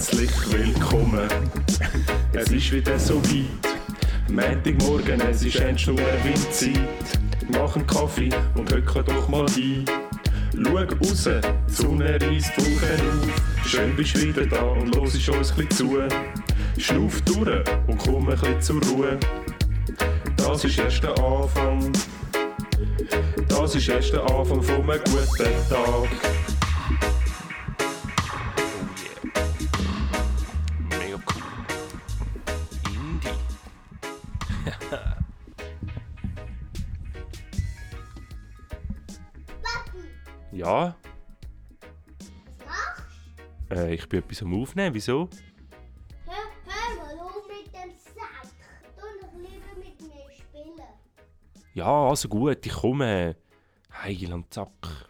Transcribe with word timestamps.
herzlich 0.00 0.30
willkommen. 0.50 1.28
Es 2.32 2.50
ist 2.50 2.72
wieder 2.72 2.98
so 2.98 3.22
weit. 3.22 4.30
Montagmorgen, 4.30 5.20
es 5.20 5.42
ist 5.42 5.56
endlich 5.56 5.88
nur 5.88 5.98
Windzeit. 6.24 6.88
Mach 7.52 7.76
einen 7.76 7.86
Kaffee 7.86 8.30
und 8.54 8.72
hocke 8.72 9.04
doch 9.04 9.28
mal 9.28 9.44
ein. 9.44 9.84
Schau 10.56 10.74
raus, 10.74 11.28
die 11.28 11.70
Sonne 11.70 12.18
reißt 12.18 12.52
die 12.56 12.62
auf. 12.62 13.66
Schön 13.66 13.94
bist 13.94 14.16
du 14.16 14.22
wieder 14.22 14.46
da 14.46 14.62
und 14.62 14.94
los 14.94 15.16
ist 15.16 15.28
uns 15.28 15.52
ein 15.58 15.68
zu. 15.68 15.98
Schnuff 16.78 17.20
durch 17.20 17.62
und 17.86 17.98
komm 17.98 18.26
ein 18.30 18.38
bisschen 18.38 18.62
zur 18.62 18.82
Ruhe. 18.84 19.18
Das 20.34 20.64
ist 20.64 20.78
erst 20.78 21.02
der 21.02 21.10
Anfang. 21.18 21.92
Das 23.48 23.74
ist 23.74 23.86
erst 23.86 24.14
der 24.14 24.22
Anfang 24.22 24.62
von 24.62 24.90
einem 24.90 25.00
guten 25.04 25.68
Tag. 25.68 26.39
Bin 44.10 44.18
etwas 44.18 44.42
am 44.42 44.60
Aufnehmen. 44.60 44.94
Wieso? 44.94 45.30
Hör, 46.26 46.34
hör 46.66 46.96
mal 46.96 47.24
auf 47.24 47.48
mit 47.48 47.72
dem 47.72 47.90
Sack. 47.96 48.50
Du 48.96 49.02
doch 49.22 49.32
lieber 49.34 49.78
mit 49.78 50.00
mir 50.00 50.34
spielen. 50.34 50.86
Ja, 51.74 52.08
also 52.08 52.28
gut, 52.28 52.66
ich 52.66 52.72
komme. 52.72 53.36
Heil 53.92 54.32
und 54.32 54.52
Zack. 54.52 55.08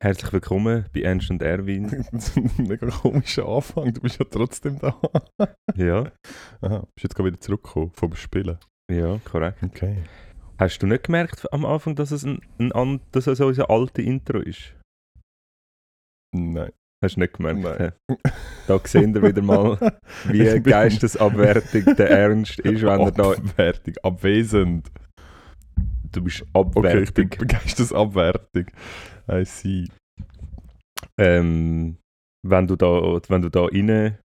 Herzlich 0.00 0.32
willkommen 0.32 0.86
bei 0.94 1.00
Ernst 1.00 1.30
und 1.30 1.42
Erwin. 1.42 2.06
Das 2.12 2.28
ist 2.28 2.36
ein 2.36 2.52
mega 2.68 2.86
komischer 2.86 3.46
Anfang. 3.48 3.92
Du 3.92 4.00
bist 4.00 4.18
ja 4.18 4.26
trotzdem 4.30 4.78
da. 4.78 4.98
ja, 5.74 6.12
Aha, 6.60 6.86
bist 6.94 7.02
jetzt 7.02 7.14
gerade 7.16 7.30
wieder 7.30 7.40
zurückgekommen 7.40 7.90
vom 7.94 8.14
Spielen. 8.14 8.58
ja, 8.90 9.18
korrekt. 9.24 9.62
Okay. 9.62 10.04
Hast 10.58 10.78
du 10.78 10.86
nicht 10.86 11.04
gemerkt 11.04 11.52
am 11.52 11.64
Anfang, 11.64 11.96
dass 11.96 12.12
es, 12.12 12.24
ein, 12.24 12.40
ein, 12.58 13.00
dass 13.10 13.26
es 13.26 13.40
unser 13.40 13.70
alte 13.70 14.02
Intro 14.02 14.38
ist? 14.38 14.74
Nein. 16.32 16.72
Hast 17.06 17.14
du 17.14 17.20
nicht 17.20 17.34
gemerkt? 17.34 17.60
Nein. 17.60 17.92
Da 18.66 18.80
sehen 18.82 19.14
wir 19.14 19.22
wieder 19.22 19.40
mal, 19.42 19.78
wie 20.26 20.60
geistesabwärtig 20.60 21.84
der 21.96 22.10
Ernst 22.10 22.58
ist, 22.58 22.82
wenn 22.82 23.00
er 23.00 23.12
da. 23.12 23.30
Abwertig, 23.30 24.04
abwesend. 24.04 24.90
Du 26.10 26.20
bist 26.24 26.44
Okay, 26.52 27.02
ich 27.02 27.14
bin 27.14 27.26
abwertig. 27.26 27.38
begeistert 27.38 28.72
I 29.30 29.44
see. 29.44 29.84
ähm, 31.16 31.96
wenn 32.44 32.66
du 32.66 32.74
da, 32.74 33.20
wenn 33.28 33.42
du 33.42 33.50
da 33.50 33.66
rein. 33.66 34.18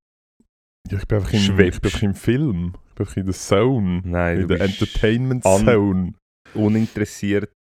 Ja, 0.90 0.98
ich 0.98 1.08
bin 1.08 1.18
einfach 1.20 1.34
im, 1.34 1.40
ich 1.40 1.56
bin 1.56 1.66
einfach 1.92 2.02
im 2.02 2.16
Film. 2.16 2.74
Ich 2.88 2.96
bin 2.96 3.06
einfach 3.06 3.18
in 3.18 3.26
der 3.26 3.36
Zone. 3.36 4.02
Nein, 4.06 4.40
in 4.42 4.48
der 4.48 4.62
Entertainment 4.62 5.44
Zone. 5.44 6.14
uninteressiert. 6.56 7.54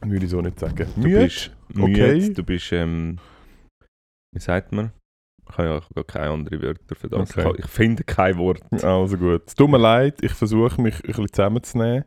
Würde 0.00 0.24
ich 0.24 0.30
so 0.30 0.40
nicht 0.40 0.58
sagen. 0.58 0.86
Du 0.96 1.00
Müde? 1.02 1.24
bist 1.24 1.50
müde, 1.74 1.82
Okay. 1.92 2.32
du 2.32 2.42
bist, 2.42 2.72
ähm, 2.72 3.18
wie 4.34 4.40
sagt 4.40 4.72
man? 4.72 4.92
Ich 5.50 5.56
habe 5.56 5.68
ja 5.68 5.80
gar 5.94 6.04
keine 6.04 6.30
anderen 6.30 6.60
Wörter 6.62 6.94
für 6.94 7.08
das. 7.08 7.30
Okay. 7.36 7.54
Ich, 7.58 7.66
finde 7.66 8.04
kein 8.04 8.36
Wort. 8.36 8.60
Also 8.84 9.16
gut. 9.16 9.42
Es 9.46 9.54
tut 9.54 9.70
mir 9.70 9.78
leid, 9.78 10.18
ich 10.22 10.32
versuche 10.32 10.80
mich 10.80 10.96
ein 10.96 11.06
bisschen 11.06 11.32
zusammenzunehmen. 11.32 12.04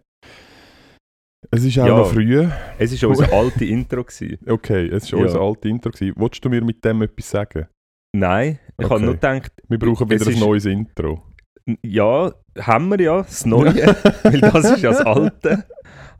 Es 1.50 1.64
ist 1.66 1.80
auch 1.80 1.88
Ja. 1.88 1.98
noch 1.98 2.12
früh. 2.12 2.48
Es 2.78 3.02
war 3.02 3.10
unser 3.10 3.34
alte 3.34 3.66
Intro. 3.66 4.04
Gewesen. 4.04 4.38
Okay, 4.48 4.86
es 4.88 5.12
war 5.12 5.20
Ja. 5.20 5.26
unser 5.26 5.42
altes 5.42 5.70
Intro. 5.72 5.90
Gewesen. 5.92 6.14
Wolltest 6.18 6.46
du 6.46 6.50
mir 6.50 6.64
mit 6.64 6.86
dem 6.86 7.02
etwas 7.02 7.30
sagen? 7.32 7.68
Nein, 8.16 8.60
ich 8.78 8.86
Okay. 8.86 8.94
habe 8.94 9.04
nur 9.06 9.14
gedacht, 9.16 9.52
Wir 9.68 9.80
brauchen 9.80 10.10
wieder 10.10 10.28
ein 10.28 10.40
neues 10.40 10.66
Intro. 10.66 11.24
ja, 11.82 12.32
haben 12.60 12.90
wir 12.90 13.00
ja, 13.02 13.18
das 13.24 13.46
Neue, 13.46 13.74
weil 14.24 14.42
das 14.42 14.66
ist 14.72 14.82
ja 14.84 14.92
das 14.92 15.02
Alte. 15.02 15.66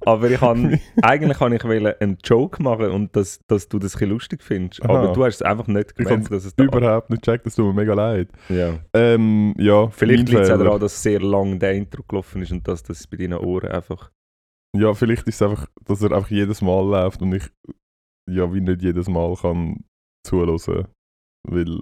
Aber 0.06 0.30
ich 0.30 0.42
habe, 0.42 0.80
eigentlich 1.02 1.38
kann 1.38 1.54
ich 1.54 1.64
wollen 1.64 1.94
einen 2.00 2.18
Joke 2.24 2.62
machen 2.62 2.92
und 2.92 3.16
dass, 3.16 3.40
dass 3.48 3.68
du 3.70 3.80
das 3.80 4.02
ein 4.02 4.10
lustig 4.10 4.44
findest. 4.44 4.84
Aha. 4.84 4.90
Aber 4.90 5.14
du 5.14 5.24
hast 5.24 5.36
es 5.36 5.42
einfach 5.42 5.68
nicht 5.68 5.92
Ich 5.92 6.06
gemerkt, 6.06 6.32
dass 6.32 6.46
es 6.46 6.56
da 6.56 6.64
Überhaupt 6.64 7.10
nicht 7.10 7.24
checkt, 7.24 7.46
das 7.46 7.56
tut 7.56 7.68
mir 7.68 7.74
mega 7.74 7.94
leid. 7.94 8.30
Ja. 8.50 8.80
Ähm, 8.94 9.54
ja, 9.58 9.90
Vielleicht 9.90 10.30
liegt 10.30 10.42
es 10.42 10.50
auch 10.50 10.58
daran, 10.58 10.80
dass 10.80 11.02
sehr 11.02 11.22
lang 11.22 11.60
der 11.60 11.74
Intro 11.74 12.04
gelaufen 12.08 12.42
ist 12.42 12.52
und 12.52 12.68
dass 12.68 12.84
das 12.84 13.06
bei 13.08 13.18
deinen 13.18 13.40
Ohren 13.40 13.72
einfach 13.72 14.12
Ja, 14.76 14.94
vielleicht 14.94 15.28
ist 15.28 15.36
es 15.36 15.42
einfach, 15.42 15.68
dass 15.86 16.02
er 16.02 16.12
einfach 16.12 16.32
jedes 16.32 16.62
Mal 16.62 16.84
läuft 16.86 17.22
und 17.22 17.34
ich 17.34 17.50
ja 18.30 18.52
wie 18.54 18.62
nicht 18.62 18.82
jedes 18.82 19.08
Mal 19.08 19.36
kann 19.36 19.84
zuhören. 20.26 20.88
Weil, 21.48 21.80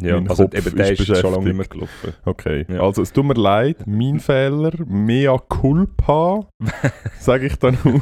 Ja, 0.00 0.14
Mein 0.20 0.28
also 0.28 0.44
Kopf 0.44 0.54
eben 0.54 0.76
der 0.76 0.92
ist 0.92 1.00
ist, 1.00 1.18
schon 1.20 1.32
lange 1.32 1.46
nicht 1.46 1.56
mehr 1.56 1.66
gelaufen. 1.66 2.12
okay. 2.24 2.64
Ja. 2.68 2.82
Also 2.82 3.02
es 3.02 3.12
tut 3.12 3.24
mir 3.24 3.34
leid, 3.34 3.78
mein 3.86 4.20
Fehler, 4.20 4.70
mea 4.86 5.36
culpa, 5.48 6.48
sage 7.18 7.46
ich 7.46 7.56
dann 7.56 7.76
nur. 7.82 8.00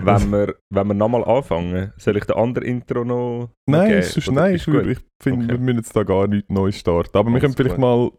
Wenn 0.00 0.30
wir, 0.30 0.54
wenn 0.70 0.86
wir 0.88 0.94
nochmal 0.94 1.22
anfangen, 1.24 1.92
soll 1.98 2.16
ich 2.16 2.24
den 2.24 2.36
anderen 2.36 2.66
Intro 2.66 3.04
noch 3.04 3.50
Nein, 3.66 3.90
geben? 3.90 4.02
sonst, 4.04 4.30
nein 4.32 4.54
ist 4.54 4.66
ich, 4.68 4.72
gut? 4.72 4.86
ich 4.86 4.98
finde, 5.22 5.44
Okay. 5.44 5.52
wir 5.52 5.58
müssen 5.58 5.76
jetzt 5.78 5.94
da 5.94 6.02
gar 6.02 6.26
nichts 6.26 6.48
Neues 6.50 6.78
starten. 6.78 7.16
Aber 7.18 7.28
wir 7.28 7.32
Alles 7.34 7.42
können 7.42 7.54
vielleicht 7.56 7.78
mal 7.78 8.10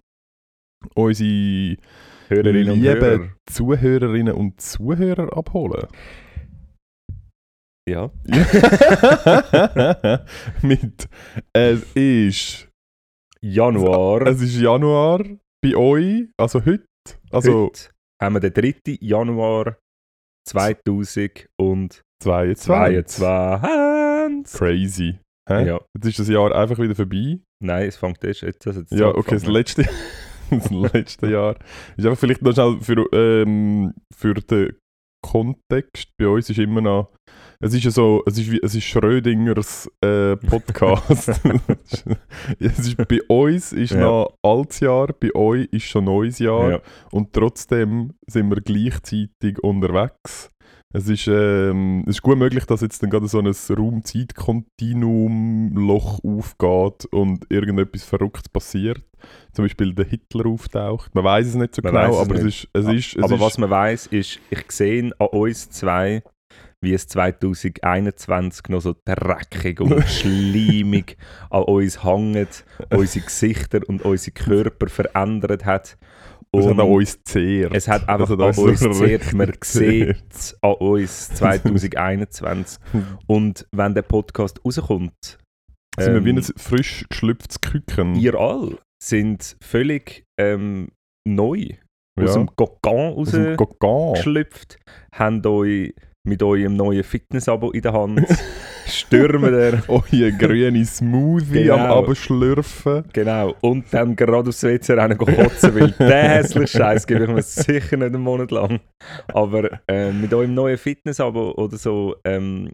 unsere 0.96 1.78
Hörerinnen 2.30 2.74
und 2.74 2.80
lieben 2.82 3.02
Hörer. 3.02 3.30
Zuhörerinnen 3.50 4.34
und 4.36 4.62
Zuhörer 4.62 5.36
abholen. 5.36 5.88
Ja. 7.90 8.12
Mit 10.62 11.08
es 11.54 11.84
ist 11.96 12.70
Januar. 13.46 14.26
es 14.26 14.42
ist 14.42 14.58
Januar 14.58 15.22
bei 15.62 15.76
euch, 15.76 16.30
also 16.38 16.64
heute, 16.64 16.86
also 17.30 17.66
Heute 17.66 17.90
haben 18.22 18.36
wir 18.36 18.40
den 18.40 18.54
3. 18.54 19.00
Januar 19.02 19.78
2022. 20.48 22.02
22. 22.22 23.22
Crazy. 24.58 25.20
Hä? 25.50 25.68
Ja. 25.68 25.82
Jetzt 25.94 26.06
ist 26.08 26.20
das 26.20 26.30
Jahr 26.30 26.56
einfach 26.56 26.80
wieder 26.80 26.96
vorbei. 26.96 27.42
Nein, 27.62 27.88
es 27.90 27.98
fängt 27.98 28.24
erst 28.24 28.44
jetzt. 28.44 28.66
Also 28.66 28.80
jetzt 28.80 28.94
Ja, 28.94 29.10
okay, 29.10 29.36
das 29.36 29.46
letzte, 29.46 29.90
das 30.50 30.70
letzte 30.70 31.28
Jahr 31.28 31.58
ist 31.98 32.06
einfach 32.06 32.20
vielleicht 32.20 32.44
noch 32.44 32.54
schnell 32.54 32.80
für, 32.80 33.06
ähm, 33.14 33.94
für 34.16 34.36
den 34.36 34.78
Kontext. 35.22 36.12
Bei 36.18 36.30
uns 36.30 36.50
ist 36.50 36.60
immer 36.60 36.80
noch, 36.80 37.12
es 37.64 37.74
ist 37.74 37.84
ja 37.86 37.92
so, 37.92 38.22
es 38.26 38.38
ist, 38.38 38.52
wie, 38.52 38.60
es 38.62 38.76
ist 38.76 38.84
Schrödingers 38.84 39.90
äh, 40.02 40.36
Podcast. 40.38 41.30
es 42.60 42.80
ist, 42.80 42.98
bei 43.08 43.20
uns 43.28 43.72
ist 43.74 43.92
Ja. 43.94 44.02
noch 44.02 44.38
altes 44.44 44.80
Jahr, 44.82 45.08
bei 45.14 45.34
euch 45.36 45.68
ist 45.72 45.84
schon 45.86 46.06
neues 46.06 46.40
Jahr 46.40 46.72
Ja. 46.72 46.80
und 47.12 47.32
trotzdem 47.34 48.14
sind 48.28 48.50
wir 48.50 48.62
gleichzeitig 48.62 49.60
unterwegs. 49.64 50.50
Es 50.96 51.08
ist, 51.10 51.26
ähm, 51.28 52.04
es 52.06 52.18
ist 52.18 52.22
gut 52.22 52.38
möglich, 52.38 52.66
dass 52.66 52.82
jetzt 52.82 53.02
dann 53.02 53.10
gerade 53.10 53.28
so 53.28 53.40
ein 53.40 53.48
Raum-Zeit-Kontinuum-Loch 53.48 56.20
aufgeht 56.24 57.06
und 57.12 57.48
irgendetwas 57.50 58.04
Verrücktes 58.04 58.48
passiert. 58.50 59.02
Zum 59.54 59.66
Beispiel 59.66 59.96
der 59.96 60.06
Hitler 60.06 60.46
auftaucht. 60.48 61.16
Man 61.16 61.24
weiß 61.24 61.48
es 61.48 61.56
nicht 61.56 61.74
so 61.74 61.82
Man 61.84 61.94
genau, 61.94 62.12
es 62.12 62.18
aber 62.20 62.36
es 62.36 62.44
nicht. 62.44 62.64
ist, 62.66 62.70
es 62.74 62.86
ist, 62.94 63.16
es 63.16 63.24
Aber 63.24 63.34
ist 63.36 63.42
was 63.42 63.58
man 63.58 63.70
weiß, 63.72 64.06
ist, 64.08 64.40
ich 64.52 64.72
sehe 64.72 65.10
an 65.18 65.28
uns 65.28 65.70
zwei, 65.72 66.22
wie 66.84 66.94
es 66.94 67.08
2021 67.08 68.70
noch 68.70 68.82
so 68.82 68.96
dreckig 69.06 69.80
und 69.80 70.04
schleimig 70.08 71.18
an 71.50 71.64
uns 71.64 72.04
hängt, 72.04 72.66
unsere 72.92 73.26
Gesichter 73.26 73.82
und 73.88 74.04
unsere 74.04 74.34
Körper 74.34 74.88
verändert 74.88 75.66
hat. 75.66 75.98
es 76.52 76.66
hat 76.66 76.72
Und 76.72 76.80
an 76.80 76.88
uns 76.90 77.24
zehrt. 77.24 77.74
Es 77.74 77.88
hat 77.88 78.08
einfach 78.08 78.30
an 78.32 78.42
uns 78.58 78.80
so 78.80 78.90
uns 78.90 79.02
richtig 79.02 79.34
Man 79.34 79.54
sieht 79.64 80.18
es 80.30 80.58
an 80.62 80.74
uns 80.74 81.30
2021. 81.30 82.80
Und 83.28 83.66
wenn 83.72 83.96
der 83.96 84.04
Podcast 84.04 84.60
rauskommt, 84.64 85.40
sind 85.98 86.14
wir 86.14 86.26
wie 86.26 86.30
ähm, 86.32 86.38
ein 86.38 86.44
frisch 86.44 87.06
geschlüpftes 87.10 87.62
Küken. 87.62 88.16
ihr 88.16 88.36
alle 88.36 88.78
sind 89.02 89.58
völlig 89.62 90.26
ähm, 90.40 90.90
neu 91.28 91.70
aus 92.20 92.24
ja. 92.24 92.26
Aus 92.26 92.34
dem 92.34 92.56
Kokon. 92.56 93.14
rausgeschlüpft, 93.14 94.80
habt 95.14 95.46
euch 95.48 95.94
mit 96.26 96.42
eurem 96.42 96.76
neuen 96.76 97.04
Fitness-Abo 97.04 97.72
in 97.72 97.82
der 97.82 97.94
Hand, 97.94 98.26
stürmen 98.88 99.52
der, 99.52 99.84
Euer 99.90 100.32
grüne 100.32 100.86
Smoothie 100.86 101.64
Genau. 101.64 101.76
am 102.00 102.10
Abschlürfen. 102.10 103.04
genau, 103.12 103.56
und 103.62 103.86
dann 103.92 104.16
gerade 104.16 104.50
aufs 104.50 104.64
WC 104.64 104.94
rennen 104.94 105.18
kotzen, 105.18 105.76
weil 105.76 105.92
der 106.00 106.30
hässliche 106.30 106.78
Scheiß 106.78 107.06
gebe 107.08 107.26
ich 107.26 107.30
mir 107.30 107.42
sicher 107.42 107.98
nicht 107.98 108.08
einen 108.08 108.22
Monat 108.22 108.52
lang. 108.52 108.80
Aber 109.34 109.80
äh, 109.88 110.12
mit 110.14 110.34
eurem 110.34 110.54
neuen 110.54 110.78
Fitness-Abo 110.78 111.52
oder 111.58 111.78
so 111.78 112.16
ähm, 112.24 112.72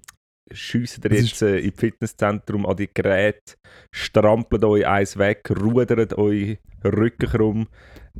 schiessen 0.51 1.03
ihr 1.09 1.17
jetzt 1.17 1.41
äh, 1.41 1.57
im 1.59 1.73
Fitnesszentrum 1.73 2.67
an 2.67 2.77
die 2.77 2.89
Geräte, 2.93 3.55
strampelt 3.91 4.63
euch 4.63 4.85
eins 4.85 5.17
weg, 5.17 5.49
rudert 5.59 6.15
euch 6.17 6.59
Rücken 6.85 7.29
krumm. 7.29 7.67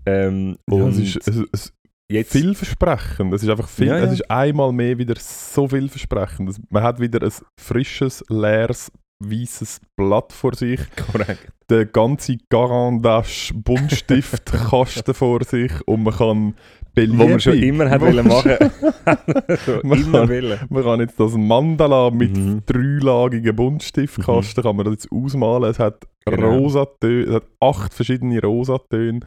Ähm, 0.06 0.58
Ja, 0.70 0.76
und 0.84 0.92
es 0.92 1.16
ist, 1.16 1.28
es, 1.28 1.44
es, 1.52 1.74
jetzt 2.09 2.31
vielversprechend. 2.31 3.33
Es 3.33 3.44
ist 3.44 3.50
einfach 3.50 3.67
viel, 3.69 3.88
Ja, 3.88 3.97
ja. 3.97 4.03
es 4.06 4.13
ist 4.13 4.29
einmal 4.31 4.71
mehr 4.71 4.97
wieder 4.97 5.15
so 5.17 5.67
vielversprechend. 5.67 6.56
Man 6.71 6.83
hat 6.83 7.00
wieder 7.00 7.21
ein 7.25 7.31
frisches, 7.59 8.23
leeres 8.29 8.91
weißes 9.21 9.81
Blatt 9.97 10.31
vor 10.31 10.56
sich, 10.56 10.79
Korrekt. 11.11 11.50
der 11.69 11.85
ganze 11.85 12.38
Garandash 12.50 13.51
Buntstiftkasten 13.53 15.13
vor 15.13 15.44
sich 15.44 15.71
und 15.88 16.03
man 16.03 16.13
kann 16.15 16.53
Wo 16.95 17.27
man 17.27 17.39
schon 17.39 17.53
beliebig- 17.53 17.67
immer 17.69 17.89
hat 17.89 18.01
wo 18.01 18.06
wollen 18.07 18.27
machen. 18.27 18.57
Man 19.83 20.01
immer 20.01 20.19
kann- 20.19 20.29
wollen. 20.29 20.59
Man 20.69 20.83
kann 20.83 21.00
jetzt 21.01 21.19
das 21.19 21.33
Mandala 21.35 22.09
mit 22.11 22.35
Mhm. 22.35 22.61
dreilagigen 22.65 23.56
Buntstiftkasten 23.56 24.63
kann 24.63 24.75
man 24.75 24.85
das 24.85 24.94
jetzt 24.95 25.11
ausmalen. 25.11 25.69
Es 25.69 25.79
hat 25.79 26.06
Genau. 26.25 26.57
Rosatöne, 26.57 27.23
es 27.25 27.33
hat 27.35 27.44
acht 27.61 27.94
verschiedene 27.94 28.41
Rosatöne, 28.41 29.21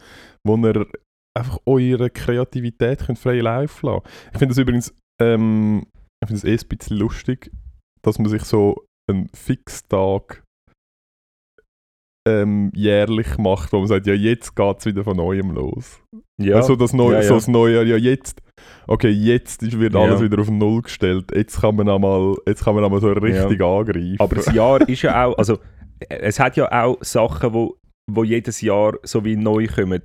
wo 0.44 0.56
ihr 0.56 0.86
einfach 1.38 1.58
eure 1.66 2.10
Kreativität 2.10 3.00
könnt 3.06 3.18
frei 3.18 3.40
Lauf 3.40 3.82
lassen. 3.82 4.02
Ich 4.32 4.38
finde 4.38 4.48
das 4.54 4.58
übrigens, 4.58 4.94
ähm, 5.20 5.86
ich 6.22 6.28
finde 6.28 6.34
es 6.38 6.44
eh 6.44 6.64
ein 6.64 6.68
bisschen 6.68 6.96
lustig, 6.98 7.50
dass 8.02 8.18
man 8.18 8.28
sich 8.28 8.42
so 8.44 8.84
einen 9.10 9.28
Fixtag 9.34 10.42
ähm, 12.28 12.70
jährlich 12.74 13.36
macht, 13.38 13.72
wo 13.72 13.78
man 13.78 13.88
sagt, 13.88 14.06
ja 14.06 14.14
jetzt 14.14 14.54
geht 14.54 14.78
es 14.78 14.86
wieder 14.86 15.02
von 15.02 15.16
neuem 15.16 15.50
los. 15.50 16.00
Ja, 16.40 16.56
Also 16.56 16.76
das 16.76 16.92
neue, 16.92 17.14
ja, 17.14 17.22
so 17.22 17.30
ja. 17.30 17.34
das 17.34 17.48
Neujahr, 17.48 17.82
ja 17.84 17.96
jetzt, 17.96 18.40
okay, 18.86 19.08
jetzt 19.10 19.60
wird 19.78 19.94
Ja. 19.94 20.00
alles 20.00 20.20
wieder 20.22 20.40
auf 20.40 20.48
Null 20.50 20.82
gestellt. 20.82 21.32
Jetzt 21.34 21.60
kann 21.60 21.74
man 21.76 21.88
einmal, 21.88 22.36
jetzt 22.46 22.64
kann 22.64 22.74
man 22.76 22.84
einmal 22.84 23.00
so 23.00 23.10
richtig 23.10 23.60
angreifen. 23.60 24.16
Aber 24.20 24.36
das 24.36 24.52
Jahr 24.52 24.88
ist 24.88 25.02
ja 25.02 25.26
auch, 25.26 25.36
also 25.36 25.58
es 26.08 26.38
hat 26.38 26.56
ja 26.56 26.70
auch 26.84 26.98
Sachen, 27.02 27.52
wo, 27.52 27.76
wo 28.10 28.24
jedes 28.24 28.60
Jahr 28.60 28.94
so 29.02 29.24
wie 29.24 29.36
neu 29.36 29.66
kommen. 29.66 30.02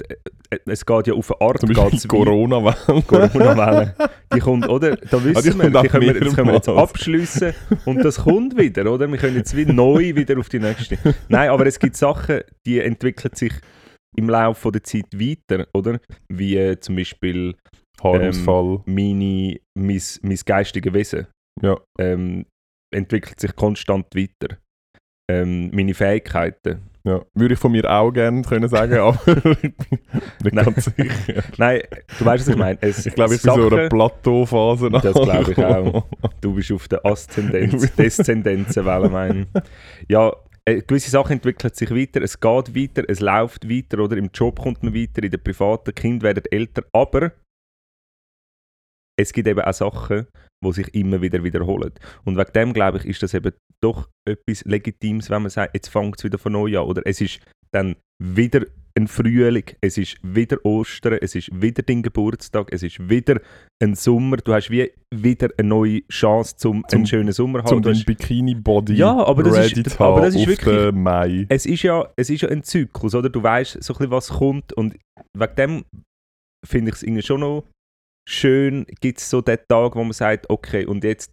Äh, 0.50 0.60
Es 0.66 0.86
geht 0.86 1.08
ja 1.08 1.14
auf 1.14 1.32
eine 1.32 1.42
Art, 1.50 1.60
Zum 1.60 1.74
Beispiel 1.74 2.00
die 2.00 2.08
Corona-Welle. 2.08 3.02
Corona-Welle. 3.04 3.96
Die 4.34 4.40
kommt, 4.40 4.68
oder? 4.70 4.96
Da 4.96 5.24
wissen 5.24 5.38
Ah, 5.38 5.42
die 5.42 5.74
wir, 5.74 5.82
die 5.82 5.88
können 5.90 6.06
wir, 6.14 6.20
das 6.20 6.36
können 6.36 6.48
wir 6.48 6.54
jetzt 6.56 6.70
abschliessen 6.70 7.54
und 7.86 8.04
das 8.04 8.18
kommt 8.24 8.58
wieder, 8.58 8.92
oder? 8.92 9.08
Wir 9.10 9.18
können 9.18 9.36
jetzt 9.38 9.56
wie 9.58 9.66
neu 9.66 10.16
wieder 10.16 10.38
auf 10.40 10.50
die 10.50 10.60
nächste. 10.60 10.98
Nein, 11.28 11.50
aber 11.50 11.66
es 11.66 11.80
gibt 11.80 11.96
Sachen, 11.96 12.42
die 12.66 12.80
entwickeln 12.80 13.34
sich 13.36 13.54
im 14.16 14.30
Laufe 14.30 14.72
der 14.72 14.84
Zeit 14.84 15.08
weiter, 15.14 15.68
oder? 15.74 16.00
Wie 16.32 16.56
äh, 16.58 16.80
zum 16.80 16.96
Beispiel 16.96 17.56
Haarausfall. 18.02 18.82
meine, 18.86 19.58
mein, 19.76 20.02
mein 20.22 20.40
geistiges 20.46 20.94
Wesen 20.94 21.28
Ja. 21.62 21.78
ähm, 22.00 22.46
entwickelt 22.96 23.40
sich 23.40 23.56
konstant 23.56 24.06
weiter. 24.16 24.58
Ähm, 25.30 25.70
meine 25.74 25.94
Fähigkeiten. 25.94 26.82
Ja. 27.07 27.21
Würde 27.33 27.54
ich 27.54 27.59
von 27.59 27.71
mir 27.71 27.89
auch 27.89 28.12
gerne 28.12 28.42
können 28.44 28.68
sagen, 28.69 28.94
aber 29.00 29.19
ich 29.27 29.42
bin 29.62 29.75
nicht 30.44 30.54
Nein. 30.54 30.65
ganz 30.65 30.86
sicher. 30.86 31.44
Nein, 31.57 31.81
du 32.19 32.25
weißt, 32.25 32.45
was 32.45 32.48
ich 32.48 32.56
meine. 32.57 32.77
Es, 32.81 33.06
Ich 33.06 33.15
glaube, 33.15 33.36
ich 33.36 33.42
bin 33.42 33.51
so 33.54 33.68
in 33.68 33.74
einer 33.74 33.83
Sachen- 33.83 33.89
Plateauphase 33.89 34.89
Das 34.92 35.01
glaube 35.13 35.51
ich 35.51 35.57
angekommen. 35.57 36.04
Du 36.42 36.54
bist 36.54 36.71
auf 36.71 36.88
der 36.88 37.06
Aszendenz, 37.06 37.95
Deszendenzenwelle, 37.95 39.09
meine 39.09 39.42
ich. 39.54 39.62
Ja, 40.09 40.31
äh, 40.65 40.81
gewisse 40.81 41.09
Sachen 41.09 41.33
entwickeln 41.33 41.71
sich 41.74 41.89
weiter, 41.92 42.21
es 42.21 42.39
geht 42.39 42.75
weiter, 42.75 43.04
es 43.07 43.19
läuft 43.21 43.69
weiter, 43.69 44.00
oder 44.00 44.18
im 44.18 44.30
Job 44.33 44.60
kommt 44.60 44.83
man 44.83 44.94
weiter, 44.94 45.24
in 45.24 45.31
der 45.31 45.38
privaten, 45.38 45.95
Kinder 45.95 46.24
werden 46.27 46.44
älter, 46.51 46.83
aber 46.92 47.31
es 49.19 49.34
gibt 49.34 49.48
eben 49.48 49.62
auch 49.62 49.74
Sachen, 49.74 50.28
die 50.66 50.72
sich 50.74 50.94
immer 50.94 51.22
wieder 51.22 51.44
wiederholen. 51.44 51.92
Und 52.25 52.38
wegen 52.38 52.54
dem, 52.54 52.74
glaube 52.74 53.00
ich, 53.00 53.06
ist 53.06 53.24
das 53.24 53.34
eben 53.34 53.52
doch 53.84 54.08
etwas 54.28 54.64
Legitimes, 54.66 55.30
wenn 55.30 55.42
man 55.44 55.52
sagt, 55.52 55.74
jetzt 55.75 55.90
fängt 55.90 56.18
es 56.18 56.24
wieder 56.24 56.38
von 56.38 56.54
neu 56.54 56.78
an, 56.80 56.86
oder 56.86 57.02
es 57.06 57.22
ist 57.22 57.40
dann 57.72 57.96
wieder 58.24 58.66
ein 58.98 59.08
Frühling, 59.08 59.66
es 59.80 60.00
ist 60.00 60.18
wieder 60.24 60.58
Ostern, 60.66 61.19
es 61.22 61.36
ist 61.36 61.50
wieder 61.62 61.84
dein 61.84 62.02
Geburtstag, 62.02 62.69
es 62.72 62.81
ist 62.81 63.08
wieder 63.08 63.40
ein 63.84 63.94
Sommer, 63.94 64.38
du 64.38 64.52
hast 64.52 64.72
wie 64.72 64.92
wieder 65.14 65.50
eine 65.60 65.68
neue 65.70 66.02
Chance, 66.08 66.56
zum, 66.58 66.84
Zum- 66.88 66.98
einen 66.98 67.06
schönen 67.06 67.31
Sommer 67.31 67.60
zu 67.60 67.66
Zum 67.68 67.75
haben. 67.78 67.81
Du 67.84 67.90
dein 67.90 67.96
hast- 67.98 68.06
Bikini-Body 68.08 68.96
Ja, 68.96 69.13
aber 69.24 69.44
das 69.44 69.56
ready 69.56 69.81
ist- 69.81 70.02
aber 70.02 70.22
das 70.22 70.34
ist 70.36 70.48
wirklich- 70.48 70.92
Mai. 70.94 71.46
es 71.50 71.68
ist 71.68 71.84
ja, 71.84 72.10
es 72.16 72.31
ist 72.31 72.42
ja 72.42 72.50
ein 72.50 72.63
Zyklus, 72.63 73.13
oder? 73.13 73.30
Du 73.30 73.44
weißt 73.44 73.84
so 73.84 73.94
ein 73.94 73.98
bisschen, 73.98 74.12
was 74.12 74.30
kommt 74.30 74.74
und 74.74 74.96
wegen 75.38 75.56
dem 75.56 75.84
finde 76.66 76.90
ich 76.90 76.96
es 76.96 77.04
irgendwie 77.04 77.22
schon 77.22 77.42
noch 77.42 77.66
schön, 78.27 78.85
gibt 79.00 79.19
es 79.19 79.29
so 79.29 79.41
den 79.41 79.57
Tag, 79.68 79.95
wo 79.95 80.03
man 80.03 80.12
sagt, 80.12 80.50
okay, 80.50 80.85
und 80.85 81.03
jetzt 81.03 81.31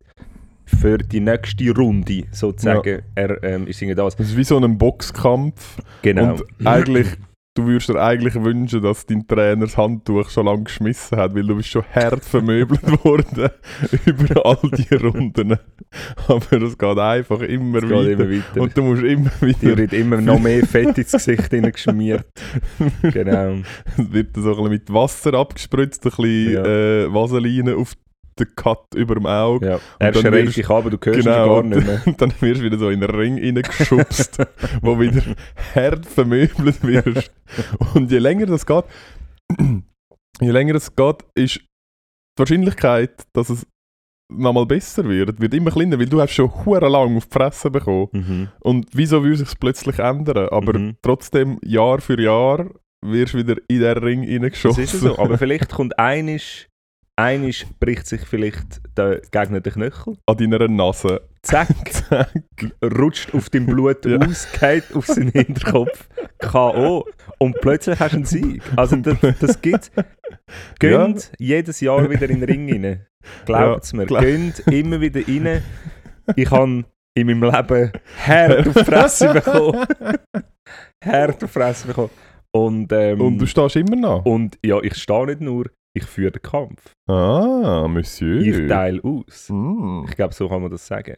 für 0.64 0.96
die 0.96 1.20
nächste 1.20 1.70
Runde 1.74 2.24
sozusagen, 2.30 3.02
er 3.14 3.42
ähm, 3.42 3.66
ist 3.66 3.82
das. 3.82 4.16
Das 4.16 4.28
ist 4.28 4.36
wie 4.36 4.44
so 4.44 4.58
ein 4.58 4.78
Boxkampf. 4.78 5.78
Genau. 6.02 6.34
Und 6.34 6.66
eigentlich, 6.66 7.08
du 7.54 7.66
würdest 7.66 7.88
dir 7.88 8.02
eigentlich 8.02 8.34
wünschen, 8.34 8.82
dass 8.82 9.06
dein 9.06 9.26
Trainer 9.26 9.66
das 9.66 9.76
Handtuch 9.76 10.28
schon 10.30 10.46
lange 10.46 10.64
geschmissen 10.64 11.16
hat, 11.18 11.34
weil 11.34 11.46
du 11.46 11.56
bist 11.56 11.68
schon 11.68 11.84
hart 11.94 12.24
vermöbelt 12.24 12.82
worden 13.04 13.50
über 14.06 14.44
all 14.46 14.58
die 14.72 14.94
Runden. 14.96 15.56
Aber 16.28 16.62
es 16.62 16.76
geht 16.76 16.98
einfach 16.98 17.40
immer 17.40 17.82
weiter. 17.82 18.02
geht 18.04 18.18
immer 18.20 18.30
weiter. 18.30 18.60
Und 18.60 18.76
du 18.76 18.82
musst 18.82 19.02
immer 19.02 19.30
die 19.40 19.46
wieder, 19.46 19.76
wird 19.78 19.92
immer 19.92 20.20
noch 20.20 20.40
mehr 20.40 20.66
Fett 20.66 20.98
ins 20.98 21.12
Gesicht 21.12 21.50
hineingeschmiert. 21.50 22.26
genau. 23.02 23.58
es 23.96 24.12
wird 24.12 24.34
so 24.36 24.42
ein 24.42 24.48
bisschen 24.56 24.68
mit 24.70 24.92
Wasser 24.92 25.34
abgespritzt, 25.34 26.04
ein 26.04 26.10
bisschen 26.10 26.52
Ja. 26.54 26.64
äh, 26.64 27.12
Vaseline 27.14 27.76
auf 27.76 27.92
den 28.38 28.54
Cut 28.56 28.94
über 28.94 29.14
dem 29.14 29.26
Auge. 29.26 29.66
Ja. 29.66 29.80
Er 29.98 30.14
schreit 30.14 30.56
dich 30.56 30.68
ab, 30.70 30.84
du 30.90 30.98
hörst 31.02 31.06
ihn 31.18 31.24
Genau, 31.24 31.46
gar 31.46 31.56
und, 31.58 31.68
nicht 31.70 31.86
mehr. 31.86 32.02
und 32.06 32.20
dann 32.20 32.32
wirst 32.40 32.60
du 32.60 32.64
wieder 32.64 32.78
so 32.78 32.90
in 32.90 33.00
den 33.00 33.10
Ring 33.10 33.38
reingeschubst, 33.38 34.38
wo 34.82 34.98
wieder 34.98 35.22
hart 35.74 36.06
vermöbelt 36.06 36.82
wirst. 36.82 37.30
Und 37.94 38.10
je 38.10 38.18
länger 38.18 38.46
das 38.46 38.66
geht, 38.66 38.84
je 40.40 40.50
länger 40.50 40.74
es 40.74 40.94
geht, 40.94 41.16
ist 41.34 41.56
die 41.56 42.38
Wahrscheinlichkeit, 42.38 43.22
dass 43.32 43.50
es 43.50 43.66
nochmal 44.32 44.66
besser 44.66 45.04
wird, 45.08 45.40
wird 45.40 45.54
immer 45.54 45.70
kleiner, 45.70 45.98
weil 45.98 46.06
du 46.08 46.20
hast 46.20 46.32
schon 46.32 46.50
hure 46.64 46.88
lang 46.88 47.16
auf 47.16 47.26
die 47.26 47.32
Fresse 47.32 47.70
bekommen. 47.70 48.08
Mhm. 48.12 48.48
Und 48.60 48.86
wieso 48.92 49.22
will 49.22 49.36
sich 49.36 49.48
plötzlich 49.60 49.98
ändern? 49.98 50.48
Aber 50.50 50.76
Mhm. 50.78 50.96
trotzdem, 51.02 51.58
Jahr 51.64 52.00
für 52.00 52.20
Jahr, 52.20 52.66
wirst 53.06 53.34
du 53.34 53.38
wieder 53.38 53.56
in 53.68 53.80
den 53.80 53.98
Ring 53.98 54.22
Das 54.22 54.30
reingeschossen. 54.32 54.82
ist 54.84 54.92
ja 54.94 54.98
so. 55.00 55.18
Aber 55.18 55.36
vielleicht 55.38 55.70
kommt 55.70 55.98
einisch, 55.98 56.68
einisch 57.16 57.66
bricht 57.80 58.06
sich 58.06 58.22
vielleicht 58.22 58.80
der 58.96 59.20
Gegner 59.30 59.60
den 59.60 59.72
Knöchel. 59.72 60.16
An 60.26 60.36
deiner 60.36 60.68
Nase. 60.68 61.20
Zack, 61.42 61.68
Zack. 61.92 62.32
rutscht 62.82 63.34
auf 63.34 63.50
dein 63.50 63.66
Blut 63.66 64.04
Ja. 64.06 64.18
aus, 64.18 64.48
geht 64.58 64.84
auf 64.94 65.06
seinen 65.06 65.30
Hinterkopf, 65.30 66.08
K.O. 66.38 67.04
Und 67.38 67.60
plötzlich 67.60 67.98
hast 68.00 68.12
du 68.12 68.16
einen 68.16 68.24
Sieg. 68.24 68.62
Also 68.76 68.96
das, 68.96 69.16
das 69.40 69.60
gibt 69.60 69.90
Gönnt 70.78 71.32
jedes 71.38 71.80
Jahr 71.80 72.08
wieder 72.10 72.28
in 72.28 72.40
den 72.40 72.48
Ring 72.48 72.70
rein. 72.70 73.06
Glaubt 73.46 73.84
es 73.84 73.92
mir. 73.92 74.06
glaub- 74.06 74.22
Gönnt 74.22 74.60
immer 74.70 75.00
wieder 75.00 75.20
rein. 75.26 75.62
Ich 76.36 76.50
habe 76.50 76.84
in 77.16 77.26
meinem 77.26 77.42
Leben 77.44 77.92
hart 78.26 78.66
auf 78.68 78.74
die 78.74 78.84
Fresse 78.84 79.28
bekommen. 79.34 79.86
hart 81.04 81.30
auf 81.30 81.38
die 81.38 81.48
Fresse 81.48 81.86
bekommen. 81.88 82.10
Und, 82.52 82.92
ähm, 82.92 83.20
Und 83.20 83.38
du 83.38 83.46
stehst 83.46 83.76
immer 83.76 83.96
noch. 83.96 84.24
und 84.24 84.58
ja, 84.64 84.80
ich 84.80 84.94
stehe 84.96 85.26
nicht 85.26 85.40
nur, 85.40 85.66
ich 85.96 86.04
führe 86.04 86.32
den 86.32 86.42
Kampf. 86.42 86.92
Ah, 87.08 87.86
Monsieur. 87.88 88.40
Ich 88.40 88.68
teile 88.68 89.02
aus. 89.04 89.48
Mm. 89.48 90.04
Ich 90.08 90.16
glaube, 90.16 90.34
so 90.34 90.48
kann 90.48 90.62
man 90.62 90.70
das 90.70 90.86
sagen. 90.86 91.16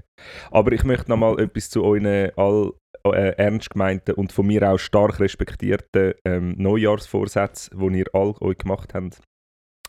Aber 0.50 0.72
ich 0.72 0.84
möchte 0.84 1.10
noch 1.10 1.16
mal 1.16 1.40
etwas 1.40 1.70
zu 1.70 1.82
euren 1.82 2.30
all 2.36 2.72
äh, 3.04 3.34
ernst 3.36 3.70
gemeinten 3.70 4.12
und 4.12 4.32
von 4.32 4.46
mir 4.46 4.70
auch 4.70 4.78
stark 4.78 5.18
respektierten 5.20 6.14
ähm, 6.24 6.54
Neujahrsvorsätzen, 6.58 7.78
die 7.78 7.98
ihr 8.00 8.14
all 8.14 8.34
euch 8.40 8.58
gemacht 8.58 8.92
habt. 8.94 9.22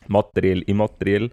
Materiell, 0.07 0.61
immateriell. 0.61 1.31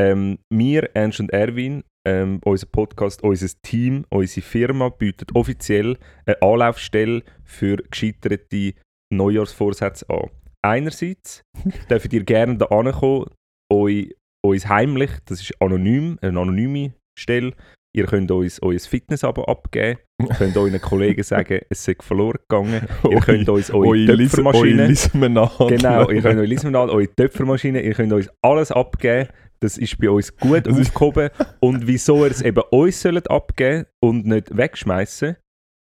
Ähm, 0.00 0.38
wir, 0.48 0.90
Ernst 0.94 1.20
und 1.20 1.30
Erwin, 1.32 1.82
ähm, 2.06 2.40
unser 2.44 2.66
Podcast, 2.68 3.22
unser 3.22 3.48
Team, 3.62 4.06
unsere 4.10 4.46
Firma 4.46 4.88
bietet 4.88 5.34
offiziell 5.34 5.98
eine 6.24 6.40
Anlaufstelle 6.40 7.22
für 7.44 7.76
gescheiterte 7.90 8.74
Neujahrsvorsätze 9.12 10.08
an. 10.08 10.30
Einerseits 10.64 11.42
dürft 11.90 12.12
ihr 12.12 12.24
gerne 12.24 12.58
da 12.58 12.66
ankommen, 12.66 13.26
euch, 13.72 14.14
uns 14.44 14.68
heimlich, 14.68 15.10
das 15.26 15.40
ist 15.40 15.60
anonym, 15.60 16.18
eine 16.20 16.40
anonyme 16.40 16.94
Stelle, 17.18 17.52
ihr 17.96 18.06
könnt 18.06 18.30
uns 18.30 18.60
euer 18.62 18.78
Fitness-Abo 18.78 19.44
abgeben, 19.44 19.98
könnt 20.36 20.56
euren 20.56 20.80
Kollegen 20.80 21.22
sagen, 21.24 21.60
es 21.68 21.84
sei 21.84 21.96
verloren 22.00 22.38
gegangen, 22.48 22.86
ihr 23.10 23.20
könnt 23.20 23.48
uns 23.48 23.70
eure 23.70 23.88
Eure 23.88 24.06
Töpfermaschine... 24.06 24.82
eure 24.82 24.86
Lismenade. 24.88 25.66
Genau, 25.68 26.10
ihr 26.10 26.22
könnt 26.22 26.40
euch 26.40 26.48
Lismenal, 26.48 26.90
eure 26.90 27.14
Töpfermaschine, 27.14 27.80
ihr 27.82 27.94
könnt 27.94 28.12
uns 28.12 28.28
alles 28.42 28.72
abgeben. 28.72 29.28
Das 29.60 29.76
ist 29.76 29.98
bei 29.98 30.08
uns 30.08 30.36
gut 30.36 30.68
aufgehoben. 30.68 31.30
Und 31.58 31.86
wieso 31.88 32.24
ihr 32.24 32.30
es 32.30 32.42
eben 32.42 32.62
uns 32.70 33.02
sollt 33.02 33.28
abgeben 33.28 33.86
und 34.00 34.24
nicht 34.26 34.56
wegschmeißen? 34.56 35.36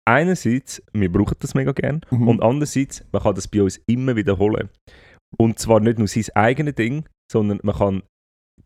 Einerseits, 0.09 0.83
wir 0.93 1.11
brauchen 1.13 1.37
das 1.41 1.55
mega 1.55 1.73
gern. 1.73 2.01
Mhm. 2.11 2.29
Und 2.29 2.43
andererseits, 2.43 3.05
man 3.13 3.23
kann 3.23 3.35
das 3.35 3.47
bei 3.49 3.63
uns 3.63 3.81
immer 3.87 4.17
wiederholen. 4.17 4.69
Und 5.39 5.59
zwar 5.59 5.81
nicht 5.81 5.99
nur 5.99 6.09
sein 6.09 6.25
eigenes 6.35 6.75
Ding, 6.75 7.09
sondern 7.31 7.61
man 7.63 7.77
kann 7.77 8.03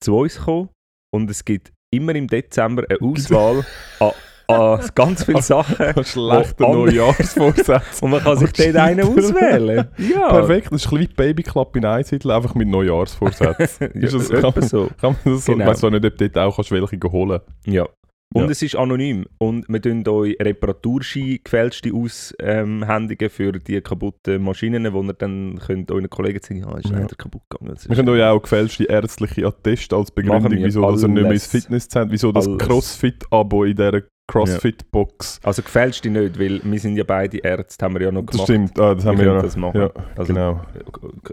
zu 0.00 0.16
uns 0.16 0.38
kommen 0.40 0.68
und 1.14 1.30
es 1.30 1.44
gibt 1.44 1.72
immer 1.94 2.14
im 2.14 2.26
Dezember 2.26 2.84
eine 2.88 3.00
Auswahl 3.00 3.64
an, 4.00 4.10
an 4.48 4.90
ganz 4.94 5.24
viele 5.24 5.42
Sachen. 5.42 5.76
Schlechter 6.04 6.64
Wo 6.64 6.64
andere- 6.72 6.86
Neujahrsvorsatz. 6.86 8.02
Und 8.02 8.10
man 8.10 8.20
kann 8.22 8.38
sich 8.38 8.52
dort 8.52 8.76
einen 8.76 9.00
auswählen. 9.06 9.88
Ja. 9.98 10.28
Perfekt, 10.28 10.72
das 10.72 10.84
ist 10.84 10.92
ein 10.92 10.98
bisschen 10.98 11.14
Babyklapp 11.16 11.76
in 11.76 11.84
Einsiedel, 11.84 12.30
einfach 12.32 12.54
mit 12.54 12.68
Neujahrsvorsätzen. 12.68 13.90
Ja, 13.94 14.00
Ist 14.02 14.14
das- 14.14 14.28
kann 14.30 14.52
man- 14.54 14.62
so. 14.68 14.88
Kann 15.00 15.16
man 15.24 15.34
das 15.34 15.44
so, 15.44 15.52
Genau. 15.52 15.64
Ich 15.64 15.70
weiß 15.70 15.84
auch 15.84 15.90
nicht, 15.90 16.04
ob 16.04 16.16
du 16.16 16.28
dort 16.30 16.38
auch 16.46 16.56
kannst 16.56 16.70
welche 16.72 16.98
holen 17.12 17.40
Ja. 17.66 17.86
Und 18.34 18.44
Ja. 18.44 18.50
es 18.50 18.60
ist 18.60 18.74
anonym. 18.76 19.24
Und 19.38 19.66
wir 19.68 19.80
tun 19.80 20.06
euch 20.08 20.36
Reparaturschein 20.40 21.38
gefälschte 21.42 21.92
aushändigen 21.94 23.30
für 23.30 23.52
die 23.52 23.80
kaputten 23.80 24.42
Maschinen, 24.42 24.92
wo 24.92 25.02
ihr 25.02 25.12
dann 25.14 25.58
könnt 25.64 25.90
euren 25.90 26.10
Kollegen 26.10 26.40
sagen, 26.42 26.60
ja, 26.60 26.76
ist 26.76 26.90
Ja. 26.90 26.98
leider 26.98 27.14
kaputt 27.16 27.42
gegangen. 27.48 27.72
Das 27.74 27.88
Wir 27.88 27.96
können 27.96 28.08
euch 28.08 28.22
auch 28.22 28.42
gefälschte 28.42 28.84
ärztliche 28.84 29.46
Atteste 29.46 29.96
als 29.96 30.10
Begründung, 30.10 30.50
wir 30.52 30.66
wieso 30.66 30.82
dass 30.90 31.02
ihr 31.02 31.08
nicht 31.08 31.22
mehr 31.22 31.32
ins 31.32 31.50
alles. 31.52 31.64
Fitnesszentrum, 31.64 32.12
wieso 32.12 32.32
das 32.32 32.46
Alles. 32.48 32.58
Crossfit-Abo 32.58 33.64
in 33.64 33.76
dieser 33.76 34.02
Crossfit-Box. 34.28 35.40
Also 35.44 35.62
gefälschte 35.62 36.10
nicht, 36.10 36.38
weil 36.38 36.60
wir 36.64 36.80
sind 36.80 36.96
ja 36.96 37.04
beide 37.04 37.38
Ärzte, 37.38 37.84
haben 37.84 37.94
wir 37.94 38.02
ja 38.02 38.12
noch 38.12 38.22
Das 38.26 38.32
gemacht. 38.32 38.46
stimmt, 38.48 38.78
ah, 38.80 38.94
das 38.94 39.04
haben 39.06 39.18
wir 39.18 39.24
können 39.24 39.28
ja 39.28 39.34
noch. 39.36 39.42
das 39.42 39.56
machen. 39.56 39.80
Ja, 39.80 39.90
Also 40.16 40.34
genau. 40.34 40.60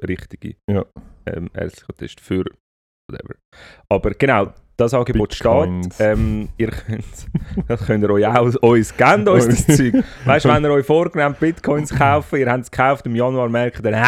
äh, 0.02 0.06
richtige 0.06 0.56
Ja. 0.70 0.86
ähm, 1.26 1.50
ärztliche 1.56 1.94
Test 1.94 2.22
für 2.22 2.44
whatever. 3.10 3.36
Aber 3.90 4.12
genau, 4.12 4.54
das 4.78 4.94
Angebot 4.94 5.30
Bitcoins. 5.30 5.96
steht. 5.96 6.08
Ähm, 6.08 6.50
ihr 6.58 6.72
könnt, 6.72 7.06
das 7.68 7.86
könnt 7.86 8.04
ihr 8.04 8.10
euch 8.10 8.26
auch, 8.26 8.54
uns 8.64 8.96
gebt 8.98 9.28
uns 9.28 9.48
das 9.48 9.68
Zeug. 9.78 10.04
Weißt 10.26 10.46
du, 10.46 10.50
wenn 10.50 10.64
ihr 10.64 10.72
euch 10.72 10.86
vorgenommen 10.86 11.36
Bitcoins 11.40 11.94
kaufen, 11.94 12.40
ihr 12.40 12.50
habt 12.52 12.64
es 12.64 12.72
gekauft, 12.72 13.06
im 13.06 13.16
Januar 13.16 13.50
merkt 13.50 13.86
ihr, 13.86 13.94
äh, 13.94 14.04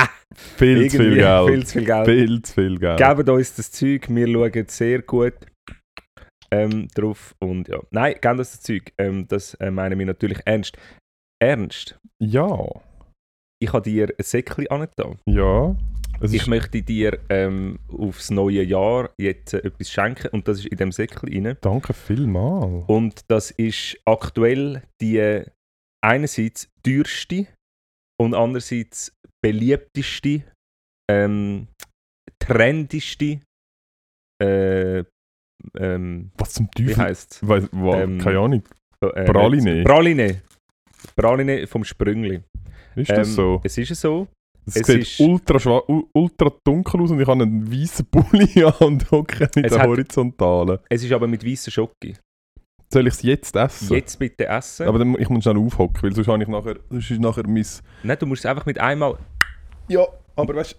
Viel 0.57 0.89
zu 0.89 0.97
viel 0.97 1.15
Geld. 1.15 1.49
viel 1.49 1.65
zu 1.65 1.73
viel 1.73 1.85
Geld. 1.85 2.05
Viel 2.07 2.41
zu 2.41 2.53
viel 2.53 2.79
Geld. 2.79 2.97
Gebt 2.97 3.29
uns 3.29 3.55
das 3.55 3.71
Zeug, 3.71 4.07
wir 4.09 4.27
schauen 4.27 4.65
sehr 4.67 5.01
gut 5.03 5.33
ähm, 6.51 6.87
drauf. 6.95 7.35
Und 7.39 7.67
ja, 7.67 7.79
nein, 7.91 8.13
gebt 8.19 8.25
uns 8.39 8.51
das 8.51 8.61
Zeug. 8.61 8.91
Ähm, 8.97 9.27
das 9.27 9.53
äh, 9.55 9.69
meinen 9.71 9.97
wir 9.99 10.05
natürlich 10.05 10.39
ernst. 10.45 10.77
Ernst, 11.41 11.99
Ja, 12.19 12.57
ich 13.61 13.71
habe 13.71 13.83
dir 13.83 14.07
ein 14.17 14.23
Säckchen 14.23 14.67
angetan. 14.67 15.19
ja. 15.27 15.75
Es 16.21 16.33
Ich 16.33 16.47
möchte 16.47 16.81
dir 16.81 17.19
ähm, 17.29 17.79
aufs 17.89 18.29
neue 18.31 18.63
Jahr 18.63 19.09
jetzt 19.17 19.53
äh, 19.53 19.59
etwas 19.59 19.89
schenken 19.91 20.29
und 20.29 20.47
das 20.47 20.59
ist 20.59 20.67
in 20.67 20.77
dem 20.77 20.91
Säckchen 20.91 21.29
rein. 21.45 21.57
danke 21.61 21.93
vielmals. 21.93 22.85
Und 22.87 23.21
das 23.29 23.51
ist 23.51 23.97
aktuell 24.05 24.81
die 25.01 25.17
äh, 25.17 25.45
einerseits 26.03 26.69
teuerste 26.83 27.47
und 28.19 28.33
andererseits 28.33 29.11
beliebteste, 29.43 30.43
ähm, 31.11 31.67
trendigste, 32.39 33.39
äh, 34.41 35.03
ähm, 35.77 36.31
Was 36.37 36.53
zum 36.53 36.69
wie 36.77 36.85
Teufel? 36.87 36.97
heisst 37.03 37.41
es? 37.43 37.49
Ähm, 37.73 38.19
keine 38.19 38.39
Ahnung. 38.39 38.63
Äh, 39.01 39.25
Praline. 39.25 39.83
Praline. 39.83 40.41
Praline 41.15 41.67
vom 41.67 41.83
Sprüngli. 41.83 42.41
Ist 42.95 43.09
das 43.11 43.27
Ähm, 43.29 43.33
so? 43.33 43.61
Es 43.63 43.77
ist 43.77 43.95
so. 43.95 44.27
Es, 44.67 44.75
es 44.77 44.87
sieht 44.87 45.01
ist- 45.01 45.19
ultra, 45.19 45.81
ultra 46.13 46.51
dunkel 46.63 47.01
aus 47.01 47.11
und 47.11 47.19
ich 47.19 47.27
habe 47.27 47.43
einen 47.43 47.71
weißen 47.71 48.05
Pulli 48.07 48.63
an 48.63 48.73
und 48.79 49.11
hocke 49.11 49.49
in 49.55 49.63
der 49.63 49.83
Horizontalen. 49.83 50.79
Es 50.89 51.03
ist 51.03 51.11
aber 51.11 51.27
mit 51.27 51.45
weißer 51.45 51.71
Schoki. 51.71 52.15
Soll 52.91 53.07
ich 53.07 53.13
es 53.15 53.21
jetzt 53.23 53.55
essen? 53.55 53.93
Jetzt 53.93 54.17
bitte 54.17 54.47
essen. 54.47 54.87
Aber 54.87 54.99
dann, 54.99 55.15
ich 55.19 55.29
muss 55.29 55.43
schnell 55.43 55.57
aufhocken, 55.57 56.03
weil 56.03 56.15
sonst 56.15 56.27
habe 56.27 56.41
ich 56.41 56.49
nachher, 56.49 56.77
sonst 56.89 57.11
ist 57.11 57.19
nachher 57.19 57.47
mein... 57.47 57.65
Nein, 58.03 58.17
du 58.19 58.25
musst 58.25 58.45
es 58.45 58.49
einfach 58.49 58.65
mit 58.65 58.79
einmal. 58.79 59.17
Ja, 59.87 60.05
aber 60.35 60.55
weißt 60.55 60.77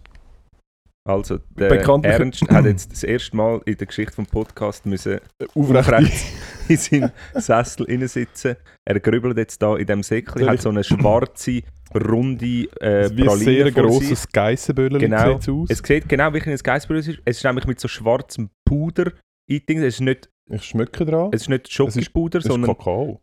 Also, 1.07 1.39
der 1.57 1.71
Ernst 2.05 2.43
hat 2.49 2.65
jetzt 2.65 2.93
das 2.93 3.03
erste 3.03 3.37
Mal 3.37 3.61
in 3.67 3.77
der 3.77 3.87
Geschichte 3.87 4.17
des 4.17 4.31
Podcasts 4.31 4.85
müssen 4.85 5.21
du, 5.39 5.47
aufrecht... 5.61 5.93
aufrecht 5.93 6.27
in 6.69 6.77
seinen 6.77 7.13
Sessel 7.35 8.09
sitzen. 8.09 8.57
Er 8.85 9.01
grübelt 9.01 9.37
jetzt 9.37 9.61
da 9.61 9.77
in 9.77 9.87
dem 9.87 10.03
Säckchen, 10.03 10.49
hat 10.49 10.63
so 10.63 10.69
eine 10.71 10.85
schwarze, 10.85 11.63
runde 11.95 12.47
äh, 12.81 13.11
wie 13.17 13.29
ein 13.29 13.37
sehr 13.39 13.71
grosses 13.71 14.29
Geissenböllchen 14.29 14.99
Genau. 15.01 15.33
sieht's 15.35 15.49
aus. 15.49 15.71
Es 15.71 15.79
sieht 15.79 16.09
genau 16.09 16.33
wie 16.35 16.43
ein 16.43 16.57
Geissbrüder 16.57 17.01
ist. 17.01 17.21
Es 17.25 17.37
ist 17.39 17.45
nämlich 17.45 17.67
mit 17.67 17.81
so 17.81 17.89
schwarzem 17.89 18.51
Puder 18.69 19.13
eingedingst. 19.51 19.85
Es 19.85 19.95
ist 19.95 20.01
nicht, 20.01 20.29
ich 20.51 20.65
schmecke 20.65 21.05
dran. 21.05 21.31
es 21.33 21.43
ist 21.43 21.49
nicht 21.49 21.73
Schokipuder, 21.73 22.39
Es 22.41 22.45
ist 22.45 22.51
sondern 22.51 22.77
Kakao. 22.77 23.21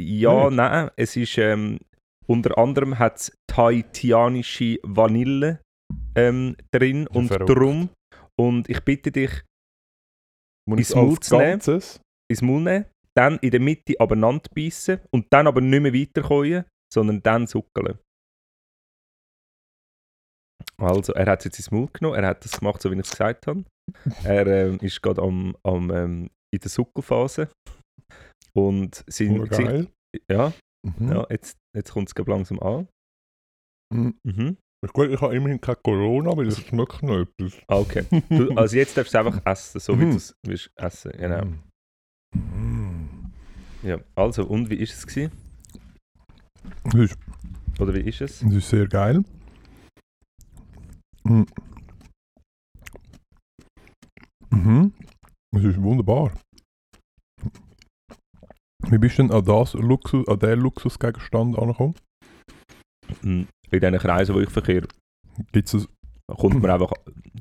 Ja, 0.00 0.44
Nicht? 0.46 0.56
nein. 0.56 0.90
Es 0.96 1.16
ist 1.16 1.38
ähm, 1.38 1.78
unter 2.26 2.56
anderem 2.58 2.98
hat 2.98 3.16
es 3.16 3.36
tahitianische 3.48 4.78
Vanille 4.82 5.60
ähm, 6.14 6.56
drin 6.72 7.06
und 7.08 7.28
verrückt. 7.28 7.48
drum. 7.50 7.88
Und 8.36 8.68
ich 8.68 8.80
bitte 8.80 9.12
dich, 9.12 9.30
Muss 10.68 10.78
ins 10.78 10.94
Maul 10.94 11.18
zu 11.20 11.36
nehmen? 11.36 11.50
Ganzes? 11.52 12.00
ins 12.30 12.42
Maul 12.42 12.62
nehmen, 12.62 12.84
dann 13.16 13.38
in 13.40 13.50
der 13.50 13.60
Mitte 13.60 13.94
abeinander 14.00 14.48
beißen 14.54 14.98
und 15.12 15.26
dann 15.30 15.46
aber 15.46 15.60
nicht 15.60 15.80
mehr 15.82 15.92
weiterkommen, 15.94 16.64
sondern 16.94 17.22
dann 17.22 17.46
suckeln. 17.46 17.98
Also, 20.80 21.12
er 21.12 21.26
hat 21.26 21.40
es 21.40 21.44
jetzt 21.46 21.58
ins 21.58 21.70
Maul 21.70 21.88
genommen, 21.92 22.16
er 22.18 22.28
hat 22.28 22.44
das 22.44 22.58
gemacht, 22.58 22.80
so 22.82 22.90
wie 22.90 22.94
ich 22.94 23.00
es 23.02 23.10
gesagt 23.10 23.46
habe. 23.46 23.64
Er 24.24 24.46
ähm, 24.46 24.78
ist 24.80 25.00
gerade 25.02 25.22
am, 25.22 25.56
am, 25.62 25.90
ähm, 25.90 26.30
in 26.52 26.60
der 26.60 26.70
Suckelphase. 26.70 27.48
Und 28.56 29.04
sein 29.08 29.44
geil. 29.44 29.88
ja, 30.30 30.52
Mhm. 30.86 31.08
ja, 31.12 31.26
jetzt, 31.30 31.56
jetzt 31.74 31.92
kommt 31.92 32.10
es 32.14 32.26
langsam 32.26 32.60
an. 32.60 32.88
Mhm. 33.92 34.18
Mhm. 34.22 34.56
Ist 34.84 34.92
gut, 34.92 35.08
ich 35.08 35.20
habe 35.20 35.34
immerhin 35.34 35.58
kein 35.60 35.76
Corona, 35.82 36.30
aber 36.30 36.42
es 36.42 36.60
schmeckt 36.60 37.02
noch 37.02 37.20
etwas. 37.20 37.54
Ah, 37.68 37.78
okay. 37.78 38.04
Du, 38.28 38.50
also 38.56 38.76
jetzt 38.76 38.94
darfst 38.96 39.14
du 39.14 39.18
einfach 39.18 39.40
essen, 39.46 39.80
so 39.80 39.98
wie 39.98 40.04
Mhm. 40.04 40.20
du 40.44 40.52
es 40.52 40.70
essen. 40.76 41.12
Genau. 41.12 41.44
Mhm. 42.36 43.32
Ja. 43.82 43.98
Also, 44.14 44.44
und 44.46 44.68
wie 44.68 44.74
ist 44.76 44.92
es 44.94 45.06
gewesen? 45.06 45.32
Das 46.84 46.94
ist, 46.94 47.18
Oder 47.80 47.94
wie 47.94 48.00
ist 48.00 48.20
es? 48.20 48.40
das 48.40 48.52
ist 48.52 48.68
sehr 48.68 48.86
geil. 48.86 49.24
Mhm. 51.24 51.46
Mhm. 54.50 54.92
Das 55.52 55.64
ist 55.64 55.80
wunderbar. 55.82 56.32
Wie 58.88 58.98
bist 58.98 59.18
du 59.18 59.22
denn 59.22 59.32
an, 59.32 59.44
das 59.44 59.72
Luxus, 59.74 60.28
an 60.28 60.38
diesen 60.38 60.60
Luxusgegenstand 60.60 61.58
angekommen? 61.58 61.94
Mhm. 63.22 63.48
In 63.70 63.80
diesen 63.80 63.98
Kreisen, 63.98 64.34
wo 64.34 64.40
ich 64.40 64.50
verkehre, 64.50 64.86
Gibt 65.52 65.72
es 65.74 65.88
kommt 66.28 66.62
man 66.62 66.70
einfach 66.70 66.92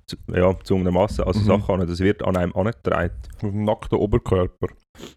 zu, 0.08 0.18
ja, 0.28 0.58
zu 0.64 0.76
einer 0.76 0.92
Masse, 0.92 1.26
also 1.26 1.40
Mhm. 1.40 1.46
Sachen 1.46 1.82
an. 1.82 1.88
Das 1.88 2.00
wird 2.00 2.24
an 2.24 2.36
einem 2.36 2.54
angetragen. 2.56 3.12
auf 3.36 3.40
dem 3.40 3.64
nackten 3.66 3.98
Oberkörper? 4.00 4.68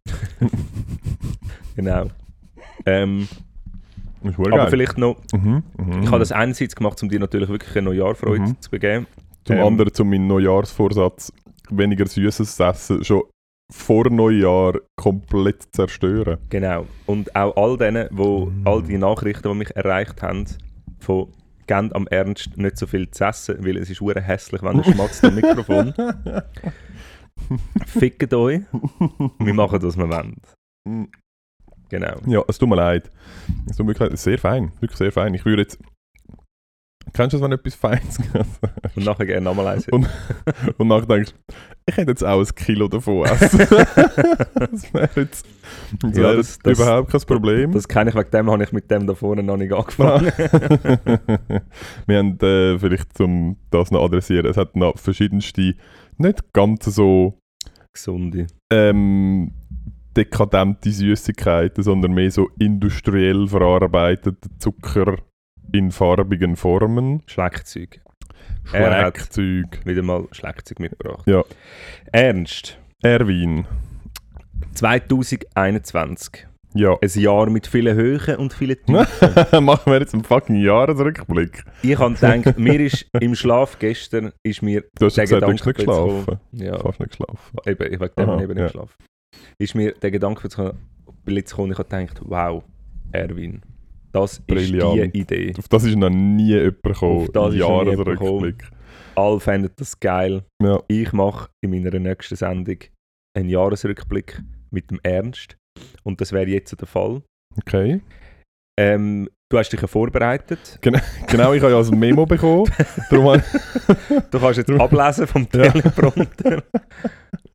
Genau. 1.76 2.08
Ähm, 2.86 3.28
aber 4.34 4.50
geil. 4.50 4.66
vielleicht 4.70 4.98
noch, 4.98 5.16
Mhm. 5.32 5.62
Mhm. 5.78 6.02
ich 6.02 6.06
habe 6.08 6.18
das 6.18 6.32
einerseits 6.32 6.74
gemacht, 6.76 7.02
um 7.02 7.08
dir 7.08 7.20
natürlich 7.20 7.48
wirklich 7.48 7.76
eine 7.76 7.86
Neujahrfreude 7.86 8.40
Mhm. 8.42 8.60
zu 8.60 8.70
begeben. 8.70 9.06
Zum 9.44 9.56
ähm, 9.56 9.64
anderen 9.66 9.92
zu 9.94 10.04
meinem 10.04 10.26
Neujahrsvorsatz, 10.26 11.32
weniger 11.70 12.06
Süßes 12.06 12.56
zu 12.56 12.64
essen, 12.64 13.04
schon 13.04 13.22
vor 13.72 14.08
Neujahr 14.10 14.74
komplett 14.96 15.64
zerstören. 15.74 16.38
Genau. 16.50 16.86
Und 17.06 17.34
auch 17.34 17.56
all 17.56 17.76
denen, 17.76 18.08
wo 18.12 18.46
Mm. 18.46 18.62
all 18.64 18.82
die 18.82 18.96
Nachrichten, 18.98 19.48
die 19.48 19.54
mich 19.56 19.74
erreicht 19.74 20.22
haben, 20.22 20.44
von 21.00 21.28
«Gebt 21.66 21.94
am 21.96 22.06
Ernst 22.06 22.56
nicht 22.56 22.78
so 22.78 22.86
viel 22.86 23.10
zu 23.10 23.24
essen, 23.24 23.56
weil 23.66 23.76
es 23.78 23.90
ist 23.90 24.00
hure 24.00 24.20
hässlich, 24.20 24.62
wenn 24.62 24.76
ihr 24.78 24.84
schmatzt 25.10 25.24
am 25.24 25.34
Mikrofon». 25.34 25.92
Fickt 27.86 28.32
euch. 28.34 28.60
Wir 29.38 29.54
machen, 29.54 29.82
was 29.82 29.96
wir 29.96 30.08
wollen. 30.08 30.36
Genau. 31.88 32.16
Ja, 32.26 32.42
es 32.48 32.58
tut 32.58 32.68
mir 32.68 32.76
leid. 32.76 33.10
Es 33.70 33.76
tut 33.76 33.86
mir 33.86 33.92
wirklich 33.92 34.10
leid. 34.10 34.18
Sehr 34.18 34.38
fein, 34.38 34.72
wirklich 34.80 34.98
sehr 34.98 35.12
fein. 35.12 35.34
Ich 35.34 35.44
würde 35.44 35.62
jetzt... 35.62 35.78
Kennst 37.12 37.34
du 37.34 37.38
das, 37.38 37.44
wenn 37.44 37.52
etwas 37.52 37.76
Feines 37.76 38.18
Und 38.96 39.04
nachher 39.04 39.26
gerne 39.26 39.42
nochmal 39.42 39.68
eins. 39.68 39.86
Und- 39.88 40.08
und 40.76 40.88
nachher 40.88 41.06
denkst 41.06 41.32
ich 41.88 41.96
hätte 41.96 42.10
jetzt 42.10 42.24
auch 42.24 42.40
ein 42.40 42.54
Kilo 42.56 42.88
davon 42.88 43.24
essen. 43.26 43.58
das 43.68 44.92
wäre 44.92 45.08
jetzt, 45.14 45.46
das 46.02 46.16
Ja, 46.16 46.34
das- 46.34 46.58
das- 46.58 46.76
überhaupt 46.80 47.12
kein 47.12 47.20
Problem. 47.20 47.70
Das 47.70 47.86
kenne 47.86 48.10
ich, 48.10 48.16
wegen 48.16 48.30
dem 48.32 48.50
habe 48.50 48.64
ich 48.64 48.72
mit 48.72 48.90
dem 48.90 49.06
da 49.06 49.14
vorne 49.14 49.44
noch 49.44 49.56
nicht 49.56 49.72
angefangen. 49.72 50.32
Wir 52.06 52.18
haben 52.18 52.38
äh, 52.40 52.76
vielleicht, 52.80 53.20
um 53.20 53.56
das 53.70 53.92
noch 53.92 54.02
adressieren, 54.04 54.46
es 54.46 54.56
hat 54.56 54.74
noch 54.74 54.98
verschiedenste, 54.98 55.74
nicht 56.18 56.52
ganz 56.52 56.84
so 56.86 57.38
Gesunde. 57.92 58.48
ähm, 58.72 59.52
dekadente 60.16 60.90
Süßigkeiten, 60.90 61.82
sondern 61.82 62.12
mehr 62.12 62.30
so 62.30 62.48
industriell 62.58 63.46
verarbeitete 63.48 64.48
Zucker 64.58 65.16
in 65.72 65.90
farbigen 65.90 66.56
Formen. 66.56 67.22
Schleckzeug. 67.26 68.00
Schleckzeug. 68.64 69.80
Wieder 69.84 70.02
mal 70.02 70.26
Schleckzeug 70.32 70.80
mitgebracht. 70.80 71.26
Ja. 71.26 71.44
Ernst. 72.12 72.78
Erwin. 73.02 73.66
2021. 74.74 76.46
Ja. 76.74 76.94
Ein 77.00 77.20
Jahr 77.20 77.48
mit 77.48 77.66
vielen 77.66 77.96
Höhen 77.96 78.36
und 78.36 78.52
vielen 78.52 78.76
Tiefen. 78.86 79.64
Machen 79.64 79.92
wir 79.92 80.00
jetzt 80.00 80.12
einen 80.12 80.24
fucking 80.24 80.56
Jahresrückblick. 80.56 81.64
ich 81.82 81.98
habe 81.98 82.14
gedacht, 82.14 82.58
mir 82.58 82.80
ist 82.80 83.06
im 83.18 83.34
Schlaf 83.34 83.78
gestern 83.78 84.32
ist 84.42 84.62
mir 84.62 84.84
Du 84.98 85.06
hast 85.06 85.16
gesagt, 85.16 85.42
du 85.42 85.46
hast 85.46 85.64
nicht 85.64 85.76
geschlafen. 85.76 86.38
Ja, 86.52 86.78
Fast 86.78 87.00
nicht 87.00 87.10
geschlafen. 87.10 87.56
eben, 87.66 87.92
ich 87.94 88.00
Aha, 88.00 88.42
eben 88.42 88.48
nicht 88.48 88.58
ja. 88.58 88.64
geschlafen. 88.66 88.92
Ist 89.58 89.74
mir 89.74 89.92
der 89.92 90.10
Gedanke 90.10 90.48
gekommen, 90.48 90.78
ich 91.26 91.78
habe 91.78 91.84
gedacht, 91.84 92.20
wow, 92.24 92.62
Erwin, 93.12 93.62
das 94.12 94.40
Brillant. 94.40 94.98
ist 94.98 95.14
die 95.14 95.20
Idee. 95.20 95.54
Auf 95.58 95.68
das 95.68 95.84
ist 95.84 95.96
noch 95.96 96.10
nie 96.10 96.48
jemand 96.48 96.82
gekommen. 96.82 97.20
Auf 97.22 97.32
das 97.32 97.54
Jahresrückblick. 97.54 98.64
Alle 99.14 99.40
fänden 99.40 99.70
das 99.76 99.98
geil. 99.98 100.42
Ja. 100.62 100.82
Ich 100.88 101.12
mache 101.12 101.50
in 101.62 101.70
meiner 101.70 101.98
nächsten 101.98 102.36
Sendung 102.36 102.78
einen 103.36 103.48
Jahresrückblick 103.48 104.42
mit 104.70 104.90
dem 104.90 105.00
Ernst. 105.02 105.56
Und 106.02 106.20
das 106.20 106.32
wäre 106.32 106.46
jetzt 106.48 106.78
der 106.80 106.86
Fall. 106.86 107.22
Okay. 107.58 108.00
Ähm, 108.78 109.28
du 109.50 109.58
hast 109.58 109.70
dich 109.70 109.80
ja 109.80 109.86
vorbereitet. 109.86 110.78
Genau, 111.28 111.52
ich 111.52 111.62
habe 111.62 111.72
ja 111.72 111.80
ein 111.80 111.98
Memo 111.98 112.24
bekommen. 112.24 112.70
Darum 113.10 113.42
Du 114.30 114.38
kannst 114.38 114.58
jetzt 114.58 114.70
ablesen 114.70 115.26
vom. 115.26 115.48
Teleprompter. 115.48 116.62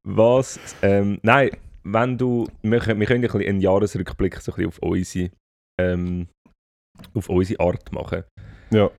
Was? 0.03 0.59
Ähm, 0.81 1.19
nein, 1.23 1.51
wenn 1.83 2.17
du. 2.17 2.47
Wir 2.61 2.79
können, 2.79 2.99
wir 2.99 3.07
können 3.07 3.25
ein 3.25 3.47
einen 3.47 3.61
Jahresrückblick 3.61 4.41
so 4.41 4.51
ein 4.51 4.55
bisschen 4.55 4.67
auf 4.67 4.79
unsere, 4.79 5.31
ähm, 5.79 6.27
auf 7.13 7.29
unsere 7.29 7.59
Art 7.59 7.91
machen. 7.91 8.23
Ja. 8.71 8.89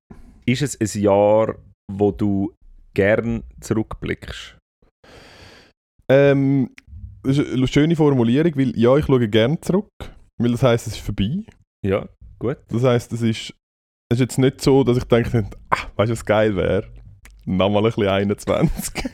Ist 0.46 0.62
es 0.62 0.80
ein 0.80 1.00
Jahr, 1.00 1.56
wo 1.90 2.10
du 2.10 2.52
gern 2.94 3.42
zurückblickst? 3.60 4.56
ähm, 6.12 6.70
das 7.22 7.38
ist 7.38 7.52
eine 7.52 7.68
schöne 7.68 7.96
Formulierung, 7.96 8.52
weil 8.56 8.76
ja, 8.78 8.96
ich 8.96 9.06
schaue 9.06 9.28
gerne 9.28 9.60
zurück, 9.60 9.88
weil 10.40 10.52
das 10.52 10.62
heisst, 10.62 10.86
es 10.88 10.94
ist 10.94 11.04
vorbei. 11.04 11.44
Ja, 11.84 12.08
gut. 12.38 12.58
Das 12.68 12.82
heisst, 12.82 13.12
es 13.12 13.22
ist, 13.22 13.54
es 14.10 14.16
ist 14.16 14.20
jetzt 14.20 14.38
nicht 14.38 14.60
so, 14.60 14.84
dass 14.84 14.98
ich 14.98 15.04
denke, 15.04 15.48
ah, 15.70 15.86
weißt 15.96 16.10
du, 16.10 16.12
was 16.12 16.24
geil 16.24 16.56
wäre? 16.56 16.88
Nochmal 17.44 17.82
ein 17.82 17.86
bisschen 17.86 18.06
21. 18.08 19.10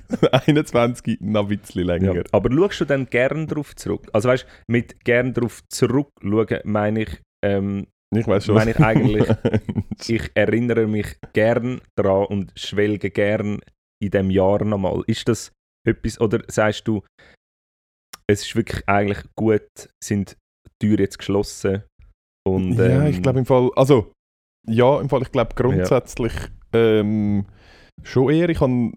21 0.47 1.18
noch 1.20 1.49
ein 1.49 1.58
bisschen 1.58 1.85
länger. 1.85 2.14
Ja. 2.14 2.23
Aber 2.32 2.50
schaust 2.52 2.80
du 2.80 2.85
dann 2.85 3.06
gern 3.06 3.47
drauf 3.47 3.75
zurück? 3.76 4.08
Also 4.12 4.28
weißt 4.28 4.44
du, 4.44 4.73
mit 4.73 5.04
gern 5.04 5.32
drauf 5.35 5.62
zurückschauen 5.68 6.61
meine 6.64 7.02
ich, 7.02 7.20
ähm, 7.44 7.87
Ich 8.14 8.26
weiß 8.26 8.44
schon. 8.47 8.54
Meine 8.56 8.73
ich 8.73 8.78
eigentlich- 8.80 9.28
ich 10.08 10.30
erinnere 10.35 10.87
mich 10.87 11.16
gern 11.32 11.80
daran 11.97 12.26
und 12.26 12.52
schwelge 12.56 13.11
gern 13.11 13.61
in 14.02 14.11
dem 14.11 14.30
Jahr 14.30 14.62
nochmal. 14.64 15.02
Ist 15.06 15.28
das 15.28 15.52
etwas, 15.87 16.20
oder 16.20 16.42
sagst 16.49 16.87
du, 16.87 17.02
es 18.30 18.42
ist 18.42 18.54
wirklich 18.56 18.87
eigentlich 18.87 19.25
gut, 19.37 19.68
sind 20.04 20.37
die 20.82 20.87
Türen 20.87 21.00
jetzt 21.00 21.18
geschlossen 21.18 21.82
und 22.47 22.75
ja, 22.75 23.04
ähm, 23.04 23.06
ich 23.06 23.23
glaube 23.23 23.38
im 23.38 23.47
Fall, 23.47 23.70
also 23.75 24.12
ja, 24.68 25.00
im 25.00 25.08
Fall, 25.08 25.23
ich 25.23 25.32
glaube 25.32 25.54
grundsätzlich 25.54 26.32
ähm, 26.75 27.47
schon 28.02 28.30
eher. 28.32 28.48
Ich 28.48 28.60
habe 28.60 28.92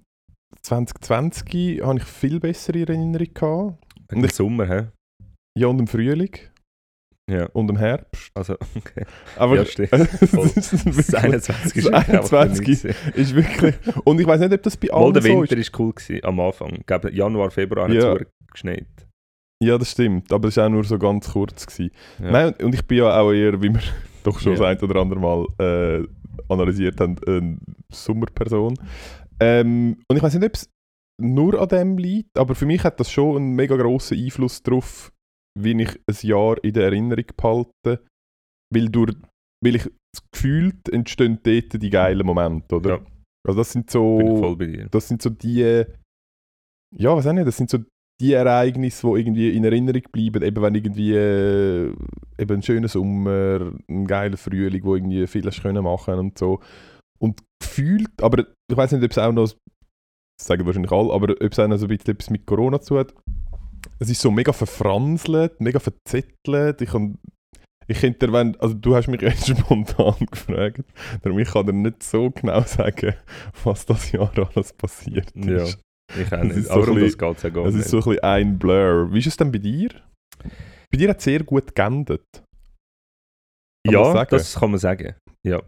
2020 0.61 1.81
habe 1.83 1.99
ich 1.99 2.03
viel 2.05 2.39
bessere 2.39 2.79
Erinnerung 2.79 3.27
gehabt. 3.33 3.77
im 4.11 4.27
Sommer, 4.29 4.67
hä? 4.67 4.87
Ja, 5.57 5.67
und 5.67 5.79
im 5.79 5.87
Frühling 5.87 6.31
Ja, 7.29 7.45
und 7.53 7.69
im 7.69 7.77
Herbst. 7.77 8.31
also 8.33 8.55
okay. 8.75 9.05
Aber 9.37 9.55
Ja, 9.57 9.65
stimmt. 9.65 9.91
Das 9.91 10.31
wirklich, 10.85 11.17
21 11.17 11.75
ist 11.75 11.75
das 11.75 11.75
wirklich 11.75 11.93
einfach 11.93 12.41
21 12.41 12.67
nichts 12.67 12.81
gewesen. 12.83 13.13
ist 13.15 13.35
wirklich. 13.35 13.75
Und 14.05 14.19
ich 14.21 14.27
weiß 14.27 14.39
nicht, 14.41 14.53
ob 14.53 14.63
das 14.63 14.77
bei 14.77 14.87
Mal 14.91 14.97
allen 15.03 15.13
der 15.13 15.21
so 15.23 15.29
Winter 15.29 15.57
ist. 15.57 15.67
ist 15.69 15.79
cool 15.79 15.93
gewesen, 15.93 16.23
am 16.23 16.39
Anfang. 16.39 16.73
Ich 16.75 16.85
glaube, 16.85 17.13
Januar, 17.13 17.51
Februar 17.51 17.87
hat 17.87 17.93
Ja. 17.95 18.13
es 18.15 18.25
geschneit. 18.51 18.87
Ja, 19.63 19.77
das 19.77 19.91
stimmt. 19.91 20.31
Aber 20.33 20.47
es 20.47 20.57
war 20.57 20.65
auch 20.65 20.69
nur 20.71 20.83
so 20.83 20.97
ganz 20.97 21.31
kurz. 21.31 21.65
Gewesen. 21.67 21.91
Ja. 22.19 22.31
Nein, 22.31 22.53
und 22.63 22.73
ich 22.73 22.85
bin 22.85 22.97
ja 22.99 23.19
auch 23.19 23.31
eher, 23.31 23.61
wie 23.61 23.69
wir 23.73 23.81
doch 24.23 24.39
schon 24.39 24.53
Ja. 24.53 24.59
das 24.59 24.67
ein 24.83 24.89
oder 24.89 24.99
andere 25.01 25.19
Mal 25.19 25.45
äh, 25.59 26.07
analysiert 26.49 26.99
haben, 26.99 27.17
eine 27.25 27.57
Sommerperson. 27.91 28.77
Ähm, 29.39 29.97
und 30.07 30.17
ich 30.17 30.23
weiß 30.23 30.33
nicht, 30.35 30.45
ob 30.45 30.53
es 30.53 30.69
nur 31.21 31.59
an 31.59 31.67
dem 31.69 31.97
liegt, 31.97 32.37
aber 32.37 32.55
für 32.55 32.65
mich 32.65 32.83
hat 32.83 32.99
das 32.99 33.11
schon 33.11 33.37
einen 33.37 33.55
mega 33.55 33.75
grossen 33.75 34.17
Einfluss 34.17 34.63
darauf, 34.63 35.11
wie 35.59 35.81
ich 35.81 35.99
ein 36.07 36.27
Jahr 36.27 36.63
in 36.63 36.73
der 36.73 36.85
Erinnerung 36.85 37.25
behalte. 37.35 38.03
Weil, 38.73 38.89
durch, 38.89 39.15
weil 39.63 39.75
ich 39.75 39.83
das 39.83 40.23
gefühlt 40.31 40.89
entstehen 40.89 41.39
dort 41.43 41.81
die 41.81 41.89
geilen 41.89 42.25
Momente, 42.25 42.75
oder? 42.75 42.97
Ja. 42.97 43.05
Also 43.47 43.59
das 43.59 43.71
sind 43.71 43.89
so, 43.89 44.37
voll 44.37 44.55
bei 44.55 44.65
dir. 44.67 44.87
das 44.89 45.07
sind 45.07 45.21
so 45.21 45.29
die, 45.29 45.83
ja, 46.95 47.15
was 47.15 47.27
auch 47.27 47.33
nicht, 47.33 47.47
das 47.47 47.57
sind 47.57 47.69
so 47.69 47.79
die 48.21 48.33
Ereignisse, 48.33 49.07
die 49.07 49.19
irgendwie 49.19 49.49
in 49.49 49.63
Erinnerung 49.63 50.03
bleiben, 50.11 50.43
eben 50.43 50.61
wenn 50.61 50.75
irgendwie 50.75 51.13
äh, 51.15 51.91
eben 52.37 52.55
ein 52.55 52.61
schöner 52.61 52.87
Sommer, 52.87 53.71
ein 53.89 54.05
geiler 54.05 54.37
Frühling, 54.37 54.83
wo 54.83 54.95
irgendwie 54.95 55.25
viel 55.25 55.45
hast 55.45 55.63
können 55.63 55.83
machen 55.83 56.19
und 56.19 56.37
so. 56.37 56.59
Und 57.19 57.41
gefühlt, 57.59 58.21
aber 58.21 58.45
ich 58.69 58.77
weiß 58.77 58.91
nicht, 58.91 59.03
ob 59.03 59.11
es 59.11 59.17
auch 59.17 59.31
noch, 59.31 59.43
das 59.43 59.57
sagen 60.39 60.65
wahrscheinlich 60.65 60.91
alle, 60.91 61.11
aber 61.11 61.31
ob 61.31 61.51
es 61.51 61.59
auch 61.59 61.67
noch 61.67 61.77
so 61.77 61.87
ein 61.87 61.89
bisschen 61.89 62.13
etwas 62.13 62.29
mit 62.29 62.45
Corona 62.45 62.79
zu 62.79 62.99
hat. 62.99 63.13
Es 63.97 64.09
ist 64.09 64.21
so 64.21 64.29
mega 64.29 64.53
verfranselt, 64.53 65.59
mega 65.59 65.79
verzettelt. 65.79 66.81
Ich 66.81 66.91
kann, 66.91 67.17
ich 67.87 67.99
könnte 68.01 68.31
wenn, 68.31 68.55
also 68.59 68.75
du 68.75 68.95
hast 68.95 69.07
mich 69.07 69.21
jetzt 69.21 69.47
spontan 69.47 70.27
gefragt, 70.29 70.83
darum 71.23 71.39
ich 71.39 71.49
kann 71.49 71.65
dir 71.65 71.73
nicht 71.73 72.03
so 72.03 72.29
genau 72.29 72.61
sagen, 72.61 73.15
was 73.63 73.87
das 73.87 74.11
Jahr 74.11 74.31
alles 74.53 74.73
passiert 74.73 75.31
ist. 75.31 75.47
Ja, 75.75 75.81
ich 76.19 76.31
auch 76.33 76.43
Es 76.43 76.55
nicht. 76.55 76.67
so 76.67 76.73
Aber 76.73 76.91
um 76.91 76.99
das 76.99 77.17
geht 77.17 77.37
es 77.37 77.43
ja 77.43 77.49
gar 77.49 77.65
Es 77.65 77.73
nicht. 77.75 77.85
ist 77.85 77.91
so 77.91 77.97
ein 77.97 78.03
bisschen 78.03 78.23
ein 78.23 78.59
Blur. 78.59 79.13
Wie 79.13 79.19
ist 79.19 79.27
es 79.27 79.37
denn 79.37 79.51
bei 79.51 79.59
dir? 79.59 79.89
Bei 80.91 80.97
dir 80.97 81.09
hat 81.09 81.17
es 81.19 81.23
sehr 81.23 81.43
gut 81.43 81.73
geendet. 81.75 82.25
Kann 83.85 83.93
ja, 83.93 84.13
das 84.25 84.29
das 84.29 84.59
kann 84.59 84.71
man 84.71 84.79
sagen. 84.79 85.15
Ja, 85.47 85.61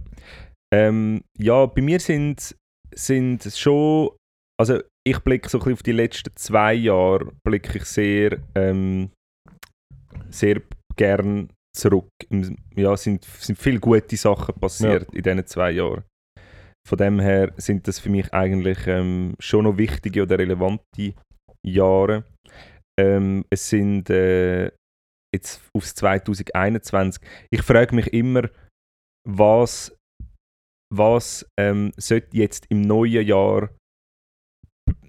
ähm, 0.74 1.24
ja 1.38 1.66
bei 1.66 1.82
mir 1.82 2.00
sind, 2.00 2.56
sind 2.94 3.46
es 3.46 3.58
schon, 3.58 4.12
also 4.60 4.80
ich 5.08 5.20
blicke 5.20 5.50
so 5.50 5.58
ein 5.58 5.60
bisschen 5.62 5.74
auf 5.74 5.84
die 5.84 5.92
letzten 5.94 6.36
zwei 6.36 6.74
Jahre, 6.76 7.32
blicke 7.46 7.78
ich 7.80 7.86
sehr, 7.86 8.40
ähm, 8.56 9.10
sehr 10.30 10.62
gern 10.96 11.50
zurück. 11.76 12.08
Ja, 12.76 12.96
sind, 12.96 13.26
sind 13.26 13.58
viele 13.58 13.80
gute 13.80 14.16
Sachen 14.16 14.54
passiert 14.56 15.12
in 15.14 15.24
diesen 15.24 15.48
zwei 15.48 15.72
Jahren. 15.72 16.04
Von 16.88 16.98
dem 16.98 17.20
her 17.20 17.54
sind 17.58 17.88
das 17.88 18.00
für 18.00 18.10
mich 18.10 18.34
eigentlich 18.34 18.88
ähm, 18.88 19.36
schon 19.40 19.64
noch 19.64 19.78
wichtige 19.78 20.24
oder 20.24 20.38
relevante 20.38 21.14
Jahre. 21.66 22.26
Ähm, 23.00 23.46
es 23.50 23.70
sind 23.70 24.10
äh, 24.10 24.72
jetzt 25.34 25.62
aufs 25.74 25.96
2021. 25.96 27.24
Ich 27.52 27.62
frage 27.62 27.96
mich 27.96 28.14
immer, 28.14 28.50
was, 29.28 29.96
was 30.94 31.46
ähm, 31.58 31.92
sollte 31.98 32.38
jetzt 32.38 32.66
im 32.70 32.82
neuen 32.82 33.26
Jahr 33.26 33.70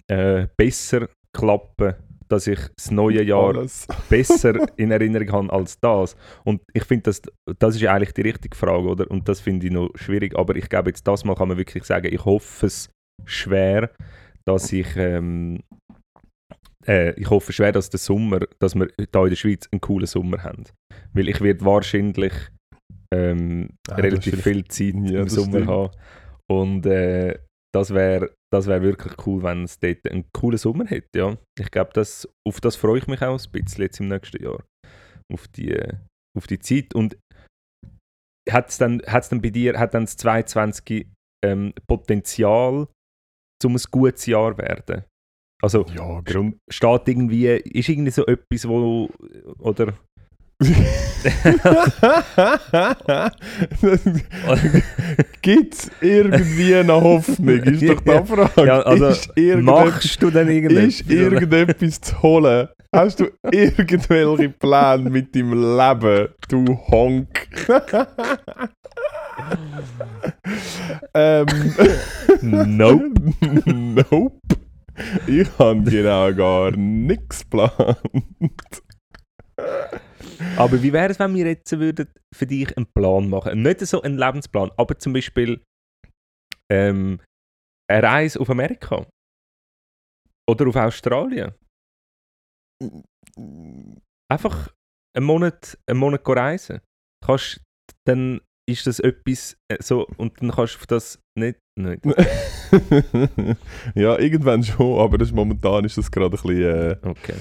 äh, 0.08 0.46
besser 0.56 1.08
klappen, 1.36 1.94
dass 2.34 2.46
ich 2.46 2.58
das 2.76 2.90
neue 2.90 3.22
Jahr 3.22 3.56
Alles. 3.56 3.86
besser 4.08 4.66
in 4.76 4.90
Erinnerung 4.90 5.30
habe 5.32 5.52
als 5.52 5.78
das. 5.80 6.16
Und 6.44 6.62
ich 6.72 6.84
finde, 6.84 7.04
das, 7.04 7.22
das 7.58 7.76
ist 7.76 7.80
ja 7.80 7.94
eigentlich 7.94 8.12
die 8.12 8.22
richtige 8.22 8.56
Frage, 8.56 8.88
oder? 8.88 9.10
Und 9.10 9.28
das 9.28 9.40
finde 9.40 9.66
ich 9.66 9.72
noch 9.72 9.90
schwierig. 9.94 10.36
Aber 10.36 10.56
ich 10.56 10.68
glaube, 10.68 10.90
jetzt 10.90 11.06
das 11.06 11.24
Mal 11.24 11.34
kann 11.36 11.48
man 11.48 11.56
wirklich 11.58 11.84
sagen, 11.84 12.12
ich 12.12 12.24
hoffe 12.24 12.66
es 12.66 12.90
schwer, 13.24 13.90
dass 14.44 14.72
ich. 14.72 14.96
Ähm, 14.96 15.60
äh, 16.86 17.18
ich 17.18 17.30
hoffe 17.30 17.52
schwer, 17.52 17.72
dass 17.72 17.88
der 17.88 17.98
Sommer, 18.00 18.40
dass 18.58 18.74
wir 18.74 18.88
hier 18.98 19.22
in 19.22 19.28
der 19.30 19.36
Schweiz 19.36 19.68
einen 19.72 19.80
coolen 19.80 20.06
Sommer 20.06 20.42
haben. 20.42 20.64
Weil 21.14 21.28
ich 21.28 21.40
werde 21.40 21.64
wahrscheinlich 21.64 22.32
ähm, 23.14 23.70
Ah, 23.88 23.94
relativ 23.96 24.42
viel 24.42 24.64
Zeit 24.64 24.94
Ja, 25.04 25.22
im 25.22 25.28
Sommer 25.28 25.58
stimmt. 25.62 25.68
haben. 25.68 25.90
Und 26.50 26.86
äh, 26.86 27.38
das 27.72 27.94
wäre 27.94 28.30
das 28.54 28.66
wär 28.66 28.82
wirklich 28.82 29.14
cool, 29.26 29.42
wenn 29.42 29.64
es 29.64 29.78
dort 29.78 30.08
einen 30.10 30.24
coolen 30.32 30.58
Sommer 30.58 30.86
hätte. 30.86 31.18
Ja. 31.18 31.36
Ich 31.58 31.70
glaube, 31.70 31.90
das, 31.92 32.28
auf 32.46 32.60
das 32.60 32.76
freue 32.76 32.98
ich 32.98 33.06
mich 33.06 33.20
auch 33.22 33.38
ein 33.38 33.52
bisschen 33.52 33.82
jetzt 33.82 34.00
im 34.00 34.08
nächsten 34.08 34.42
Jahr. 34.42 34.62
Auf 35.32 35.48
die, 35.48 35.72
äh, 35.72 35.94
auf 36.36 36.46
die 36.46 36.58
Zeit. 36.58 36.94
Und 36.94 37.16
hat 38.50 38.70
es 38.70 38.78
dann, 38.78 39.02
hat's 39.06 39.28
dann 39.28 39.40
bei 39.40 39.50
dir, 39.50 39.78
hat 39.78 39.94
dann 39.94 40.04
das 40.04 40.16
22 40.16 41.06
ähm, 41.44 41.72
Potenzial, 41.88 42.88
um 43.64 43.74
ein 43.74 43.82
gutes 43.90 44.26
Jahr 44.26 44.56
werden? 44.58 45.04
Also 45.62 45.86
Ja, 45.94 46.20
Grund. 46.20 46.58
steht 46.70 47.08
irgendwie, 47.08 47.46
ist 47.46 47.88
irgendwie 47.88 48.10
so 48.10 48.26
etwas, 48.26 48.68
wo, 48.68 49.08
oder 49.58 49.94
Gibt 55.42 55.74
es 55.74 55.90
irgendwie 56.00 56.76
eine 56.76 56.92
Hoffnung? 56.92 57.48
Ist 57.48 57.82
doch 57.82 58.00
die 58.00 58.26
Frage. 58.26 58.66
Ja, 58.66 58.80
also, 58.80 59.12
machst 59.60 60.22
du 60.22 60.30
denn 60.30 60.48
irgendetwas? 60.48 61.00
ist 61.00 61.10
irgendetwas 61.10 62.00
zu 62.00 62.22
holen? 62.22 62.68
Hast 62.94 63.20
du 63.20 63.26
irgendwelche 63.50 64.48
Pläne 64.50 65.10
mit 65.10 65.34
deinem 65.34 65.76
Leben, 65.76 66.28
du 66.48 66.78
Honk? 66.88 67.48
ähm, 71.14 71.46
Nope. 72.40 73.10
nope. 73.66 74.38
Ich 75.26 75.48
habe 75.58 75.82
genau 75.82 76.32
gar 76.32 76.70
nichts 76.76 77.40
geplant. 77.40 77.98
Aber 80.56 80.82
wie 80.82 80.92
wäre 80.92 81.10
es, 81.10 81.18
wenn 81.18 81.34
wir 81.34 81.46
jetzt 81.46 81.78
würden 81.78 82.08
für 82.34 82.46
dich 82.46 82.76
einen 82.76 82.86
Plan 82.86 83.28
machen? 83.28 83.62
Nicht 83.62 83.80
so 83.80 84.02
einen 84.02 84.18
Lebensplan, 84.18 84.70
aber 84.76 84.98
zum 84.98 85.12
Beispiel 85.12 85.62
ähm, 86.70 87.20
eine 87.90 88.02
Reise 88.02 88.40
auf 88.40 88.50
Amerika. 88.50 89.06
Oder 90.48 90.68
auf 90.68 90.76
Australien. 90.76 91.54
Einfach 94.30 94.72
einen 95.16 95.26
Monat, 95.26 95.78
einen 95.88 95.98
Monat 95.98 96.26
reisen. 96.26 96.80
Kannst, 97.24 97.62
dann 98.06 98.40
ist 98.68 98.86
das 98.86 99.00
etwas 99.00 99.56
äh, 99.70 99.82
so 99.82 100.06
und 100.16 100.40
dann 100.40 100.50
kannst 100.50 100.74
du 100.74 100.78
auf 100.78 100.86
das 100.86 101.18
nicht. 101.38 101.58
nicht. 101.78 102.04
ja, 103.94 104.18
irgendwann 104.18 104.62
schon, 104.62 105.00
aber 105.00 105.18
das 105.18 105.28
ist, 105.28 105.34
momentan 105.34 105.84
ist 105.84 105.98
das 105.98 106.10
gerade 106.10 106.26
ein 106.26 106.30
bisschen. 106.30 106.62
Äh, 106.62 106.96
Okay. 107.02 107.34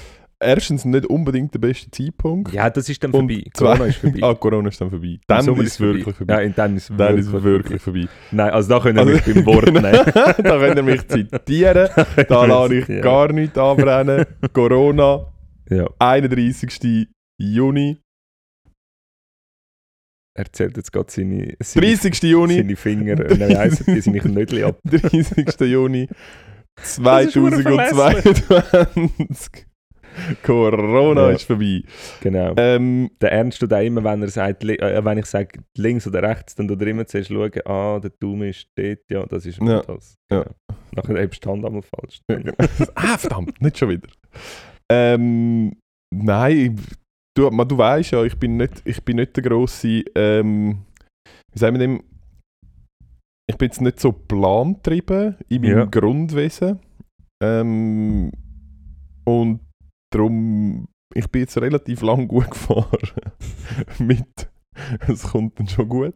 Erstens 0.43 0.85
nicht 0.85 1.05
unbedingt 1.05 1.53
der 1.53 1.59
beste 1.59 1.91
Zeitpunkt. 1.91 2.51
Ja, 2.53 2.69
das 2.69 2.87
ist 2.89 3.03
dann 3.03 3.11
Und 3.11 3.29
vorbei. 3.31 3.43
Corona 3.53 3.85
ist 3.85 3.97
vorbei. 3.97 4.19
Ah, 4.23 4.33
Corona 4.35 4.69
ist 4.69 4.79
dann 4.81 4.89
vorbei. 4.89 5.19
Dann 5.27 5.47
ist 5.47 5.59
es 5.73 5.79
wirklich 5.79 6.15
vorbei. 6.15 6.33
Ja, 6.33 6.39
in 6.41 6.55
dann 6.55 6.75
ist 6.77 6.89
es 6.89 6.97
wirklich 6.97 7.31
wirklich 7.31 7.81
vorbei. 7.81 8.07
Nein, 8.31 8.49
also 8.51 8.69
da 8.69 8.79
können 8.79 8.95
wir 8.97 9.01
Also- 9.15 9.29
mich 9.29 9.35
beim 9.35 9.45
Wort 9.45 9.65
nehmen. 9.67 9.81
da 9.83 10.33
könnt 10.59 10.77
ihr 10.77 10.83
mich 10.83 11.07
zitieren. 11.07 11.89
Da 12.27 12.45
lasse 12.45 12.75
ich 12.75 12.87
gar 13.01 13.31
nichts 13.33 13.57
anbrennen. 13.57 14.25
Corona, 14.53 15.31
Ja, 15.69 15.87
31. 15.99 17.07
Juni. 17.39 17.97
er 20.35 20.51
zählt 20.51 20.75
jetzt 20.77 20.91
gerade 20.91 21.11
seine, 21.11 21.55
seine, 21.61 21.85
30. 21.87 22.23
Juni. 22.23 22.55
seine 22.57 22.75
Finger, 22.75 23.15
nein, 23.15 23.77
die 23.87 24.01
seine 24.01 24.19
Knödel 24.19 24.63
ab. 24.65 24.79
30. 24.85 25.59
Juni 25.61 26.07
ist 26.81 26.95
verdammt 27.01 27.31
2022. 27.31 29.65
Corona 30.43 31.29
Ja. 31.29 31.35
ist 31.35 31.43
vorbei. 31.43 31.83
Genau. 32.21 32.53
Ähm, 32.57 33.11
Der 33.21 33.31
Ernst 33.31 33.59
tut 33.59 33.73
auch 33.73 33.81
immer, 33.81 34.03
wenn 34.03 34.21
er 34.21 34.29
sagt, 34.29 34.63
äh, 34.63 35.05
wenn 35.05 35.17
ich 35.17 35.25
sage 35.25 35.59
links 35.77 36.07
oder 36.07 36.23
rechts, 36.23 36.55
dann 36.55 36.67
tut 36.67 36.81
er 36.81 36.87
immer 36.87 37.05
zuerst 37.05 37.29
schauen, 37.29 37.51
ah, 37.65 37.99
der 37.99 38.11
Daumen 38.19 38.49
ist 38.49 38.67
dort, 38.75 38.99
ja, 39.09 39.25
das 39.25 39.45
ist 39.45 39.59
Ja. 39.61 39.81
das. 39.81 40.15
Ja. 40.31 40.43
Genau. 40.43 40.55
Nachher 40.95 41.17
hebst 41.19 41.43
du 41.43 41.49
die 41.49 41.53
Hand 41.53 41.65
einmal 41.65 41.81
falsch. 41.81 42.19
ah, 42.95 43.17
verdammt, 43.17 43.61
nicht 43.61 43.77
schon 43.77 43.89
wieder. 43.89 44.07
Ähm, 44.91 45.75
nein, 46.13 46.79
du, 47.35 47.49
man, 47.49 47.67
du 47.67 47.77
weißt 47.77 48.11
ja, 48.11 48.23
ich 48.23 48.37
bin 48.37 48.57
nicht, 48.57 48.81
ich 48.85 49.03
bin 49.03 49.15
nicht 49.17 49.35
der 49.35 49.43
grosse, 49.43 50.03
ähm, 50.15 50.79
wie 51.51 51.59
sagen 51.59 51.75
wir 51.75 51.79
dem, 51.79 52.03
ich 53.49 53.57
bin 53.57 53.67
jetzt 53.67 53.81
nicht 53.81 53.99
so 53.99 54.11
plantrieben 54.11 55.35
in 55.49 55.61
meinem 55.61 55.77
Ja. 55.79 55.85
Grundwesen. 55.85 56.79
Ähm, 57.43 58.31
und 59.25 59.59
darum, 60.13 60.87
ich 61.15 61.29
bin 61.29 61.41
jetzt 61.41 61.57
relativ 61.57 62.01
lang 62.01 62.27
gut 62.27 62.49
gefahren 62.51 63.09
mit, 63.99 64.49
es 65.07 65.23
kommt 65.23 65.59
dann 65.59 65.67
schon 65.67 65.89
gut. 65.89 66.15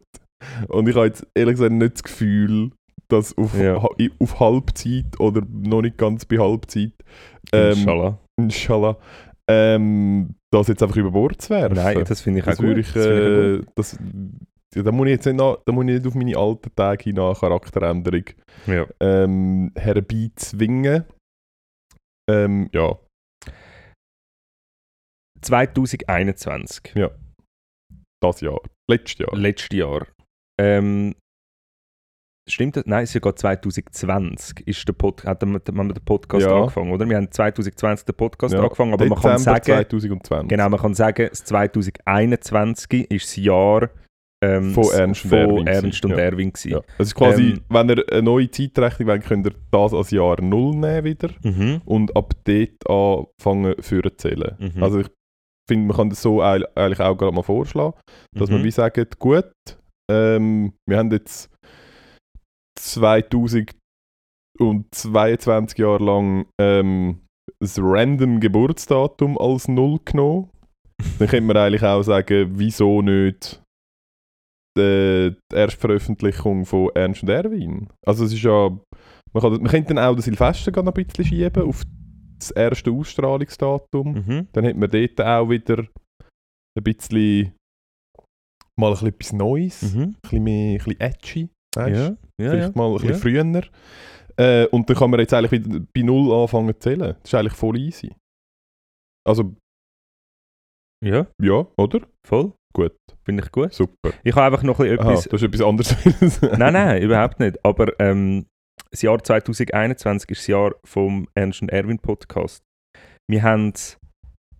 Und 0.68 0.88
ich 0.88 0.94
habe 0.96 1.06
jetzt 1.06 1.26
ehrlich 1.34 1.54
gesagt 1.54 1.72
nicht 1.72 1.94
das 1.94 2.02
Gefühl, 2.02 2.70
dass 3.08 3.36
auf, 3.38 3.58
Ja. 3.58 3.82
ha- 3.82 3.88
auf 4.20 4.40
Halbzeit 4.40 5.18
oder 5.18 5.42
noch 5.50 5.82
nicht 5.82 5.98
ganz 5.98 6.24
bei 6.24 6.38
Halbzeit, 6.38 6.92
ähm, 7.52 7.70
Inshallah. 7.78 8.18
inshallah, 8.38 8.96
ähm, 9.50 10.34
das 10.52 10.68
jetzt 10.68 10.82
einfach 10.82 10.96
über 10.96 11.10
Bord 11.10 11.40
zu 11.40 11.50
werfen. 11.50 11.76
Nein, 11.76 12.04
das 12.06 12.20
finde 12.20 12.40
ich 12.40 12.44
auch 12.46 12.50
das 12.50 12.60
würde 12.60 12.74
gut. 12.82 12.86
ich, 12.86 12.92
Das 12.92 13.04
finde 13.06 13.58
ich 13.58 13.62
auch 13.62 13.62
äh, 13.62 13.72
das, 13.74 13.98
ja, 14.74 14.82
da 14.82 14.92
muss 14.92 15.06
ich 15.06 15.12
jetzt 15.12 15.26
nicht, 15.26 15.36
nach, 15.36 15.56
da 15.64 15.72
muss 15.72 15.84
ich 15.86 15.90
nicht 15.92 16.06
auf 16.06 16.14
meine 16.14 16.36
alten 16.36 16.70
Tage 16.76 17.04
hinein 17.04 17.34
Charakteränderung 17.34 18.24
ja. 18.66 18.86
ähm, 19.00 19.72
herbeizwingen. 19.74 21.04
Ähm, 22.30 22.68
ja, 22.74 22.98
2021, 25.42 26.94
das 28.22 28.40
Jahr. 28.40 28.60
Letztes 28.90 29.18
Jahr. 29.18 29.36
letztes 29.36 29.76
Jahr. 29.78 30.06
Ähm, 30.60 31.14
stimmt 32.48 32.76
das? 32.76 32.84
Nein, 32.86 33.06
sogar 33.06 33.36
2020 33.36 34.66
ist 34.66 34.86
der 34.88 34.92
Pod 34.94 35.24
hat 35.24 35.42
wir 35.44 35.60
den 35.60 36.04
Podcast 36.04 36.44
Ja. 36.46 36.56
angefangen, 36.60 36.90
oder? 36.92 37.08
Wir 37.08 37.16
haben 37.16 37.30
2020 37.30 38.06
den 38.06 38.14
Podcast 38.16 38.54
Ja. 38.54 38.62
angefangen, 38.62 38.92
aber 38.94 39.04
man 39.06 39.18
kann 39.20 39.36
Dezember 39.36 39.62
sagen, 39.64 39.88
2020. 39.90 40.48
genau, 40.48 40.68
man 40.68 40.80
kann 40.80 40.94
sagen, 40.94 41.28
das 41.30 41.44
2021 41.44 43.10
ist 43.10 43.26
das 43.26 43.36
Jahr 43.36 43.90
ähm, 44.40 44.70
Von 44.72 44.84
Ernst 44.92 45.24
und 45.24 45.30
von 45.30 45.38
Erwin 45.40 45.66
Ernst 45.66 46.04
und. 46.04 46.10
Ja. 46.12 46.18
Erwin. 46.18 46.52
Ja. 46.64 46.80
Es 46.98 47.08
ist 47.08 47.14
quasi, 47.16 47.42
Ähm, 47.54 47.60
wenn 47.70 47.88
ihr 47.90 48.04
eine 48.12 48.22
neue 48.22 48.48
Zeitrechnung 48.48 49.08
wollt, 49.08 49.24
könnt 49.24 49.46
ihr 49.48 49.54
das 49.72 49.92
als 49.92 50.12
Jahr 50.12 50.40
Null 50.40 50.76
nehmen 50.76 51.02
wieder 51.04 51.30
Mhm. 51.42 51.82
und 51.84 52.16
ab 52.16 52.34
dort 52.44 52.88
anfangen 52.88 53.74
für 53.80 54.00
zu 54.04 54.16
zählen. 54.16 54.54
Mhm. 54.60 54.80
Also 54.82 55.00
ich 55.00 55.08
finde, 55.68 55.86
man 55.86 55.96
kann 55.96 56.10
das 56.10 56.20
so 56.22 56.42
eigentlich 56.42 57.00
auch 57.00 57.16
gerade 57.16 57.34
mal 57.34 57.42
vorschlagen, 57.42 57.94
dass 58.36 58.50
man 58.50 58.60
Mhm. 58.60 58.64
wie 58.64 58.70
sagt, 58.70 59.18
gut, 59.18 59.50
ähm, 60.10 60.72
wir 60.88 60.98
haben 60.98 61.10
jetzt 61.10 61.50
2022 62.80 65.78
Jahre 65.78 66.04
lang 66.04 66.46
ähm, 66.60 67.20
ein 67.60 67.70
random 67.78 68.40
Geburtsdatum 68.40 69.38
als 69.38 69.68
Null 69.68 69.98
genommen. 70.04 70.50
Dann 71.18 71.28
könnte 71.28 71.46
man 71.46 71.56
eigentlich 71.56 71.84
auch 71.84 72.02
sagen, 72.02 72.50
wieso 72.58 73.02
nicht 73.02 73.62
die, 74.76 75.34
die 75.52 75.56
Erstveröffentlichung 75.56 76.64
von 76.64 76.90
Ernst 76.94 77.22
und 77.22 77.28
Erwin. 77.28 77.88
Also 78.06 78.24
es 78.24 78.32
ist 78.32 78.42
ja, 78.42 78.70
man, 79.32 79.42
kann, 79.42 79.52
man 79.52 79.68
könnte 79.68 79.94
dann 79.94 80.04
auch 80.04 80.16
das 80.16 80.24
Silvester 80.24 80.70
noch 80.82 80.94
ein 80.94 81.04
bisschen 81.04 81.24
schieben 81.24 81.62
auf 81.64 81.82
das 82.38 82.50
erste 82.50 82.90
Ausstrahlungsdatum. 82.90 84.12
Mhm. 84.12 84.48
Dann 84.52 84.66
hat 84.66 84.76
man 84.76 84.90
dort 84.90 85.20
auch 85.20 85.48
wieder 85.50 85.78
ein 85.78 86.84
bisschen 86.84 87.52
mal 88.78 88.88
ein 88.88 88.92
bisschen 88.92 89.08
etwas 89.08 89.32
Neues, 89.32 89.82
Mhm. 89.94 90.00
ein 90.02 90.16
bisschen 90.22 90.44
mehr, 90.44 90.72
ein 90.72 90.84
bisschen 90.84 91.00
edgy, 91.00 91.48
weißt? 91.76 91.96
Ja, 91.96 92.06
ja, 92.44 92.50
vielleicht 92.50 92.76
ja. 92.76 92.82
mal 92.82 92.90
ein 92.92 93.06
bisschen 93.06 93.14
früher. 93.16 93.62
Äh, 94.36 94.66
und 94.68 94.88
dann 94.88 94.96
kann 94.96 95.10
man 95.10 95.18
jetzt 95.20 95.34
eigentlich 95.34 95.64
wieder 95.64 95.80
bei 95.92 96.02
Null 96.02 96.32
anfangen 96.32 96.72
zu 96.74 96.78
zählen. 96.78 97.16
Das 97.20 97.24
ist 97.24 97.34
eigentlich 97.34 97.54
voll 97.54 97.76
easy. 97.76 98.14
Also, 99.26 99.56
ja, 101.04 101.26
ja, 101.42 101.66
oder? 101.76 102.06
voll. 102.26 102.52
Gut. 102.74 102.94
Finde 103.24 103.42
ich 103.44 103.50
gut. 103.50 103.72
Super. 103.72 104.12
Ich 104.22 104.34
habe 104.34 104.46
einfach 104.46 104.62
noch 104.62 104.78
ein 104.78 104.84
bisschen 104.90 105.00
Aha, 105.00 105.10
etwas 105.10 105.24
das 105.24 105.42
ist 105.42 105.48
etwas 105.48 105.62
anderes. 105.62 106.42
Nein, 106.58 106.72
nein, 106.72 107.02
überhaupt 107.02 107.40
nicht. 107.40 107.64
Aber 107.64 107.98
ähm, 107.98 108.46
das 108.90 109.02
Jahr 109.02 109.22
2021 109.22 110.30
ist 110.30 110.40
das 110.40 110.46
Jahr 110.46 110.74
vom 110.84 111.28
Ernst 111.34 111.62
und 111.62 111.70
Erwin 111.70 111.98
Podcast. 111.98 112.62
Wir 113.30 113.42
haben 113.42 113.72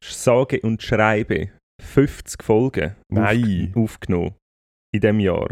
sage 0.03 0.61
und 0.61 0.83
schreibe 0.83 1.51
50 1.83 2.43
Folgen 2.43 2.95
Nein. 3.11 3.73
auf, 3.75 3.85
aufgenommen 3.85 4.35
in 4.95 5.01
diesem 5.01 5.21
Jahr. 5.21 5.49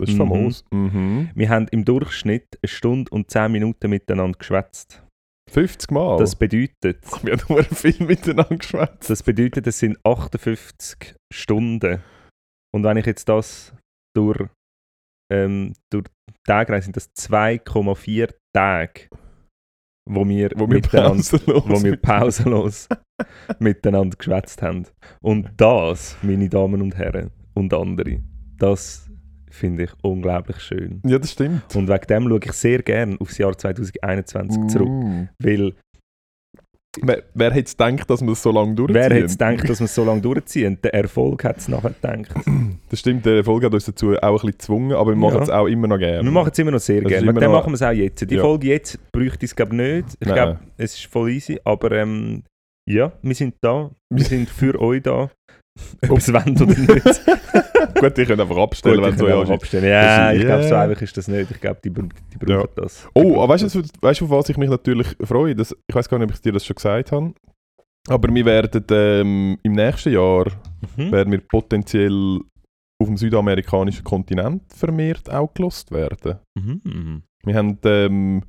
Das 0.00 0.10
ist 0.10 0.14
Mhm. 0.14 0.18
famos. 0.18 0.64
Mhm. 0.72 1.30
Wir 1.34 1.48
haben 1.48 1.66
im 1.72 1.84
Durchschnitt 1.84 2.46
eine 2.62 2.68
Stunde 2.68 3.10
und 3.10 3.30
10 3.30 3.50
Minuten 3.50 3.90
miteinander 3.90 4.38
geschwätzt. 4.38 5.02
50 5.50 5.90
Mal. 5.90 6.18
Das 6.18 6.36
bedeutet, 6.36 7.02
wir 7.24 7.32
haben 7.32 7.42
nur 7.48 7.64
viel 7.64 8.06
miteinander 8.06 8.56
geschwätzt. 8.56 9.10
das 9.10 9.22
bedeutet, 9.22 9.66
es 9.66 9.78
sind 9.80 9.98
58 10.04 11.16
Stunden. 11.32 12.02
Und 12.72 12.84
wenn 12.84 12.98
ich 12.98 13.06
jetzt 13.06 13.28
das 13.28 13.74
durch, 14.14 14.48
ähm, 15.30 15.74
durch 15.90 16.06
Tage 16.44 16.72
rein, 16.72 16.82
sind 16.82 16.96
das 16.96 17.14
2,4 17.14 18.30
Tage, 18.52 19.08
wo 20.08 20.26
wir, 20.26 20.50
Wo 20.54 20.68
wir 20.68 20.76
miteinander 20.76 21.22
pausenlos 21.22 21.64
wo 21.68 21.82
wir 21.82 21.96
pausenlos 21.96 22.88
miteinander 23.58 24.16
geschwätzt 24.16 24.62
haben. 24.62 24.86
Und 25.20 25.50
das, 25.56 26.16
meine 26.22 26.48
Damen 26.48 26.80
und 26.80 26.96
Herren 26.96 27.30
und 27.54 27.74
andere, 27.74 28.22
das 28.56 29.08
finde 29.50 29.84
ich 29.84 29.90
unglaublich 30.02 30.60
schön. 30.60 31.00
Ja, 31.04 31.18
das 31.18 31.32
stimmt. 31.32 31.74
Und 31.74 31.88
wegen 31.88 32.06
dem 32.06 32.28
schaue 32.28 32.40
ich 32.44 32.52
sehr 32.52 32.82
gerne 32.82 33.16
aufs 33.20 33.38
Jahr 33.38 33.56
2021 33.56 34.66
zurück. 34.68 34.88
Mm. 34.88 35.28
Weil 35.38 35.74
Wer, 37.02 37.22
wer 37.34 37.52
hätte 37.52 37.70
gedacht, 37.70 38.08
dass 38.10 38.22
wir 38.22 38.28
das 38.28 38.42
so 38.42 38.50
lange 38.50 38.74
durchziehen? 38.74 38.94
wer 38.94 39.10
hätte 39.10 39.26
gedacht, 39.28 39.68
dass 39.68 39.78
wir 39.80 39.84
es 39.84 39.94
so 39.94 40.04
lange 40.04 40.20
durchziehen? 40.22 40.78
Der 40.82 40.94
Erfolg 40.94 41.44
hat 41.44 41.58
es 41.58 41.68
nachher 41.68 41.90
gedacht. 41.90 42.34
Das 42.90 43.00
stimmt, 43.00 43.26
der 43.26 43.36
Erfolg 43.36 43.62
hat 43.64 43.74
uns 43.74 43.84
dazu 43.84 44.14
auch 44.16 44.22
ein 44.22 44.32
bisschen 44.32 44.50
gezwungen, 44.52 44.92
aber 44.94 45.10
wir 45.10 45.16
machen 45.16 45.36
Ja. 45.36 45.42
es 45.42 45.50
auch 45.50 45.66
immer 45.66 45.86
noch 45.86 45.98
gerne. 45.98 46.24
Wir 46.24 46.30
machen 46.30 46.48
es 46.50 46.58
immer 46.58 46.70
noch 46.70 46.78
sehr 46.80 47.04
Es 47.04 47.12
ist 47.12 47.22
gerne. 47.22 47.32
noch- 47.32 47.52
machen 47.52 47.70
wir 47.70 47.74
es 47.74 47.82
auch 47.82 47.90
jetzt. 47.90 48.30
Die 48.30 48.34
Ja. 48.34 48.40
Folge 48.40 48.68
jetzt 48.68 48.98
bräuchte 49.12 49.44
ich 49.44 49.50
es 49.50 49.56
glaube 49.56 49.76
nicht. 49.76 50.06
Ich 50.18 50.26
glaube, 50.26 50.58
es 50.78 50.94
ist 50.94 51.04
voll 51.06 51.28
easy. 51.30 51.60
Aber 51.64 51.92
ähm, 51.92 52.44
ja, 52.88 53.12
wir 53.20 53.34
sind 53.34 53.56
da. 53.60 53.90
Wir 54.08 54.24
sind 54.24 54.48
für 54.48 54.80
euch 54.80 55.02
da. 55.02 55.30
Ob 56.08 56.18
es 56.18 56.32
wollt 56.32 56.60
oder 56.60 56.66
nicht. 56.78 57.04
Gut, 58.00 58.16
die 58.16 58.24
können 58.24 58.40
einfach 58.40 58.56
abstellen, 58.56 58.96
Gut, 58.96 59.04
wenn 59.04 59.12
ich 59.14 59.18
so 59.18 59.28
ja 59.28 59.40
abstellen. 59.54 59.84
Ja, 59.88 60.32
ich 60.32 60.40
glaube, 60.42 60.62
so 60.64 60.68
ja. 60.70 60.82
einfach 60.82 61.02
ist 61.02 61.16
das 61.16 61.28
nicht. 61.28 61.50
Ich 61.50 61.60
glaube, 61.60 61.80
die, 61.84 61.90
die 61.90 62.36
brauchen 62.38 62.68
das. 62.76 63.02
Die 63.02 63.08
Oh, 63.14 63.22
brauchen 63.22 63.40
aber 63.42 63.54
weißt 63.54 63.74
du, 63.74 63.82
weißt 64.00 64.22
auf 64.22 64.30
was 64.30 64.48
ich 64.48 64.56
mich 64.56 64.70
natürlich 64.70 65.08
freue? 65.22 65.54
Das, 65.54 65.74
ich 65.86 65.94
weiß 65.94 66.08
gar 66.08 66.18
nicht, 66.18 66.28
ob 66.28 66.34
ich 66.34 66.40
dir 66.40 66.52
das 66.52 66.64
schon 66.64 66.76
gesagt 66.76 67.12
habe. 67.12 67.32
Aber 68.08 68.32
wir 68.34 68.44
werden 68.44 68.84
ähm, 68.90 69.58
im 69.62 69.72
nächsten 69.72 70.12
Jahr 70.12 70.46
Mhm. 70.96 71.10
werden 71.10 71.32
wir 71.32 71.40
potenziell 71.40 72.38
auf 73.02 73.08
dem 73.08 73.16
südamerikanischen 73.16 74.04
Kontinent 74.04 74.62
vermehrt 74.72 75.28
auch 75.28 75.52
gelost 75.52 75.90
werden. 75.90 76.38
Mhm. 76.56 77.22
Wir 77.44 77.54
haben, 77.56 77.78
ähm, 77.84 78.42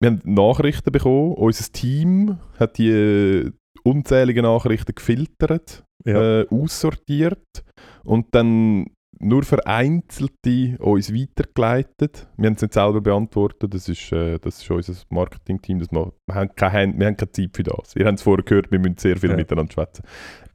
wir 0.00 0.10
haben 0.10 0.20
Nachrichten 0.24 0.90
bekommen. 0.90 1.34
Unser 1.34 1.70
Team 1.72 2.38
hat 2.58 2.78
die 2.78 2.90
äh, 2.90 3.52
unzähligen 3.84 4.42
Nachrichten 4.42 4.94
gefiltert, 4.94 5.83
Ja. 6.04 6.40
äh, 6.40 6.48
aussortiert 6.50 7.64
und 8.04 8.26
dann 8.34 8.86
nur 9.20 9.42
vereinzelte 9.44 10.76
uns 10.80 11.12
weitergeleitet. 11.14 12.28
Wir 12.36 12.46
haben 12.48 12.56
es 12.56 12.62
nicht 12.62 12.74
selber 12.74 13.00
beantwortet, 13.00 13.72
das 13.72 13.88
ist, 13.88 14.12
äh, 14.12 14.38
das 14.38 14.60
ist 14.60 14.70
unser 14.70 14.94
Marketing-Team. 15.10 15.78
das 15.78 15.90
Wir, 15.92 16.12
haben 16.32 16.50
keine, 16.56 16.98
wir 16.98 17.06
haben 17.06 17.16
keine 17.16 17.30
Zeit 17.32 17.50
für 17.54 17.62
das. 17.62 17.94
Ihr 17.96 18.06
habt 18.06 18.18
es 18.18 18.22
vorher 18.22 18.44
gehört, 18.44 18.70
wir 18.70 18.78
müssen 18.80 18.98
sehr 18.98 19.16
viel 19.16 19.30
Ja. 19.30 19.36
miteinander 19.36 19.72
schwätzen. 19.72 20.02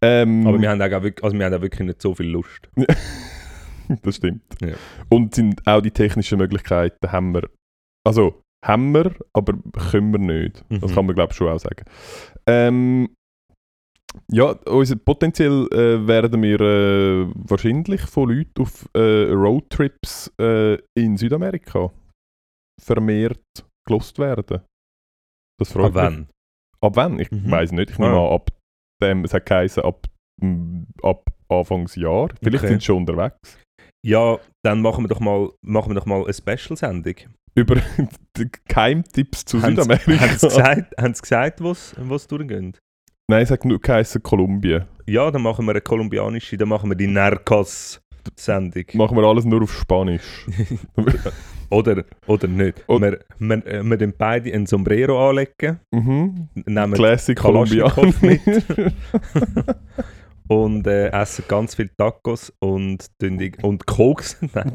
Ähm, 0.02 0.45
Aber 0.45 0.60
wir 0.62 0.69
haben, 0.69 0.82
auch 0.82 1.04
wirklich, 1.04 1.23
also 1.23 1.38
wir 1.38 1.45
haben 1.45 1.54
auch 1.54 1.62
wirklich 1.62 1.88
nicht 1.88 2.02
so 2.02 2.13
viel 2.13 2.28
Lust. 2.28 2.69
das 4.04 4.15
stimmt. 4.17 4.43
Ja. 4.62 4.75
Und 5.10 5.36
sind 5.36 5.65
auch 5.65 5.82
die 5.82 5.91
technischen 5.91 6.38
Möglichkeiten 6.38 7.12
haben 7.12 7.34
wir. 7.34 7.49
Also, 8.06 8.41
haben 8.63 8.93
wir, 8.93 9.15
aber 9.34 9.54
können 9.91 10.12
wir 10.12 10.19
nicht. 10.19 10.63
Das 10.69 10.91
Mhm. 10.91 10.95
kann 10.95 11.06
man 11.06 11.15
glaube 11.15 11.32
ich 11.32 11.38
schon 11.38 11.47
auch 11.49 11.60
sagen. 11.60 11.86
Ähm, 12.45 13.10
ja, 14.32 14.52
unser, 14.65 14.95
potenziell 14.95 15.67
äh, 15.72 16.08
werden 16.08 16.41
wir 16.41 16.60
äh, 16.62 17.32
wahrscheinlich 17.36 18.02
von 18.02 18.30
Leuten 18.30 18.62
auf 18.62 18.89
äh, 18.95 19.32
Roadtrips 19.32 20.32
äh, 20.41 20.76
in 20.98 21.17
Südamerika 21.17 21.91
vermehrt 22.82 23.39
gelost 23.88 24.17
werden. 24.19 24.62
Das 25.60 25.72
freut 25.72 25.86
Ab 25.86 25.93
mich. 25.93 26.02
wann? 26.04 26.28
Ab 26.82 26.95
wann? 26.95 27.19
Ich 27.19 27.32
Mhm. 27.32 27.52
weiß 27.52 27.72
nicht. 27.74 27.91
Ich 27.91 28.00
nehme 28.00 28.13
Ah. 28.15 28.28
an, 28.30 28.34
ab 28.34 28.50
dem, 29.04 29.24
es 29.26 29.34
hat 29.34 29.45
geheißen, 29.45 29.84
ab, 29.84 30.08
ab 31.04 31.30
Anfangsjahr. 31.50 32.30
Vielleicht 32.41 32.63
Okay. 32.63 32.67
sind 32.74 32.82
sie 32.82 32.86
schon 32.86 32.98
unterwegs. 32.98 33.58
Ja, 34.06 34.38
dann 34.63 34.82
machen 34.82 35.04
wir 35.04 35.10
doch 35.10 35.19
mal, 35.19 35.50
machen 35.62 35.89
wir 35.91 35.95
doch 35.95 36.06
mal 36.06 36.24
eine 36.24 36.34
Special-Sendung. 36.34 37.15
Über 37.56 37.76
die 38.38 38.50
Geheimtipps 38.67 39.43
zu 39.45 39.62
Haben 39.62 39.76
sie- 39.76 39.82
Südamerika. 39.82 40.19
Haben 40.26 40.38
sie 40.38 40.48
gesagt, 40.48 41.22
gesagt 41.22 41.62
was, 41.63 41.95
was 41.98 42.28
durchgeht? 42.28 42.80
Nein, 43.30 43.48
hat 43.48 43.63
nur 43.63 43.80
geheißen 43.80 44.24
Kolumbien. 44.24 44.86
Ja, 45.06 45.30
dann 45.30 45.44
machen 45.44 45.63
wir 45.68 45.72
eine 45.74 45.82
kolumbianische, 45.82 46.58
dann 46.58 46.70
machen 46.70 46.89
wir 46.89 46.96
die 46.96 47.06
Narcos-Sendung. 47.06 48.86
Machen 48.94 49.15
wir 49.15 49.24
alles 49.24 49.46
nur 49.46 49.62
auf 49.62 49.72
Spanisch. 49.72 50.48
Oder, 51.70 52.04
oder 52.26 52.48
nicht. 52.48 52.84
Oder- 52.88 53.20
wir, 53.38 53.63
wir, 53.63 53.84
wir 53.84 53.98
den 53.98 54.15
beide 54.18 54.52
ein 54.52 54.65
Sombrero 54.65 55.30
anlegen, 55.30 55.80
mhm. 55.92 56.50
nehmen 56.65 56.94
Classic 56.94 57.38
Kolumbian. 57.38 57.92
und 60.48 60.88
äh, 60.88 61.10
essen 61.10 61.44
ganz 61.48 61.76
viel 61.76 61.89
Tacos 61.89 62.52
und, 62.58 63.08
und 63.62 63.86
Koks. 63.86 64.39
Nein. 64.56 64.74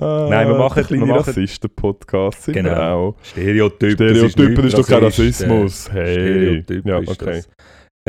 Nein, 0.00 0.48
wir 0.48 0.54
machen- 0.56 0.82
Kleine 0.84 1.02
wir 1.06 1.14
machen- 1.14 1.18
Rassisten-Podcast 1.30 2.42
sind 2.44 2.54
Genau. 2.54 3.08
auch. 3.10 3.16
Stereotyp. 3.22 3.92
Stereotypen, 3.92 4.54
das 4.56 4.64
ist 4.66 4.78
doch 4.78 4.86
kein 4.88 5.02
äh, 5.02 5.04
Rassismus. 5.06 5.92
Hey. 5.92 6.12
Stereotyp 6.62 6.86
Ja, 6.86 6.98
ist 7.00 7.08
okay. 7.10 7.42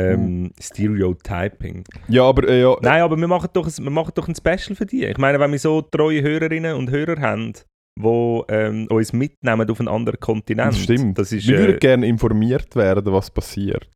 Ähm, 0.00 0.52
Stereotyping. 0.58 1.84
Ja, 2.08 2.24
aber 2.24 2.48
äh, 2.48 2.62
ja, 2.62 2.76
Nein, 2.80 3.02
aber 3.02 3.16
wir 3.16 3.28
machen, 3.28 3.48
doch 3.52 3.66
ein, 3.66 3.84
wir 3.84 3.90
machen 3.90 4.12
doch 4.14 4.26
ein 4.26 4.34
Special 4.34 4.74
für 4.74 4.86
die. 4.86 5.04
Ich 5.04 5.18
meine, 5.18 5.38
wenn 5.38 5.52
wir 5.52 5.58
so 5.58 5.82
treue 5.82 6.22
Hörerinnen 6.22 6.74
und 6.76 6.90
Hörer 6.90 7.20
haben, 7.20 7.52
die 7.98 8.42
ähm, 8.48 8.86
uns 8.88 9.12
mitnehmen 9.12 9.68
auf 9.70 9.78
einen 9.80 9.88
anderen 9.88 10.18
Kontinent. 10.18 10.72
das 10.72 10.78
stimmt. 10.80 11.18
Das 11.18 11.30
ist 11.30 11.46
wir 11.46 11.58
würden 11.58 11.74
äh, 11.76 11.78
gerne 11.78 12.06
informiert 12.06 12.74
werden, 12.74 13.12
was 13.12 13.30
passiert. 13.30 13.86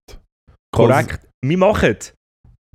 korrekt. 0.74 1.26
Wir 1.42 1.56
machen 1.58 1.96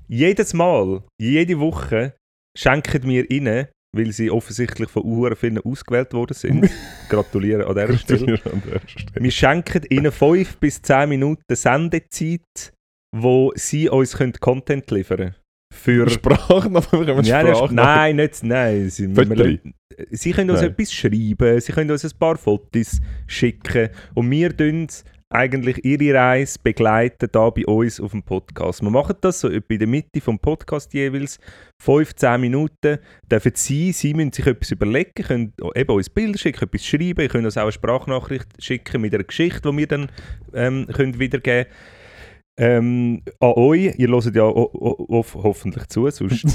jedes 0.08 0.54
Mal, 0.56 1.04
jede 1.22 1.60
Woche, 1.60 2.16
schenken 2.58 3.04
wir 3.04 3.30
ihnen, 3.30 3.68
weil 3.96 4.12
sie 4.12 4.32
offensichtlich 4.32 4.90
von 4.90 5.04
Uhren 5.04 5.36
vielen 5.36 5.60
ausgewählt 5.60 6.14
worden 6.14 6.34
sind. 6.34 6.70
Gratuliere 7.10 7.68
an 7.68 7.76
dieser 7.76 7.98
Stelle. 7.98 8.40
An 8.46 8.64
der 8.72 8.82
Stelle. 8.88 9.24
Wir 9.24 9.32
schenken 9.32 9.84
ihnen 9.90 10.12
5 10.12 10.58
bis 10.58 10.82
10 10.82 11.10
Minuten 11.10 11.56
Sendezeit, 11.56 12.74
wo 13.16 13.52
sie 13.56 13.90
uns 13.90 14.16
können 14.18 14.34
Content 14.34 14.90
liefern 14.92 15.18
können. 15.18 15.36
Für 15.74 16.10
Sprachnachrichten, 16.10 17.24
Ja, 17.24 17.42
Sprachnachrichten- 17.42 17.74
nein, 17.76 18.16
nicht, 18.18 18.44
nein. 18.44 18.90
Sie, 18.90 19.16
wir, 19.16 19.60
sie 20.12 20.32
können 20.32 20.50
uns 20.52 20.62
Nein. 20.62 20.72
etwas 20.72 20.94
schreiben, 20.94 21.62
sie 21.62 21.72
können 21.72 21.92
uns 21.92 22.04
ein 22.04 22.12
paar 22.20 22.38
Fotos 22.38 23.00
schicken 23.28 23.90
und 24.14 24.30
wir 24.30 24.56
tun 24.56 24.88
eigentlich 25.32 25.84
ihre 25.86 26.18
Reise 26.18 26.60
begleiten 26.62 27.30
da 27.32 27.50
bei 27.50 27.66
uns 27.66 28.00
auf 28.00 28.12
dem 28.12 28.22
Podcast. 28.22 28.82
Wir 28.82 28.90
machen 28.90 29.16
das 29.22 29.40
so 29.40 29.50
etwa 29.50 29.74
in 29.74 29.80
der 29.80 29.88
Mitte 29.88 30.22
vom 30.22 30.38
Podcast 30.38 30.94
jeweils, 30.94 31.40
15 31.80 32.40
Minuten, 32.40 33.00
dürfen 33.32 33.52
sie, 33.56 33.92
sie 33.92 34.14
müssen 34.14 34.34
sich 34.34 34.46
etwas 34.46 34.72
überlegen, 34.72 35.24
können 35.24 35.54
eben 35.74 35.96
uns 35.96 36.10
Bilder 36.10 36.38
schicken, 36.38 36.66
etwas 36.66 36.86
schreiben, 36.86 37.28
könnt 37.28 37.46
uns 37.46 37.58
auch 37.58 37.64
eine 37.64 37.72
Sprachnachricht 37.72 38.48
schicken 38.60 39.02
mit 39.02 39.14
einer 39.14 39.24
Geschichte, 39.24 39.72
die 39.72 39.78
wir 39.78 39.88
dann 39.88 40.12
ähm, 40.54 40.88
können 40.88 41.18
wiedergeben 41.18 41.72
ähm, 42.58 43.22
an 43.40 43.54
euch, 43.56 43.94
ihr 43.98 44.10
hört 44.10 44.36
ja 44.36 44.44
hoffentlich 44.44 45.88
zu, 45.88 46.10
sonst 46.12 46.46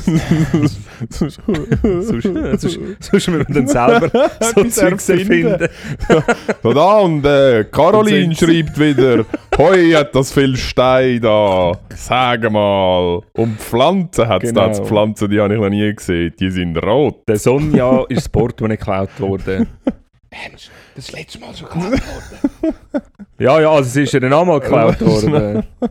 sonst, 1.10 1.40
sonst, 1.90 2.78
sonst 3.00 3.12
müssen 3.12 3.38
wir 3.38 3.44
dann 3.44 3.66
selber 3.66 4.10
so 4.54 4.64
Zeugs 4.64 5.08
erfinden. 5.08 5.68
So 6.62 6.72
da 6.74 6.98
und 6.98 7.24
äh, 7.24 7.64
Caroline 7.64 8.34
schreibt 8.34 8.78
wieder, 8.78 9.24
hoi 9.58 9.90
hat 9.92 10.14
das 10.14 10.32
viel 10.32 10.56
Stein 10.56 11.20
da, 11.22 11.72
sag 11.94 12.50
mal. 12.50 13.20
Und 13.32 13.58
Pflanzen 13.60 14.28
hat 14.28 14.42
es 14.44 14.50
Genau. 14.50 14.68
da, 14.68 14.72
die 14.74 14.86
Pflanzen, 14.86 15.30
die 15.30 15.40
habe 15.40 15.54
ich 15.54 15.60
noch 15.60 15.68
nie 15.70 15.94
gesehen, 15.94 16.32
die 16.38 16.50
sind 16.50 16.76
rot. 16.78 17.22
Der 17.26 17.38
Sonja 17.38 18.04
ist 18.08 18.16
das 18.18 18.28
Portemonnaie 18.28 18.76
geklaut 18.76 19.18
worden. 19.18 19.66
Das 20.94 21.12
letzte 21.12 21.38
Mal 21.38 21.54
schon 21.54 21.68
geklaut 21.70 21.92
worden. 21.92 22.74
Ja, 23.38 23.60
ja, 23.60 23.70
also 23.70 23.88
es 23.88 23.96
ist 23.96 24.14
ihr 24.14 24.20
dann 24.20 24.32
auch 24.32 24.44
mal 24.44 24.60
geklaut 24.60 25.00
worden. 25.00 25.64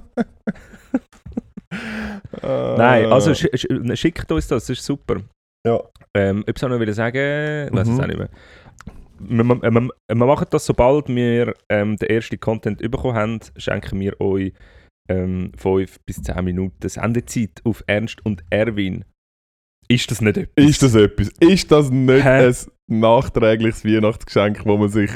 Nein, 2.42 3.06
also 3.12 3.34
sch 3.34 3.48
sch 3.56 3.66
schickt 3.96 4.32
uns 4.32 4.48
das, 4.48 4.66
das 4.66 4.70
ist 4.78 4.86
super. 4.86 5.18
Ja. 5.66 5.82
Ähm, 6.16 6.44
etwas 6.46 6.64
auch 6.64 6.70
noch 6.70 6.80
wieder 6.80 6.94
sagen, 6.94 7.68
ich 7.68 7.74
weiß 7.74 7.88
es 7.88 7.94
Mhm. 7.96 8.00
auch 8.02 8.08
nicht 8.08 8.18
mehr. 8.20 8.30
Wir, 9.20 9.44
wir, 9.44 9.62
wir, 9.62 9.90
wir 10.10 10.16
machen 10.26 10.48
das, 10.50 10.66
sobald 10.66 11.08
wir 11.08 11.54
ähm, 11.70 11.96
den 11.98 12.10
ersten 12.10 12.40
Content 12.40 12.80
bekommen 12.80 13.16
haben, 13.16 13.40
schenken 13.58 14.00
wir 14.00 14.20
euch 14.22 14.54
ähm, 15.10 15.52
5 15.58 16.00
bis 16.06 16.22
10 16.22 16.44
Minuten 16.44 16.88
Sendezeit 16.90 17.62
auf 17.64 17.84
Ernst 17.88 18.24
und 18.26 18.44
Erwin. 18.50 19.06
Ist 19.88 20.10
das 20.12 20.22
nicht 20.22 20.38
etwas? 20.38 20.66
Ist 20.66 20.82
das 20.84 20.96
etwas? 20.96 21.30
Ist 21.40 21.72
das 21.72 21.90
nicht 21.90 22.24
Hä? 22.24 22.48
ein 22.48 22.56
nachträgliches 22.88 23.86
Weihnachtsgeschenk, 23.86 24.66
wo 24.66 24.78
man 24.78 24.90
sich 24.90 25.12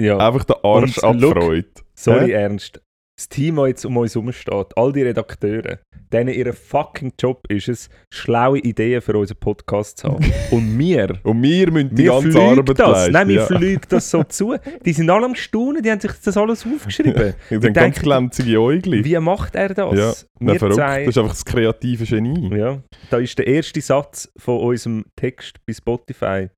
Ja. 0.00 0.18
einfach 0.18 0.44
den 0.44 0.56
Arsch 0.62 0.98
Und 0.98 1.20
look, 1.20 1.36
abfreut? 1.36 1.84
Sorry, 1.94 2.26
Hä? 2.26 2.32
Ernst. 2.32 2.80
Das 3.18 3.28
Team, 3.28 3.56
das 3.56 3.68
jetzt 3.68 3.84
um 3.84 3.96
uns 3.98 4.14
herum 4.14 4.32
steht, 4.32 4.66
all 4.76 4.90
die 4.90 5.02
Redakteure, 5.02 5.78
denen 6.12 6.30
ihr 6.34 6.52
fucking 6.54 7.12
Job 7.20 7.42
ist 7.50 7.68
es, 7.68 7.90
schlaue 8.12 8.58
Ideen 8.58 9.02
für 9.02 9.14
unseren 9.16 9.38
Podcast 9.38 9.98
zu 9.98 10.08
haben. 10.08 10.24
Und 10.50 10.78
wir, 10.78 11.18
Und 11.22 11.42
wir 11.42 11.70
müssen 11.70 11.94
die 11.94 12.04
wir 12.04 12.10
ganze 12.12 12.40
Arbeit 12.40 12.78
das. 12.78 12.88
leisten. 12.88 13.12
Nein, 13.12 13.28
wir 13.28 13.34
ja. 13.36 13.46
fliegen 13.46 13.82
das 13.90 14.10
so 14.10 14.24
zu. 14.24 14.56
Die 14.86 14.92
sind 14.94 15.10
alle 15.10 15.26
am 15.26 15.34
Staunen, 15.34 15.82
die 15.82 15.90
haben 15.90 16.00
sich 16.00 16.10
das 16.24 16.36
alles 16.38 16.64
aufgeschrieben. 16.66 17.34
Die 17.50 17.54
haben 17.56 17.72
ganz 17.74 18.00
glänzige 18.00 18.58
Äugli. 18.58 19.04
Wie 19.04 19.18
macht 19.18 19.54
er 19.56 19.74
das? 19.74 19.94
Ja, 19.98 20.12
Na, 20.40 20.54
verrückt. 20.54 20.76
zwei, 20.76 21.00
Das 21.04 21.08
ist 21.14 21.18
einfach 21.18 21.32
das 21.34 21.44
kreative 21.44 22.04
Genie. 22.06 22.56
ja, 22.58 22.82
da 23.10 23.18
ist 23.18 23.38
der 23.38 23.46
erste 23.46 23.80
Satz 23.82 24.32
von 24.38 24.58
unserem 24.58 25.04
Text 25.16 25.58
bei 25.66 25.74
Spotify 25.74 26.48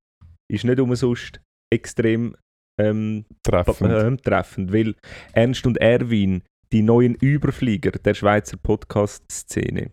ist 0.51 0.63
nicht 0.63 0.79
umsonst 0.79 1.39
extrem 1.73 2.35
ähm, 2.79 3.25
Treffend. 3.43 3.91
ähm, 3.93 4.17
treffend, 4.21 4.73
weil 4.73 4.95
Ernst 5.33 5.65
und 5.65 5.77
Erwin, 5.77 6.43
die 6.71 6.81
neuen 6.81 7.15
Überflieger 7.15 7.91
der 7.91 8.13
Schweizer 8.13 8.57
Podcast-Szene, 8.57 9.91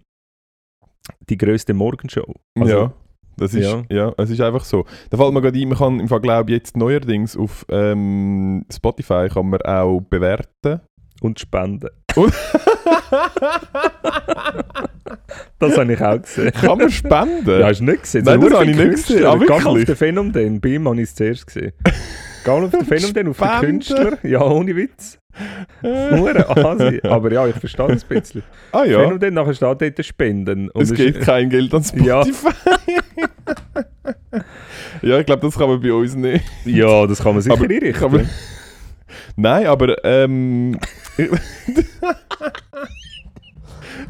die 1.28 1.38
größte 1.38 1.74
Morgenshow. 1.74 2.34
Also, 2.58 2.72
ja. 2.76 2.92
Das 3.38 3.54
ist, 3.54 3.64
Ja. 3.64 3.82
ja. 3.88 4.14
es 4.18 4.28
ist 4.30 4.40
einfach 4.42 4.64
so. 4.64 4.84
Da 5.10 5.16
fällt 5.16 5.32
mir 5.32 5.40
gerade 5.40 5.58
ein, 5.58 5.68
man 5.68 5.78
kann 5.78 6.00
im 6.00 6.08
Fall, 6.08 6.20
glaube 6.20 6.50
ich, 6.50 6.56
jetzt 6.58 6.76
neuerdings 6.76 7.34
auf 7.36 7.64
ähm, 7.70 8.66
Spotify 8.70 9.28
kann 9.32 9.48
man 9.48 9.62
auch 9.62 10.00
bewerten. 10.02 10.80
Und 11.22 11.40
Spenden. 11.40 11.88
Und- 12.16 12.34
Das 15.58 15.76
habe 15.78 15.92
ich 15.92 16.00
auch 16.00 16.20
gesehen. 16.22 16.52
kann 16.52 16.78
man 16.78 16.90
spenden? 16.90 17.60
Ja, 17.60 17.66
hast 17.66 17.80
du 17.80 17.84
nicht 17.84 18.02
gesehen? 18.02 18.24
Nein, 18.24 18.40
das 18.40 18.52
habe 18.52 18.64
ich 18.70 18.76
nicht 18.76 18.90
gesehen. 18.92 19.24
Ah, 19.26 19.36
mal 19.36 19.52
auf 19.66 19.84
den 19.84 19.96
Phänomen, 19.96 20.60
bei 20.60 20.68
ihm 20.70 20.86
habe 20.88 20.96
ich 20.96 21.02
es 21.08 21.14
zuerst 21.14 21.46
gesehen. 21.46 21.72
Mal 22.46 22.64
auf 22.64 22.70
den 22.70 22.84
Phänomen, 22.84 23.28
auf 23.28 23.38
den? 23.38 23.60
Künstler. 23.60 24.18
Ja, 24.22 24.42
ohne 24.42 24.74
Witz. 24.74 25.18
Hure 25.82 26.48
Asi. 26.48 27.00
Aber 27.04 27.32
ja, 27.32 27.46
ich 27.46 27.56
verstehe 27.56 27.86
das 27.88 28.04
ein 28.04 28.08
bisschen. 28.20 28.42
ah 28.72 28.84
ja, 28.84 28.98
Phänomen, 29.00 29.34
nachher 29.34 29.54
steht 29.54 29.80
dort 29.98 30.04
Spenden. 30.04 30.68
Und 30.70 30.82
es 30.82 30.92
gibt 30.94 31.20
kein 31.22 31.48
Geld 31.50 31.72
an 31.74 31.84
Ja. 32.04 32.24
Spotify. 32.24 32.50
Ja, 35.02 35.18
ich 35.18 35.26
glaube, 35.26 35.42
das 35.44 35.58
kann 35.58 35.68
man 35.68 35.80
bei 35.80 35.92
uns 35.92 36.14
nicht. 36.14 36.44
Ja, 36.64 37.06
das 37.06 37.18
kann 37.22 37.32
man 37.34 37.42
sicher 37.42 37.54
Aber- 37.54 37.66
kann 37.92 38.12
man- 38.12 38.30
Nein, 39.36 39.66
aber 39.66 40.04
ähm, 40.04 40.78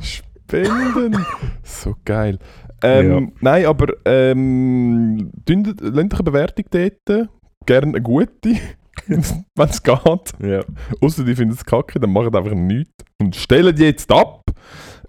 Spenden. 0.00 1.24
So 1.62 1.94
geil. 2.04 2.38
Ähm, 2.82 3.10
Ja. 3.10 3.32
Nein, 3.40 3.66
aber 3.66 3.92
ähm, 4.04 5.30
lasst 5.46 5.96
euch 5.96 5.98
eine 6.14 6.22
Bewertung 6.24 6.64
dort. 6.70 7.28
Gerne 7.66 7.86
eine 7.88 8.02
gute, 8.02 8.56
wenn 9.06 9.20
es 9.20 9.82
geht. 9.82 10.32
Ja. 10.42 10.64
Außer 11.00 11.24
die 11.24 11.34
finden 11.36 11.54
es 11.54 11.64
kacke, 11.64 12.00
dann 12.00 12.12
macht 12.12 12.34
einfach 12.34 12.54
nichts. 12.54 12.92
Und 13.20 13.36
stellt 13.36 13.78
jetzt 13.78 14.10
ab. 14.10 14.42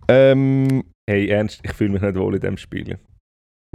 Ähm, 0.08 0.84
Hey, 1.10 1.28
Ernst, 1.28 1.60
ich 1.64 1.74
fühle 1.74 1.90
mich 1.92 2.02
nicht 2.02 2.16
wohl 2.16 2.36
in 2.36 2.40
diesem 2.40 2.56
Spiel. 2.58 2.98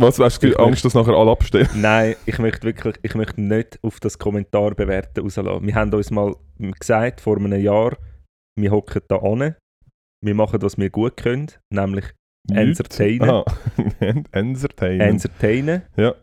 was 0.01 0.19
hast 0.19 0.43
Ich 0.43 0.55
du 0.55 0.59
Angst, 0.59 0.83
dass 0.85 0.95
nachher 0.95 1.13
alle 1.15 1.31
abstellen? 1.31 1.69
Nein, 1.75 2.15
ich 2.25 2.39
möchte 2.39 2.63
wirklich, 2.67 2.95
ich 3.03 3.15
möchte 3.15 3.43
nicht 3.43 3.79
auf 3.83 4.01
das 4.01 4.19
Kommentar 4.19 4.75
bewerten 4.75 5.21
rauslassen. 5.21 5.67
Wir 5.67 5.75
haben 5.75 5.93
uns 5.93 6.11
mal 6.11 6.35
gesagt, 6.81 7.21
vor 7.21 7.37
einem 7.37 7.61
Jahr, 7.61 7.99
wir 8.59 8.71
hocken 8.71 9.03
da 9.09 9.17
an, 9.17 9.57
wir 10.25 10.35
machen, 10.35 10.63
was 10.63 10.79
wir 10.79 10.91
gut 10.91 11.17
können, 11.17 11.49
nämlich? 11.71 12.05
Entertainen. 12.51 13.23
Aha. 13.29 13.45
Entertainen. 14.33 15.01
entertainen. 15.01 15.83
Ja. 15.97 16.15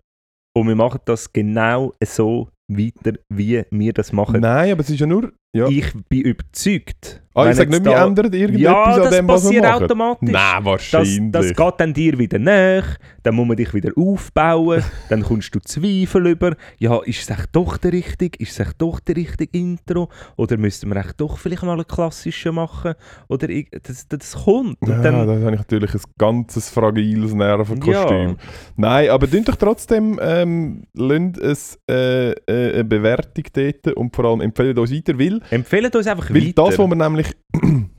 und 0.58 0.68
wir 0.68 0.76
machen 0.76 1.02
das 1.06 1.32
genau 1.32 1.94
so 2.04 2.50
weiter, 2.68 3.14
wie 3.32 3.64
wir 3.70 3.94
das 3.94 4.12
machen. 4.12 4.42
Nein, 4.42 4.72
aber 4.72 4.82
es 4.82 4.90
ist 4.90 5.00
ja 5.00 5.06
nur... 5.06 5.32
Ja. 5.56 5.68
Ich 5.70 5.94
bin 6.10 6.22
überzeugt. 6.22 7.22
ah, 7.34 7.50
ich 7.50 7.56
sage 7.56 7.70
nicht, 7.70 7.86
wir 7.86 7.96
ändern 7.96 8.32
irgendetwas 8.34 8.62
Ja, 8.62 8.84
an 8.84 9.02
das 9.04 9.10
dem, 9.16 9.28
was 9.28 9.50
wir 9.52 9.62
passiert 9.62 9.84
automatisch. 9.84 10.30
Nein, 10.32 10.56
Das, 10.58 10.66
wahrscheinlich. 10.66 11.32
das 11.32 11.54
geht 11.54 11.74
dann 11.78 11.94
dir 11.94 12.18
wieder 12.18 12.40
nach, 12.40 12.98
dann 13.24 13.36
muss 13.36 13.48
man 13.48 13.58
dich 13.58 13.74
wieder 13.74 13.92
aufbauen, 13.98 14.84
dann 15.10 15.24
kommst 15.24 15.54
du 15.56 15.60
Zweifel 15.60 16.28
über, 16.28 16.56
ja, 16.78 16.98
ist 17.04 17.22
es 17.22 17.30
echt 17.30 17.50
doch 17.54 17.78
der 17.78 17.94
richtige, 17.94 18.38
ist 18.40 18.52
es 18.52 18.60
echt 18.60 18.76
doch 18.82 19.00
der 19.00 19.16
richtige 19.18 19.58
Intro 19.58 20.10
oder 20.38 20.58
müssten 20.58 20.90
wir 20.90 20.98
echt 20.98 21.20
doch 21.20 21.38
vielleicht 21.38 21.64
mal 21.64 21.74
einen 21.74 21.88
klassischen 21.88 22.56
machen 22.56 22.94
oder 23.28 23.50
ich- 23.50 23.70
das, 23.84 24.08
das 24.08 24.34
kommt 24.44 24.78
und 24.82 24.90
ja, 24.90 25.02
dann, 25.02 25.26
das 25.28 25.38
habe 25.42 25.52
ich 25.52 25.58
natürlich 25.58 25.94
ein 25.94 26.02
ganzes 26.18 26.70
fragiles 26.70 27.34
Nervenkostüm. 27.34 28.30
Ja. 28.30 28.36
Nein, 28.78 29.10
aber 29.10 29.30
tun 29.30 29.44
doch 29.46 29.56
trotzdem 29.56 30.20
ähm, 30.22 30.84
lasst 30.94 31.38
es, 31.38 31.80
äh, 31.90 32.32
äh, 32.32 32.74
eine 32.76 32.84
Bewertung 32.86 33.44
dort 33.54 33.88
und 33.98 34.16
vor 34.16 34.26
allem 34.26 34.42
empfehlen 34.42 34.78
uns 34.78 34.92
weiter, 34.92 35.18
weil, 35.20 35.40
empfehlen 35.50 35.92
uns 35.94 36.08
einfach 36.08 36.30
weil 36.30 36.48
weiter. 36.48 36.66
das, 36.66 36.78
wo 36.80 36.88
wir 36.88 36.96
nämlich 36.96 37.36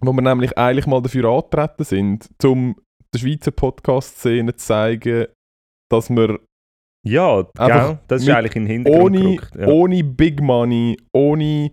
wo 0.00 0.12
wir 0.12 0.22
nämlich 0.22 0.56
eigentlich 0.58 0.86
mal 0.86 1.02
dafür 1.02 1.24
angetreten 1.30 1.84
sind, 1.84 2.28
um 2.44 2.76
der 3.14 3.18
Schweizer 3.20 3.52
Podcast-Szene 3.52 4.56
zu 4.56 4.66
zeigen, 4.66 5.26
dass 5.90 6.10
wir 6.10 6.40
ja, 7.06 7.42
gell, 7.42 7.98
das 8.08 8.22
ist 8.22 8.30
eigentlich 8.30 8.56
in 8.56 8.66
Hintergrund 8.66 9.16
ohne. 9.16 9.38
Ja. 9.58 9.66
ohne 9.68 10.02
Big 10.02 10.40
Money, 10.40 10.96
ohne 11.12 11.70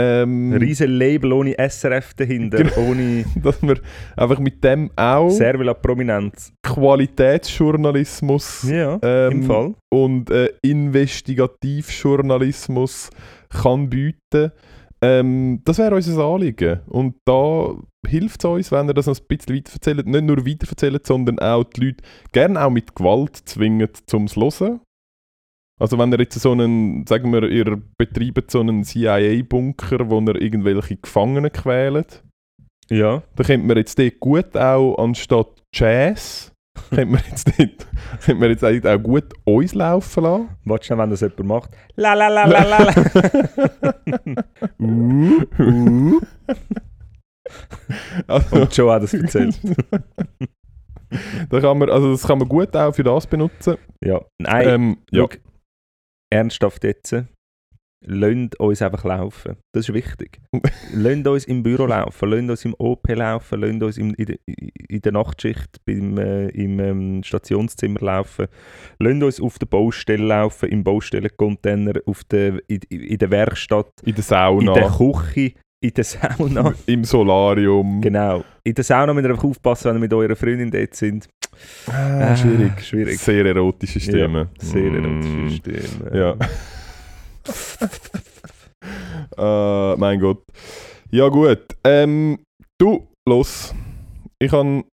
ähm, 0.00 0.52
Ein 0.52 0.58
riesen 0.62 0.90
Label 0.90 1.32
ohne 1.32 1.54
SRF 1.58 2.14
dahinter, 2.14 2.58
Genau. 2.58 2.90
ohne 2.90 3.24
dass 3.42 3.60
wir 3.62 3.78
einfach 4.16 4.38
mit 4.38 4.62
dem 4.64 4.90
auch 4.96 5.30
Servela 5.30 5.74
Prominenz. 5.74 6.52
Qualitätsjournalismus 6.62 8.62
Ja, 8.68 8.98
ähm, 9.02 9.32
im 9.32 9.42
Fall. 9.44 9.74
und 9.92 10.30
äh, 10.30 10.50
Investigativjournalismus 10.62 13.10
kann 13.50 13.88
bieten. 13.90 14.52
Ähm, 15.02 15.60
das 15.64 15.78
wäre 15.78 15.94
unser 15.94 16.22
Anliegen. 16.24 16.80
Und 16.86 17.16
da 17.24 17.74
hilft 18.06 18.44
es 18.44 18.50
uns, 18.50 18.72
wenn 18.72 18.88
ihr 18.88 18.94
das 18.94 19.06
noch 19.06 19.18
ein 19.18 19.26
bisschen 19.28 19.56
weiterverzählt. 19.56 20.06
Nicht 20.06 20.24
nur 20.24 20.46
weiterverzählt, 20.46 21.06
sondern 21.06 21.38
auch 21.38 21.64
die 21.64 21.86
Leute 21.86 22.04
gerne 22.32 22.62
auch 22.64 22.70
mit 22.70 22.94
Gewalt 22.94 23.36
zwingt 23.36 24.08
zum 24.08 24.26
Hören. 24.28 24.80
Also 25.80 25.98
wenn 25.98 26.12
ihr 26.12 26.18
jetzt 26.20 26.38
so 26.38 26.52
einen, 26.52 27.06
sagen 27.06 27.32
wir, 27.32 27.42
ihr 27.44 27.80
betreibt 27.98 28.50
so 28.50 28.60
einen 28.60 28.84
CIA-Bunker, 28.84 30.10
wo 30.10 30.20
ihr 30.20 30.40
irgendwelche 30.40 30.96
Gefangene 30.96 31.50
quält, 31.50 32.22
Ja. 32.90 33.22
dann 33.36 33.46
könnte 33.46 33.66
man 33.66 33.76
jetzt 33.78 33.98
dort 33.98 34.20
gut 34.20 34.56
auch 34.56 34.96
anstatt 34.98 35.48
Jazz, 35.74 36.52
könnte 36.90 37.06
man 37.06 37.22
jetzt 37.30 37.48
dort, 37.58 37.86
könnte 38.24 38.40
man 38.40 38.50
jetzt 38.50 38.62
eigentlich 38.62 38.86
auch 38.92 39.02
gut 39.02 39.24
uns 39.44 39.74
laufen 39.74 40.22
lassen. 40.24 40.48
Warte 40.66 40.84
schnell, 40.86 40.98
wenn 40.98 41.10
das 41.10 41.20
jemand 41.22 41.44
macht. 41.44 41.70
La 41.96 42.12
la 42.14 42.28
la 42.28 42.44
la 42.44 42.62
la 42.64 42.78
la. 42.84 42.94
Uh, 44.78 45.42
uh. 45.58 46.20
also, 48.26 48.56
Und 48.60 48.76
Joe 48.76 48.92
hat 48.92 49.02
das 49.02 49.14
erzählt. 49.14 49.58
da 51.48 51.60
kann 51.60 51.78
man, 51.78 51.90
also 51.90 52.12
das 52.12 52.26
kann 52.26 52.38
man 52.38 52.48
gut 52.48 52.74
auch 52.76 52.94
für 52.94 53.02
das 53.02 53.26
benutzen. 53.26 53.76
Ja. 54.04 54.20
Nein, 54.38 54.68
Ähm, 54.68 54.96
ja. 55.10 55.22
schau, 55.22 55.28
ernsthaft 56.30 56.84
jetzt. 56.84 57.14
Lasst 58.02 58.58
uns 58.58 58.80
einfach 58.80 59.04
laufen. 59.04 59.56
Das 59.74 59.88
ist 59.88 59.94
wichtig. 59.94 60.40
lasst 60.94 61.26
uns 61.26 61.44
im 61.44 61.62
Büro 61.62 61.84
laufen, 61.84 62.30
lasst 62.30 62.48
uns 62.48 62.64
im 62.64 62.74
OP 62.78 63.06
laufen, 63.08 63.60
lasst 63.60 63.82
uns 63.82 63.98
in, 63.98 64.14
der, 64.14 64.36
in 64.46 65.00
der 65.02 65.12
Nachtschicht 65.12 65.84
beim, 65.84 66.16
äh, 66.16 66.48
im 66.48 66.80
ähm, 66.80 67.22
Stationszimmer 67.22 68.00
laufen, 68.00 68.46
lasst 68.98 69.22
uns 69.22 69.40
auf 69.40 69.58
der 69.58 69.66
Baustelle 69.66 70.24
laufen, 70.24 70.70
im 70.70 70.82
Baustellencontainer, 70.82 72.00
auf 72.06 72.24
der, 72.24 72.62
in, 72.68 72.80
in 72.88 73.18
der 73.18 73.30
Werkstatt, 73.30 73.92
In 74.02 74.14
der 74.14 74.18
in 74.18 74.22
Sauna, 74.22 74.72
der 74.72 74.88
Küche, 74.88 75.52
in 75.82 75.94
der 75.94 76.04
Sauna. 76.04 76.74
im 76.86 77.04
Solarium. 77.04 78.00
Genau. 78.00 78.44
In 78.64 78.74
der 78.74 78.84
Sauna 78.84 79.12
müsst 79.12 79.26
ihr 79.26 79.30
einfach 79.30 79.44
aufpassen, 79.44 79.88
wenn 79.88 79.96
ihr 79.96 80.00
mit 80.00 80.14
eurer 80.14 80.36
Freundin 80.36 80.70
dort 80.70 80.94
sind. 80.94 81.28
Ah, 81.86 82.18
Ah, 82.32 82.36
schwierig. 82.36 82.80
schwierig. 82.84 83.18
Sehr 83.18 83.44
erotische 83.46 84.00
Stimme. 84.00 84.48
Ja, 84.60 84.64
sehr 84.64 84.90
Mm. 84.90 85.04
erotische 85.04 85.56
Stimme. 85.56 86.18
Ja. 86.18 86.36
äh, 89.92 89.96
mein 89.96 90.20
Gott. 90.20 90.42
Ja 91.10 91.28
gut. 91.28 91.60
Ähm, 91.84 92.38
du, 92.80 93.08
los. 93.28 93.74
Ich 94.40 94.50
kann... 94.50 94.84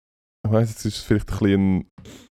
Ich 0.45 0.51
weiss, 0.51 0.69
jetzt 0.69 0.85
ist 0.85 0.97
es 0.97 1.03
vielleicht 1.03 1.29
ein 1.29 1.37
bisschen 1.39 1.77
ein, 1.77 1.85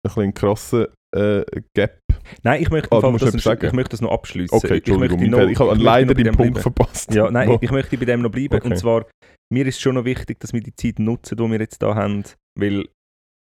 bisschen 0.03 0.33
krasser 0.33 0.87
äh, 1.15 1.43
Gap. 1.75 1.99
Nein, 2.43 2.61
ich 2.61 2.69
möchte, 2.69 2.91
Ah, 2.91 3.01
Fall 3.01 3.17
das, 3.17 3.35
ich 3.35 3.73
möchte 3.73 3.89
das 3.91 4.01
noch 4.01 4.11
abschließen. 4.11 4.55
Okay. 4.57 4.81
Ich, 4.83 4.97
möchte 4.97 5.27
noch, 5.27 5.39
ich 5.47 5.59
habe 5.59 5.75
leider 5.75 6.13
den 6.13 6.27
Punkt 6.27 6.37
bleiben. 6.37 6.55
verpasst. 6.55 7.13
Ja, 7.13 7.29
nein, 7.29 7.51
ich, 7.51 7.63
ich 7.63 7.71
möchte 7.71 7.97
bei 7.97 8.05
dem 8.05 8.21
noch 8.21 8.31
bleiben. 8.31 8.55
Okay. 8.55 8.67
Und 8.67 8.77
zwar, 8.77 9.05
mir 9.53 9.65
ist 9.67 9.79
schon 9.81 9.95
noch 9.95 10.05
wichtig, 10.05 10.39
dass 10.39 10.53
wir 10.53 10.61
die 10.61 10.73
Zeit 10.75 10.99
nutzen, 10.99 11.37
die 11.37 11.43
wir 11.51 11.59
jetzt 11.59 11.81
da 11.83 11.93
haben, 11.93 12.23
weil 12.57 12.87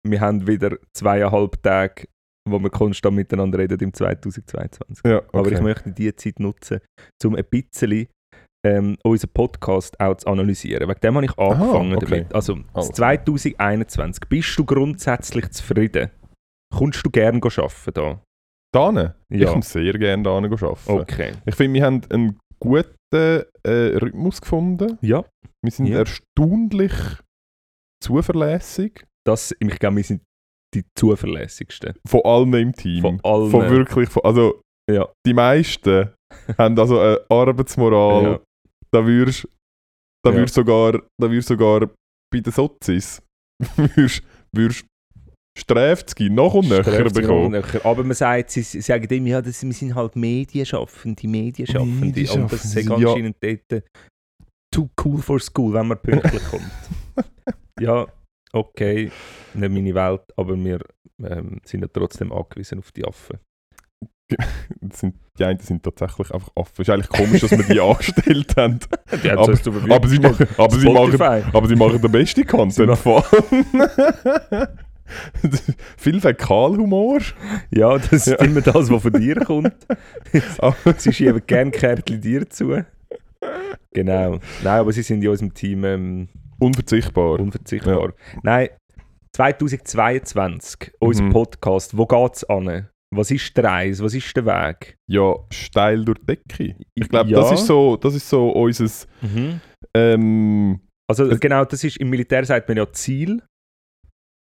wir 0.07 0.21
haben 0.21 0.47
wieder 0.47 0.77
zweieinhalb 0.93 1.61
Tage, 1.61 2.07
wo 2.49 2.59
wir 2.59 2.69
konstant 2.69 3.15
miteinander 3.15 3.59
reden 3.59 3.79
im 3.79 3.93
2022. 3.93 5.03
ja, 5.05 5.17
okay. 5.17 5.27
Aber 5.37 5.51
ich 5.51 5.61
möchte 5.61 5.91
diese 5.91 6.15
Zeit 6.15 6.39
nutzen, 6.39 6.79
um 7.23 7.35
ein 7.35 7.45
bisschen 7.49 8.07
ähm, 8.65 8.97
unseren 9.03 9.31
Podcast 9.31 9.99
auch 9.99 10.15
zu 10.15 10.27
analysieren. 10.27 10.87
Wegen 10.89 10.99
dem 10.99 11.15
habe 11.15 11.25
ich 11.25 11.37
angefangen 11.37 11.95
okay. 11.95 12.05
damit. 12.09 12.35
Also, 12.35 12.57
Also. 12.73 12.91
2021, 12.93 14.21
bist 14.27 14.57
du 14.59 14.65
grundsätzlich 14.65 15.49
zufrieden? 15.51 16.09
Kommst 16.75 17.05
du 17.05 17.09
gerne 17.09 17.39
arbeiten 17.41 17.93
da? 17.93 18.21
Dane? 18.73 19.15
Ich 19.29 19.41
Ja. 19.41 19.49
komme 19.49 19.63
sehr 19.63 19.93
gerne 19.93 20.23
da 20.23 20.31
arbeiten. 20.31 20.75
Okay. 20.87 21.31
Ich 21.45 21.55
finde, 21.55 21.79
wir 21.79 21.85
haben 21.85 22.01
einen 22.09 22.39
guten 22.59 22.93
äh, 23.13 23.45
Rhythmus 23.65 24.41
gefunden. 24.41 24.97
Ja, 25.01 25.23
Wir 25.63 25.71
sind 25.71 25.87
Ja. 25.87 25.99
erstaunlich 25.99 26.93
zuverlässig. 28.03 29.05
Das, 29.29 29.55
ich 29.59 29.79
glaube, 29.79 29.97
wir 29.97 30.03
sind 30.03 30.21
die 30.75 30.83
zuverlässigsten. 30.97 31.93
Von 32.07 32.21
allen 32.23 32.53
im 32.53 32.73
Team. 32.73 33.01
Von 33.01 33.19
allen. 33.23 33.49
Von 33.51 33.69
wirklich, 33.69 34.09
von, 34.09 34.23
also 34.23 34.61
Ja. 34.89 35.07
die 35.25 35.33
meisten 35.33 36.09
haben 36.57 36.77
also 36.79 36.99
eine 36.99 37.19
Arbeitsmoral. 37.29 38.23
Ja. 38.23 38.39
Da 38.91 39.05
würdest 39.05 39.47
da 40.23 40.31
Ja. 40.31 40.47
sogar, 40.47 40.93
da 40.93 41.29
würdest 41.31 41.47
sogar 41.47 41.89
bei 42.31 42.39
den 42.41 42.51
Sozis 42.53 43.21
würdest, 43.75 44.85
noch 46.29 46.53
und 46.53 46.69
nöcher 46.69 47.09
bekommen. 47.09 47.63
Aber 47.83 48.03
man 48.03 48.13
sagt, 48.15 48.51
sie, 48.51 48.61
sie 48.61 48.81
sagen 48.81 49.07
immer, 49.13 49.27
ja, 49.27 49.41
das, 49.41 49.63
wir 49.63 49.73
sind 49.73 49.95
halt 49.95 50.15
Medienschaffende, 50.15 51.27
Medienschaffende. 51.27 52.05
Und 52.07 52.51
das 52.51 52.65
ist 52.65 52.75
Medienschaffende, 52.75 53.01
ja. 53.01 53.09
anscheinend 53.09 53.37
dort 53.71 53.83
too 54.73 54.89
cool 55.03 55.21
for 55.21 55.39
school, 55.39 55.73
wenn 55.73 55.87
man 55.87 55.99
pünktlich 55.99 56.43
kommt. 56.49 56.71
ja, 57.79 58.07
okay, 58.53 59.11
nicht 59.53 59.71
meine 59.71 59.93
Welt, 59.95 60.21
aber 60.37 60.55
wir 60.57 60.79
ähm, 61.23 61.59
sind 61.65 61.81
ja 61.81 61.87
trotzdem 61.91 62.31
angewiesen 62.31 62.79
auf 62.79 62.91
die 62.91 63.05
Affen. 63.05 63.37
Sind, 64.93 65.15
die 65.39 65.43
einen 65.43 65.59
sind 65.59 65.81
tatsächlich 65.81 66.31
einfach 66.31 66.51
offen. 66.53 66.73
Es 66.83 66.87
ist 66.87 66.89
eigentlich 66.93 67.09
komisch, 67.09 67.41
dass 67.41 67.49
wir 67.51 67.63
die 67.63 67.79
angestellt 67.81 68.55
haben. 68.57 68.79
Die 69.23 69.31
Aber- 69.31 69.57
Verfügung 69.57 69.91
Aber 69.91 70.07
sie 70.07 70.19
machen, 70.19 70.47
aber 70.55 70.77
sie 70.77 70.87
machen, 70.89 71.21
aber 71.51 71.67
sie 71.67 71.75
machen 71.75 71.99
den 72.01 72.11
besten 72.11 72.45
Content 72.45 72.95
von. 72.97 73.23
Viel 75.97 76.21
Fäkalhumor. 76.21 77.19
Ja, 77.71 77.97
das 77.97 78.11
ist 78.13 78.27
Ja. 78.27 78.35
immer 78.45 78.61
das, 78.61 78.91
was 78.91 79.01
von 79.01 79.13
dir 79.13 79.35
kommt. 79.37 79.73
Aber- 80.59 80.75
sie 80.97 81.11
schieben 81.11 81.41
gerne 81.47 81.71
Kärtchen 81.71 82.21
dir 82.21 82.47
zu. 82.49 82.85
Genau. 83.93 84.33
Nein, 84.63 84.79
aber 84.79 84.91
sie 84.91 85.01
sind 85.01 85.23
in 85.23 85.29
unserem 85.29 85.53
Team 85.53 85.83
ähm, 85.85 86.29
Unverzichtbar. 86.59 87.39
unverzichtbar. 87.39 88.13
Nein, 88.43 88.69
2022, 89.35 90.91
unser 90.99 91.23
Mhm. 91.23 91.29
Podcast, 91.31 91.95
wo 91.97 92.05
geht 92.05 92.35
es 92.35 92.43
an? 92.49 92.87
Was 93.15 93.31
ist 93.31 93.55
der 93.57 93.63
Reis? 93.63 94.03
Was 94.03 94.13
ist 94.13 94.35
der 94.35 94.45
Weg? 94.45 94.95
Ja, 95.09 95.33
steil 95.51 96.05
durch 96.05 96.19
die 96.19 96.25
Decke. 96.27 96.75
Ich 96.93 97.09
glaube, 97.09 97.29
Ja. 97.29 97.39
das, 97.41 97.53
ist 97.53 97.65
so, 97.67 97.97
das 97.97 98.13
ist 98.15 98.29
so 98.29 98.49
unser. 98.51 98.85
Ähm, 99.95 100.79
Also 101.09 101.27
genau, 101.39 101.65
das 101.65 101.83
ist 101.83 101.97
im 101.97 102.09
Militär 102.09 102.45
sagt 102.45 102.67
man 102.67 102.77
ja 102.77 102.91
Ziel 102.91 103.41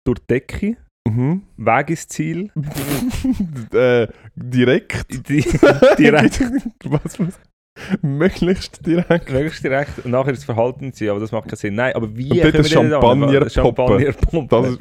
durch 0.05 0.19
die 0.21 0.27
Decke, 0.27 0.77
mhm. 1.09 1.43
Weg 1.59 1.91
ist 1.91 2.11
Ziel. 2.11 2.51
äh, 3.73 4.09
direkt. 4.35 5.29
Die, 5.29 5.43
direkt, 5.99 6.41
was, 6.85 7.21
was? 7.21 7.41
Möglichst 8.03 8.85
direkt. 8.87 9.31
möglichst 9.31 9.63
direkt. 9.65 10.05
Und 10.05 10.11
nachher 10.11 10.33
das 10.33 10.45
Verhaltensziel, 10.45 11.11
aber 11.11 11.21
das 11.21 11.33
macht 11.33 11.49
keinen 11.49 11.57
Sinn. 11.57 11.75
Nein, 11.75 11.95
aber 11.95 12.15
wie 12.17 12.31
Und 12.43 12.55
denn 12.55 12.65
Champagner 12.65 13.41
da- 13.41 13.49
Champagner 13.51 14.13
poppen. 14.13 14.49
Das 14.49 14.79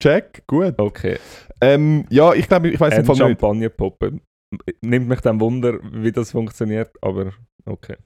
check, 0.00 0.42
gut. 0.46 0.74
Okay. 0.78 1.18
Ähm, 1.60 2.04
ja, 2.10 2.34
ich 2.34 2.48
glaube, 2.48 2.68
ich 2.68 2.78
weiß 2.78 2.92
im 2.94 2.98
Ein 3.00 3.04
Fall 3.06 3.14
nicht. 3.16 3.40
Champagner 3.40 3.68
poppen. 3.70 4.20
Nimmt 4.82 5.08
mich 5.08 5.20
dann 5.20 5.40
Wunder, 5.40 5.78
wie 5.92 6.12
das 6.12 6.30
funktioniert, 6.32 6.90
aber 7.02 7.32
okay. 7.64 7.96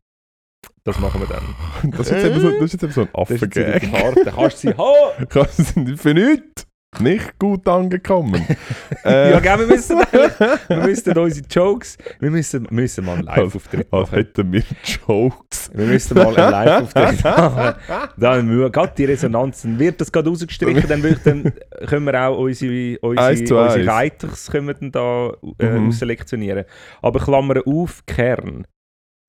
Das 0.85 0.99
machen 0.99 1.21
wir 1.21 1.29
dann. 1.29 1.91
Das 1.93 2.11
ist 2.11 2.13
jetzt 2.13 2.27
eben 2.27 2.41
so, 2.41 2.51
das 2.51 2.63
ist 2.63 2.73
jetzt 2.75 2.83
eben 2.85 2.93
so 2.93 3.01
ein 3.03 3.09
Das 3.13 3.31
ist 3.31 3.41
jetzt 3.43 3.59
Affengag. 3.59 3.81
die 3.83 3.91
Karte. 3.91 4.25
Kannst 4.35 4.65
du 4.65 4.69
sie 4.69 4.77
haben? 4.77 5.27
Kannst 5.29 5.77
du 5.77 5.81
nicht 5.81 6.01
für 6.01 6.15
nichts. 6.15 6.67
Nicht 6.99 7.39
gut 7.39 7.67
angekommen. 7.69 8.45
Äh, 9.05 9.31
Ja, 9.31 9.41
gell, 9.41 9.61
wir 9.61 9.67
müssen, 9.67 9.99
wir 9.99 10.77
müssen 10.77 11.17
unsere 11.17 11.47
Jokes, 11.49 11.97
wir 12.19 12.31
müssen, 12.31 12.67
müssen 12.71 13.05
mal 13.07 13.15
einen 13.15 13.23
Live-Auftritt 13.25 13.91
machen. 13.91 14.11
hätten 14.15 14.53
wir 14.53 14.63
Jokes. 14.85 15.71
Wir 15.73 15.87
müssen 15.87 16.15
mal 16.19 16.27
einen 16.37 16.51
Live-Auftritt 16.51 17.25
machen. 17.25 17.75
Dann 18.19 18.47
müssen 18.47 18.61
wir 18.61 18.71
gerade 18.71 18.93
die 18.99 19.05
Resonanz, 19.07 19.63
dann 19.63 19.79
wird 19.79 20.01
das 20.01 20.13
gerade 20.13 20.29
rausgestrichen, 20.29 20.85
dann, 20.89 21.03
wird, 21.03 21.21
dann 21.25 21.53
können 21.87 22.05
wir 22.05 22.21
auch 22.29 22.39
unsere, 22.39 22.99
Eins 23.17 23.41
unsere, 23.41 23.63
unsere 23.65 23.81
eins. 23.81 23.89
Reiters 23.89 24.51
können 24.51 24.67
wir 24.67 24.75
dann 24.75 24.93
da 24.93 25.33
äh, 25.59 25.79
Mhm. 25.79 25.89
ausselektionieren. 25.89 26.65
Aber 27.01 27.21
Klammer 27.21 27.63
auf, 27.67 28.05
Kern. 28.07 28.67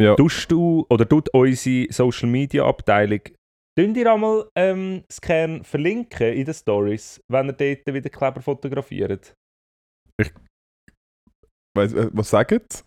Ja. 0.02 0.16
Tust 0.16 0.52
du 0.52 0.86
oder 0.90 1.08
tut 1.08 1.30
unsere 1.34 1.88
Social 1.94 2.28
Media 2.28 2.66
Abteilung 2.66 3.22
Könnt 3.78 3.96
ihr 3.98 4.12
einmal 4.12 4.50
ähm, 4.56 5.04
das 5.08 5.22
Kern 5.22 5.64
verlinken 5.64 6.34
in 6.34 6.46
den 6.46 6.54
Stories, 6.54 7.22
wenn 7.30 7.48
ihr 7.48 7.54
dort 7.54 7.94
wieder 7.94 8.10
Kleber 8.10 8.42
fotografiert? 8.42 9.34
Weiss, 11.76 11.94
äh, 11.94 12.10
was 12.12 12.30
sagt? 12.30 12.86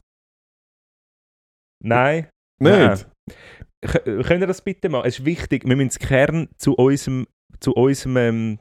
Nein? 1.82 2.28
Nicht? 2.60 3.08
K 3.82 3.98
könnt 4.00 4.42
ihr 4.42 4.46
das 4.46 4.62
bitte 4.62 4.88
machen? 4.88 5.06
Es 5.06 5.18
ist 5.18 5.24
wichtig, 5.24 5.64
wir 5.66 5.76
müssen 5.76 5.88
das 5.88 5.98
Kern 5.98 6.48
zu 6.58 6.74
unserem, 6.74 7.26
zu 7.60 7.72
unserem 7.72 8.16
ähm, 8.16 8.58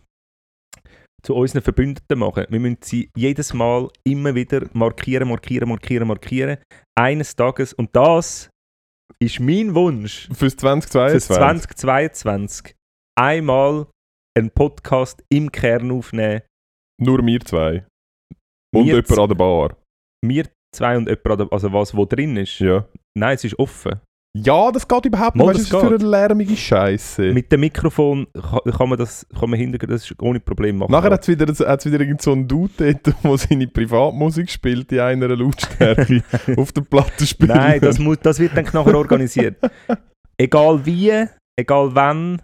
zu 1.25 1.35
unseren 1.35 1.61
Verbündeten 1.61 2.19
machen. 2.19 2.45
Wir 2.49 2.59
müssen 2.59 2.79
sie 2.81 3.09
jedes 3.15 3.53
Mal 3.53 3.87
immer 4.03 4.35
wieder 4.35 4.67
markieren, 4.73 5.29
markieren, 5.29 5.69
markieren, 5.69 6.07
markieren. 6.07 6.57
Eines 6.95 7.35
Tages. 7.35 7.73
Und 7.73 7.95
das 7.95 8.49
ist 9.19 9.39
mein 9.39 9.73
Wunsch 9.75 10.27
Fürs 10.27 10.53
für 10.53 10.57
2022? 10.57 11.75
2022. 11.77 12.75
Einmal 13.19 13.87
einen 14.37 14.51
Podcast 14.51 15.23
im 15.29 15.51
Kern 15.51 15.91
aufnehmen. 15.91 16.41
Nur 16.99 17.25
wir 17.25 17.39
zwei. 17.41 17.85
Und 18.73 18.85
Wir 18.85 18.95
jemand 18.95 19.19
an 19.19 19.27
der 19.29 19.35
Bar. 19.35 19.77
Wir 20.25 20.49
zwei 20.73 20.97
und 20.97 21.07
jemand, 21.07 21.51
also 21.51 21.71
was 21.71 21.95
wo 21.95 22.05
drin 22.05 22.37
ist. 22.37 22.59
Ja. 22.59 22.87
Nein, 23.17 23.35
es 23.35 23.43
ist 23.43 23.57
offen. 23.59 24.01
Ja, 24.35 24.71
das 24.71 24.87
geht 24.87 25.05
überhaupt 25.05 25.35
nicht. 25.35 25.45
Was 25.45 25.57
ist 25.59 25.71
das 25.71 25.79
das 25.81 25.89
für 25.89 25.95
eine 25.95 26.09
lärmige 26.09 26.57
Scheiße? 26.57 27.33
Mit 27.33 27.51
dem 27.51 27.59
Mikrofon 27.59 28.25
kann, 28.33 28.73
kann 28.73 28.89
man 28.89 28.97
das 28.97 29.27
kann 29.39 29.49
man 29.51 29.59
hinter, 29.59 29.85
das 29.85 30.09
ist 30.09 30.21
ohne 30.23 30.39
Problem 30.39 30.77
machen. 30.77 30.91
Nachher 30.91 31.11
hat 31.11 31.21
es 31.21 31.27
wieder, 31.27 31.45
hat's 31.67 31.85
wieder 31.85 31.99
irgend 31.99 32.21
so 32.23 32.31
einen 32.31 32.47
Dude 32.47 32.73
dort, 32.77 33.15
der 33.23 33.37
seine 33.37 33.67
Privatmusik 33.67 34.49
spielt 34.49 34.91
in 34.91 35.01
einer 35.01 35.27
Lautstärke 35.35 36.23
auf 36.57 36.71
der 36.71 36.81
Platte 36.81 37.27
spielt. 37.27 37.49
Nein, 37.53 37.79
das, 37.79 37.99
muss, 37.99 38.17
das 38.23 38.39
wird 38.39 38.57
dann 38.57 38.65
nachher 38.73 38.95
organisiert. 38.95 39.57
egal 40.39 40.83
wie, 40.83 41.11
egal 41.55 41.89
wann, 41.93 42.41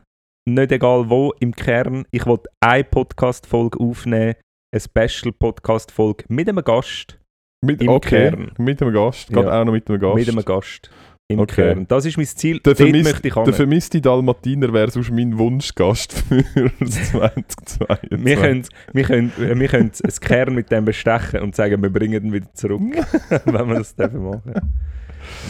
nicht 0.48 0.72
egal 0.72 1.10
wo, 1.10 1.34
im 1.40 1.56
Kern. 1.56 2.06
Ich 2.12 2.24
will 2.28 2.38
eine 2.60 2.84
Podcast-Folge 2.84 3.80
aufnehmen, 3.80 4.36
eine 4.72 4.80
Special-Podcast-Folge 4.80 6.26
mit 6.28 6.48
einem 6.48 6.64
Gast. 6.64 7.18
mit, 7.66 7.82
im 7.82 7.90
okay, 7.90 8.30
Kern. 8.30 8.52
mit 8.60 8.80
einem 8.80 8.94
Gast. 8.94 9.30
Geht 9.30 9.38
Ja. 9.38 9.60
auch 9.62 9.66
noch 9.66 9.74
mit 9.74 9.90
einem 9.90 10.00
Gast. 10.00 10.16
Mit 10.16 10.30
einem 10.30 10.46
Gast. 10.46 10.92
Im 11.32 11.40
Okay. 11.40 11.74
Kern. 11.74 11.88
Das 11.88 12.06
ist 12.06 12.18
mein 12.18 12.26
Ziel. 12.26 12.60
Der, 12.60 12.76
vermisst, 12.76 13.24
der 13.24 13.54
vermisste 13.54 14.02
Dalmatiner 14.02 14.74
wäre 14.74 14.90
sonst 14.90 15.12
mein 15.12 15.38
Wunschgast 15.38 16.14
für 16.14 16.44
das 16.80 17.12
2022. 17.12 18.10
Wir 18.26 18.36
können, 18.36 18.66
wir, 18.94 19.04
können, 19.04 19.32
wir 19.38 19.68
können 19.68 19.92
das 20.02 20.20
Kern 20.20 20.56
mit 20.56 20.72
dem 20.72 20.86
bestechen 20.86 21.42
und 21.42 21.56
sagen, 21.56 21.84
wir 21.84 21.92
bringen 21.92 22.26
ihn 22.26 22.34
wieder 22.34 22.52
zurück, 22.54 22.82
wenn 23.46 23.68
wir 23.68 23.76
das 23.76 23.96
dürfen 23.96 24.24
machen. 24.24 24.74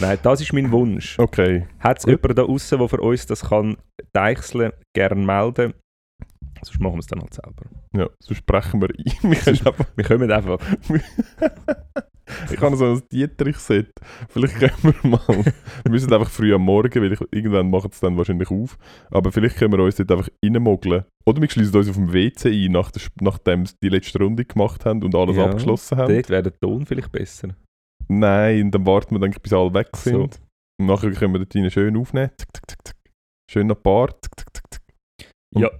Nein, 0.02 0.18
das 0.22 0.42
ist 0.42 0.52
mein 0.52 0.70
Wunsch. 0.70 1.18
Okay. 1.18 1.66
Hat 1.78 1.98
es 2.00 2.04
jemanden 2.04 2.34
da 2.34 2.42
draußen, 2.42 2.78
der 2.78 2.88
für 2.88 3.00
uns 3.00 3.24
das 3.24 3.48
kann 3.48 3.78
deichseln, 4.12 4.72
gerne 4.94 5.24
melden. 5.24 5.72
Sonst 6.62 6.78
machen 6.80 6.96
wir 6.96 7.00
es 7.00 7.06
dann 7.06 7.20
halt 7.20 7.32
selber. 7.32 7.62
Ja, 7.96 8.10
sonst 8.18 8.38
sprechen 8.38 8.82
wir 8.82 8.90
ein. 8.90 9.14
Wir 9.22 9.74
Wir 9.96 10.04
kommen 10.04 10.30
einfach. 10.30 10.58
Ich 12.52 12.60
habe 12.60 12.76
so 12.76 12.84
ein 12.86 13.02
Dietrich-Set. 13.12 13.90
Vielleicht 14.28 14.54
können 14.56 14.94
wir 15.02 15.10
mal. 15.10 15.44
Wir 15.84 15.90
müssen 15.90 16.12
einfach 16.12 16.30
früh 16.30 16.54
am 16.54 16.62
Morgen, 16.62 17.02
weil 17.02 17.12
ich, 17.12 17.20
irgendwann 17.32 17.70
machen 17.70 17.90
es 17.92 18.00
dann 18.00 18.16
wahrscheinlich 18.16 18.50
auf. 18.50 18.76
Aber 19.10 19.32
vielleicht 19.32 19.56
können 19.56 19.72
wir 19.72 19.82
uns 19.84 19.96
dort 19.96 20.10
einfach 20.12 20.28
reinmogeln. 20.44 21.04
Oder 21.26 21.40
wir 21.40 21.50
schließen 21.50 21.76
uns 21.76 21.88
auf 21.88 21.96
dem 21.96 22.12
WC 22.12 22.48
ein, 22.66 22.72
nach 22.72 22.90
der, 22.90 23.02
nachdem 23.20 23.66
sie 23.66 23.74
die 23.82 23.88
letzte 23.88 24.18
Runde 24.18 24.44
gemacht 24.44 24.84
haben 24.84 25.02
und 25.02 25.14
alles 25.14 25.36
Ja, 25.36 25.46
abgeschlossen 25.46 25.98
haben. 25.98 26.14
Dort 26.14 26.28
wäre 26.30 26.42
der 26.44 26.58
Ton 26.60 26.86
vielleicht 26.86 27.12
besser. 27.12 27.48
Nein, 28.08 28.70
dann 28.70 28.86
warten 28.86 29.14
wir, 29.14 29.20
denke 29.20 29.36
ich, 29.36 29.42
bis 29.42 29.52
alle 29.52 29.72
weg 29.74 29.88
So. 29.96 30.10
sind. 30.10 30.40
Und 30.80 30.86
nachher 30.86 31.10
können 31.12 31.34
wir 31.34 31.38
dort 31.40 31.54
rein 31.54 31.70
schön 31.70 31.96
aufnehmen. 31.96 32.30
Tick, 32.36 32.52
tick, 32.52 32.66
tick, 32.66 32.84
tick. 32.84 32.96
Schön 33.50 33.66
nach 33.66 33.76
Bar. 33.76 34.08
Tick, 34.20 34.36
tick, 34.36 34.52
tick, 34.52 34.70
tick. 34.70 35.30
Und- 35.54 35.62
Ja. 35.62 35.70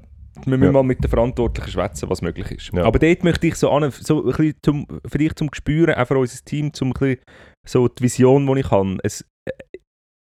Wir 0.47 0.57
müssen 0.59 0.65
Ja. 0.65 0.73
mal 0.73 0.83
mit 0.83 1.03
den 1.03 1.11
Verantwortlichen 1.11 1.71
schwätzen, 1.71 2.09
was 2.11 2.23
möglich 2.23 2.51
ist. 2.51 2.71
Ja. 2.73 2.85
Aber 2.85 2.99
dort 2.99 3.25
möchte 3.25 3.47
ich 3.47 3.55
so, 3.57 3.71
an, 3.71 3.91
so 3.91 4.21
ein 4.25 4.27
bisschen 4.33 4.55
zum, 4.63 4.87
für 5.07 5.19
dich 5.19 5.35
zum 5.35 5.51
Spüren, 5.53 5.95
auch 5.95 6.07
für 6.07 6.19
unser 6.19 6.45
Team, 6.45 6.73
zum 6.73 6.89
ein 6.89 6.93
bisschen 6.95 7.21
so 7.67 7.89
die 7.89 8.03
Vision, 8.03 8.47
die 8.47 8.61
ich 8.61 8.71
habe. 8.71 8.99
Es, 9.03 9.23
äh, 9.49 9.53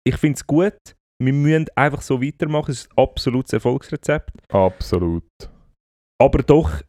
ich 0.08 0.18
finde 0.18 0.36
es 0.38 0.46
gut, 0.48 0.78
wir 1.22 1.34
müssen 1.34 1.66
einfach 1.76 2.02
so 2.02 2.22
weitermachen, 2.22 2.72
es 2.72 2.82
ist 2.82 2.92
ein 2.92 3.04
absolutes 3.04 3.54
Erfolgsrezept. 3.54 4.32
Absolut. 4.52 5.24
Aber 6.22 6.40
doch 6.44 6.82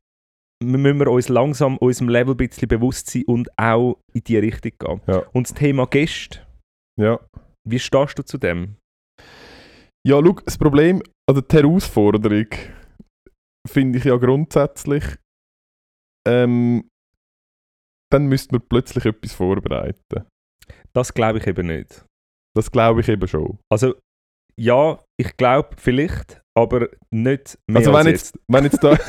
wir 0.63 0.77
müssen 0.77 0.99
wir 0.99 1.11
uns 1.11 1.31
langsam 1.31 1.79
unserem 1.79 2.11
Level 2.11 2.35
ein 2.35 2.37
bisschen 2.37 2.69
bewusst 2.69 3.09
sein 3.09 3.25
und 3.27 3.49
auch 3.59 3.97
in 4.13 4.23
die 4.25 4.37
Richtung 4.37 4.73
gehen. 4.79 5.01
Ja. 5.07 5.23
Und 5.33 5.49
das 5.49 5.55
Thema 5.55 5.87
Gäste, 5.87 6.41
Ja. 7.01 7.19
wie 7.67 7.79
stehst 7.79 8.19
du 8.19 8.23
zu 8.23 8.37
dem? 8.37 8.77
Ja, 10.07 10.21
schau, 10.23 10.33
das 10.45 10.59
Problem, 10.59 11.03
also 11.27 11.41
die 11.41 11.57
Herausforderung, 11.57 12.47
finde 13.69 13.99
ich 13.99 14.05
ja 14.05 14.17
grundsätzlich, 14.17 15.05
ähm, 16.27 16.89
dann 18.13 18.27
müsste 18.27 18.55
man 18.55 18.67
plötzlich 18.69 19.05
etwas 19.05 19.33
vorbereiten. 19.33 20.27
Das 20.93 21.15
glaube 21.15 21.39
ich 21.39 21.47
eben 21.47 21.69
nicht. 21.69 22.05
Das 22.57 22.71
glaube 22.71 23.01
ich 23.01 23.09
eben 23.09 23.29
schon. 23.29 23.59
Also, 23.73 23.95
ja, 24.59 24.99
ich 25.19 25.37
glaube 25.37 25.77
vielleicht, 25.77 26.43
aber 26.57 26.89
nicht 27.11 27.59
mehr 27.69 27.79
Also 27.79 27.93
als 27.93 28.07
wenn 28.07 28.13
jetzt, 28.13 28.39
wenn 28.49 28.65
jetzt 28.65 28.83
da, 28.83 28.99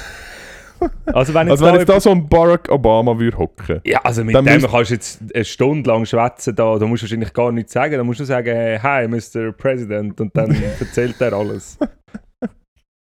Also 1.06 1.34
wenn 1.34 1.48
jetzt, 1.48 1.52
also 1.52 1.66
wenn 1.66 1.74
da 1.74 1.80
jetzt 1.80 1.90
da 1.90 2.00
so 2.00 2.12
ein 2.12 2.28
Barack 2.28 2.70
Obama 2.70 3.18
würde 3.18 3.38
hocken. 3.38 3.82
Ja, 3.86 4.02
also 4.04 4.24
mit 4.24 4.36
Dann 4.36 4.46
dem 4.46 4.62
kannst 4.62 4.90
du 4.90 4.94
jetzt 4.94 5.22
eine 5.34 5.46
Stunde 5.46 5.90
lang 5.90 6.06
schwätzen 6.06 6.56
da, 6.56 6.78
da 6.78 6.86
musst 6.86 7.04
du 7.04 7.06
wahrscheinlich 7.06 7.34
gar 7.34 7.52
nichts 7.52 7.74
sagen. 7.74 7.98
Da 7.98 8.04
musst 8.04 8.20
du 8.20 8.26
sagen, 8.26 8.82
hi 8.82 9.08
Mr. 9.08 9.52
President 9.52 10.20
und 10.20 10.36
dann 10.36 10.52
erzählt 10.80 11.20
er 11.22 11.34
alles. 11.34 11.78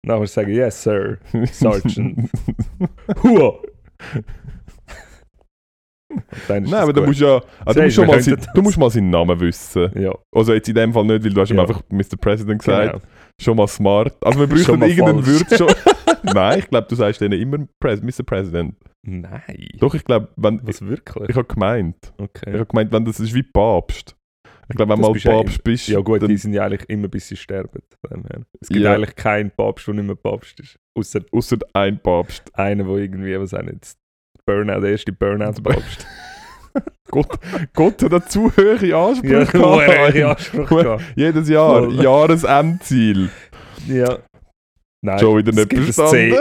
Du 0.07 0.25
sagen, 0.25 0.51
yes 0.51 0.83
sir, 0.83 1.17
Sergeant. 1.51 2.29
Hua! 3.23 3.59
Nein, 6.47 6.73
aber 6.73 6.93
du 6.93 7.01
gut. 7.01 7.09
musst 7.09 7.19
ja, 7.19 7.41
also 7.65 7.79
du, 7.79 7.83
musst 7.85 7.95
schon 7.95 8.07
mal 8.07 8.21
sein, 8.21 8.37
du 8.55 8.61
musst 8.61 8.77
mal 8.77 8.89
seinen 8.89 9.09
Namen 9.09 9.39
wissen. 9.39 9.91
Ja, 9.99 10.13
Also 10.33 10.53
jetzt 10.53 10.67
in 10.69 10.75
dem 10.75 10.93
Fall 10.93 11.03
nicht, 11.05 11.23
weil 11.25 11.33
du 11.33 11.41
hast 11.41 11.49
ihm 11.51 11.57
Ja. 11.57 11.63
einfach 11.63 11.81
Mr. 11.89 12.15
President 12.19 12.59
gesagt. 12.59 12.93
genau. 12.93 13.03
Schon 13.39 13.57
mal 13.57 13.67
smart. 13.67 14.15
Also 14.23 14.39
wir 14.39 14.47
mal 14.77 14.89
irgendeinen. 14.89 15.25
Wirt 15.25 15.55
schon. 15.57 15.67
Nein, 16.23 16.59
ich 16.59 16.69
glaube, 16.69 16.87
du 16.87 16.95
sagst 16.95 17.21
denen 17.21 17.39
immer 17.39 17.67
Pres 17.79 18.01
Mr. 18.01 18.23
President. 18.25 18.75
Nein. 19.05 19.67
Doch, 19.79 19.93
ich 19.93 20.03
glaube, 20.05 20.29
wenn 20.37 20.59
Was 20.63 20.81
wirklich? 20.81 21.29
ich 21.29 21.35
habe 21.35 21.47
gemeint, 21.47 21.95
ich 22.17 22.23
Okay. 22.23 22.53
habe 22.53 22.65
gemeint, 22.65 22.91
wenn 22.91 23.05
das 23.05 23.19
ist 23.19 23.33
wie 23.33 23.43
Papst. 23.43 24.15
Ich 24.69 24.75
glaube, 24.75 24.91
wenn 24.93 24.99
Das 24.99 25.07
mal 25.07 25.13
bist 25.13 25.25
ja 25.25 25.31
Papst 25.31 25.63
bist, 25.63 25.87
Ja 25.87 25.99
gut, 26.01 26.21
die 26.27 26.37
sind 26.37 26.53
ja 26.53 26.65
eigentlich 26.65 26.89
immer 26.89 27.07
bis 27.07 27.27
sie 27.27 27.37
sterben. 27.37 27.81
Es 28.59 28.67
gibt 28.67 28.81
Ja. 28.83 28.93
eigentlich 28.93 29.15
keinen 29.15 29.49
Papst, 29.51 29.87
der 29.87 29.93
nicht 29.93 30.05
mehr 30.05 30.15
Papst 30.15 30.59
ist. 30.59 30.77
Außer 30.97 31.21
außer 31.31 31.57
ein 31.73 31.99
Papst. 32.01 32.43
einer, 32.53 32.83
der 32.83 32.95
irgendwie, 32.95 33.39
was 33.39 33.53
auch 33.53 33.61
nicht, 33.61 33.95
Burnout, 34.45 34.81
der 34.81 34.91
erste 34.91 35.11
Burnout-Papst. 35.11 36.05
Gott, 37.09 37.39
Gott 37.73 38.03
hat 38.03 38.11
da 38.13 38.25
zu 38.25 38.51
hohe 38.55 38.85
ja, 38.85 39.07
Ansprüche. 39.07 39.67
einen 39.67 40.23
Anspruch 40.23 40.69
gehabt. 40.69 41.03
Jedes 41.15 41.49
Jahr. 41.49 41.89
Jahresendziel. 41.89 43.29
Ja. 43.87 44.19
Nein, 45.01 45.19
Schon 45.19 45.37
wieder 45.37 45.51
nicht 45.53 45.69
C. 45.69 45.81
verstanden. 45.91 46.35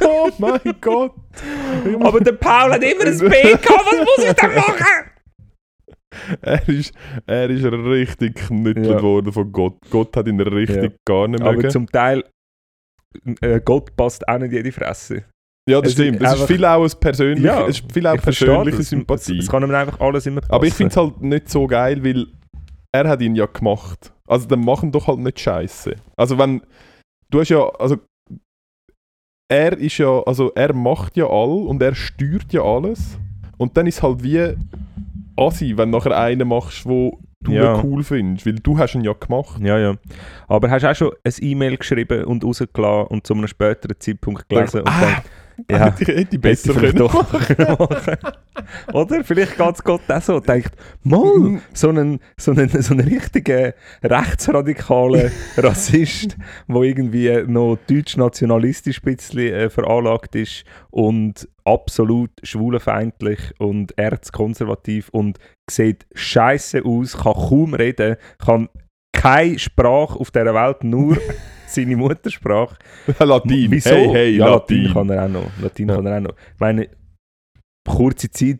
oh 0.04 0.30
mein 0.38 0.60
Gott. 0.80 1.12
Aber 2.00 2.20
der 2.20 2.32
Paul 2.32 2.72
hat 2.72 2.82
immer 2.82 3.04
ein 3.06 3.18
B 3.18 3.28
gehabt, 3.28 3.68
was 3.68 3.98
muss 4.00 4.26
ich 4.26 4.32
denn 4.34 4.54
machen? 4.54 4.84
Er 6.40 6.68
ist, 6.68 6.94
er 7.26 7.50
ist 7.50 7.64
richtig 7.64 8.36
geknüttelt 8.36 8.86
Ja. 8.86 9.02
worden 9.02 9.32
von 9.32 9.50
Gott. 9.52 9.76
Gott 9.90 10.16
hat 10.16 10.26
ihn 10.28 10.40
richtig 10.40 10.82
Ja. 10.82 10.90
gar 11.06 11.28
nicht 11.28 11.42
Aber 11.42 11.52
mögen. 11.54 11.70
zum 11.70 11.86
Teil, 11.86 12.24
äh, 13.40 13.60
Gott 13.64 13.94
passt 13.96 14.26
auch 14.28 14.38
nicht 14.38 14.50
in 14.50 14.56
jede 14.58 14.72
Fresse. 14.72 15.24
Ja, 15.68 15.80
das 15.80 15.88
es 15.88 15.92
stimmt. 15.94 16.20
Es 16.22 16.34
ist 16.34 16.46
viel 16.46 16.64
auch 16.64 16.86
persönliche, 17.00 17.46
Ja, 17.46 17.66
es 17.66 17.80
ist 17.80 17.92
viel 17.92 18.06
auch 18.06 18.16
persönliche 18.20 18.78
das. 18.78 18.88
Sympathie. 18.90 19.38
Es, 19.38 19.44
es 19.44 19.50
kann 19.50 19.62
ihm 19.62 19.74
einfach 19.74 19.98
alles 20.00 20.26
immer 20.26 20.40
passen. 20.42 20.52
Aber 20.52 20.66
ich 20.66 20.74
finde 20.74 20.90
es 20.90 20.96
halt 20.96 21.22
nicht 21.22 21.48
so 21.48 21.66
geil, 21.66 22.04
weil 22.04 22.26
er 22.92 23.08
hat 23.08 23.22
ihn 23.22 23.34
ja 23.34 23.46
gemacht. 23.46 24.12
Also 24.28 24.46
dann 24.46 24.60
machen 24.64 24.92
doch 24.92 25.06
halt 25.06 25.20
nicht 25.20 25.40
Scheiße. 25.40 25.94
Also 26.16 26.38
wenn 26.38 26.62
du 27.30 27.40
hast 27.40 27.48
ja, 27.48 27.66
also 27.78 27.96
er 29.50 29.76
ist 29.78 29.98
ja, 29.98 30.22
also 30.22 30.52
er 30.54 30.74
macht 30.74 31.16
ja 31.16 31.26
all 31.26 31.66
und 31.66 31.82
er 31.82 31.94
steuert 31.94 32.52
ja 32.52 32.62
alles 32.62 33.18
und 33.58 33.76
dann 33.76 33.86
ist 33.86 34.02
halt 34.02 34.22
wie 34.22 34.54
assi, 35.36 35.76
wenn 35.76 35.90
nachher 35.90 36.16
einen 36.16 36.48
machst, 36.48 36.86
wo 36.86 37.18
du 37.40 37.52
Ja. 37.52 37.82
cool 37.82 38.02
findest, 38.02 38.46
weil 38.46 38.54
du 38.54 38.78
hast 38.78 38.94
ihn 38.94 39.02
ja 39.04 39.12
gemacht. 39.12 39.60
Ja, 39.60 39.78
ja. 39.78 39.94
Aber 40.48 40.70
hast 40.70 40.82
du 40.82 40.90
auch 40.90 40.94
schon 40.94 41.12
ein 41.24 41.32
E-Mail 41.40 41.76
geschrieben 41.76 42.24
und 42.24 42.44
rausgelassen 42.44 43.08
und 43.08 43.26
zu 43.26 43.34
einem 43.34 43.46
späteren 43.46 43.96
Zeitpunkt 43.98 44.48
gelesen 44.48 44.80
und 44.80 44.88
ah, 44.88 45.22
Ja. 45.70 45.86
Hätte 45.86 46.02
ich, 46.02 46.08
hätte 46.08 46.36
ich 46.36 46.40
besser 46.40 46.74
können 46.74 46.96
doch 46.96 47.14
machen 47.32 47.56
Oder? 48.92 49.24
Vielleicht 49.24 49.56
geht 49.56 49.74
es 49.74 49.84
Gott 49.84 50.10
auch 50.10 50.20
so. 50.20 50.40
Denkt, 50.40 50.72
mal, 51.02 51.60
so 51.72 51.88
einen, 51.88 52.20
so 52.36 52.50
einen, 52.50 52.68
so 52.68 52.94
einen 52.94 53.08
richtigen 53.08 53.72
rechtsradikalen 54.02 55.30
Rassist, 55.56 56.36
der 56.68 56.82
irgendwie 56.82 57.44
noch 57.46 57.78
deutsch-nationalistisch 57.88 59.00
ein 59.04 59.16
bisschen 59.16 59.52
äh, 59.52 59.70
veranlagt 59.70 60.34
ist 60.34 60.64
und 60.90 61.48
absolut 61.64 62.30
schwulenfeindlich 62.42 63.54
und 63.58 63.96
erzkonservativ 63.96 65.08
und 65.10 65.38
sieht 65.70 66.06
scheiße 66.14 66.84
aus, 66.84 67.16
kann 67.16 67.34
kaum 67.34 67.74
reden, 67.74 68.16
kann 68.38 68.68
keine 69.12 69.58
Sprache 69.58 70.18
auf 70.18 70.30
dieser 70.30 70.54
Welt, 70.54 70.84
nur 70.84 71.16
seine 71.74 71.96
Muttersprache. 71.96 72.76
Latin. 73.18 73.70
Wieso? 73.70 73.90
Hey, 73.90 74.08
hey, 74.12 74.36
ja, 74.36 74.48
Latin. 74.48 74.76
Latin 74.84 74.92
kann 74.94 75.10
er 75.10 75.24
auch 75.24 75.28
noch. 75.28 75.50
Latin 75.62 75.88
Ja. 75.88 75.94
kann 75.96 76.06
er 76.06 76.16
auch 76.18 76.20
noch. 76.22 76.30
Ich 76.54 76.60
meine, 76.60 76.88
kurze 77.88 78.30
Zeit 78.30 78.58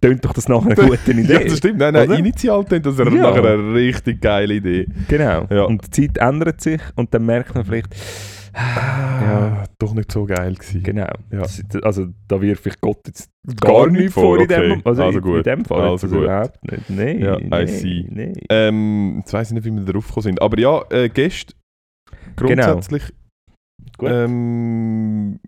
tönt 0.00 0.24
doch 0.24 0.32
das 0.32 0.48
nachher 0.48 0.78
eine 0.78 0.88
gute 0.90 1.10
Idee. 1.12 1.32
Ja, 1.32 1.40
das 1.44 1.58
stimmt. 1.58 1.78
Nein, 1.78 1.92
nein, 1.94 2.08
Oder? 2.08 2.18
initial 2.18 2.64
klingt 2.64 2.86
das 2.86 2.96
Ja. 2.98 3.04
nachher 3.04 3.44
eine 3.44 3.74
richtig 3.74 4.20
geile 4.20 4.54
Idee. 4.54 4.86
Genau. 5.08 5.46
Ja. 5.50 5.62
Und 5.64 5.84
die 5.86 5.90
Zeit 6.08 6.18
ändert 6.18 6.60
sich 6.60 6.80
und 6.96 7.12
dann 7.12 7.26
merkt 7.26 7.54
man 7.54 7.64
vielleicht, 7.64 7.94
Ja, 8.54 9.64
doch 9.78 9.94
nicht 9.94 10.10
so 10.10 10.24
geil 10.26 10.54
gewesen. 10.54 10.82
genau. 10.82 11.08
Ja. 11.30 11.42
Also 11.82 12.06
da 12.26 12.40
wirf 12.40 12.66
ich 12.66 12.80
Gott 12.80 12.98
jetzt 13.06 13.28
Gar 13.60 13.72
gar, 13.72 13.86
nicht 13.88 13.98
nichts 14.00 14.14
vor 14.14 14.36
in 14.36 14.42
okay. 14.44 14.68
dem 14.68 14.82
Also, 14.84 15.02
Also 15.04 15.18
in, 15.18 15.24
gut. 15.24 15.36
in 15.38 15.42
dem 15.42 15.64
Fall. 15.64 15.88
Also 15.88 16.08
gut. 16.08 16.22
überhaupt 16.24 16.70
nicht. 16.70 16.90
Nein, 16.90 17.18
Ja, 17.20 17.66
see. 17.66 18.06
nein. 18.10 18.32
Ähm, 18.50 19.16
jetzt 19.20 19.32
weiss 19.32 19.48
ich 19.48 19.54
nicht, 19.54 19.64
wie 19.64 19.72
wir 19.72 19.82
darauf 19.84 20.06
gekommen 20.08 20.24
sind. 20.24 20.42
Aber 20.42 20.58
ja, 20.58 20.82
äh, 20.90 21.08
Gäste, 21.08 21.54
grundsätzlich 22.36 23.12
Gut. 23.96 24.10
ähm, 24.10 25.40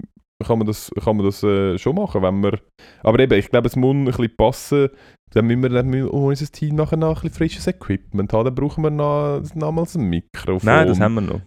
kann 0.45 0.59
man 0.59 0.67
das, 0.67 0.91
kann 1.05 1.17
man 1.17 1.27
das 1.27 1.43
äh, 1.43 1.77
schon 1.79 1.97
machen, 1.97 2.23
wenn 2.23 2.43
wir... 2.43 2.59
Aber 3.03 3.19
eben, 3.19 3.39
ich 3.39 3.51
glaube, 3.51 3.69
es 3.69 3.77
muss 3.77 3.95
ein 3.95 4.05
bisschen 4.07 4.35
passen. 4.37 4.89
Dann 5.33 5.47
müssen 5.47 5.63
wir 5.63 5.69
dann 5.69 5.87
müssen 5.89 6.07
wir 6.07 6.15
unser 6.15 6.47
Team 6.47 6.77
nachher 6.77 6.97
noch 6.97 7.09
ein 7.09 7.15
bisschen 7.29 7.31
frisches 7.37 7.67
Equipment 7.67 8.33
haben. 8.33 8.47
Dann 8.47 8.55
brauchen 8.55 8.83
wir 8.83 8.91
noch, 8.91 9.43
nochmals 9.55 9.95
ein 9.97 10.09
Mikrofon. 10.09 10.61
Nein, 10.65 10.89
das 10.89 10.99
haben 10.99 11.15
wir 11.15 11.21
noch. 11.21 11.41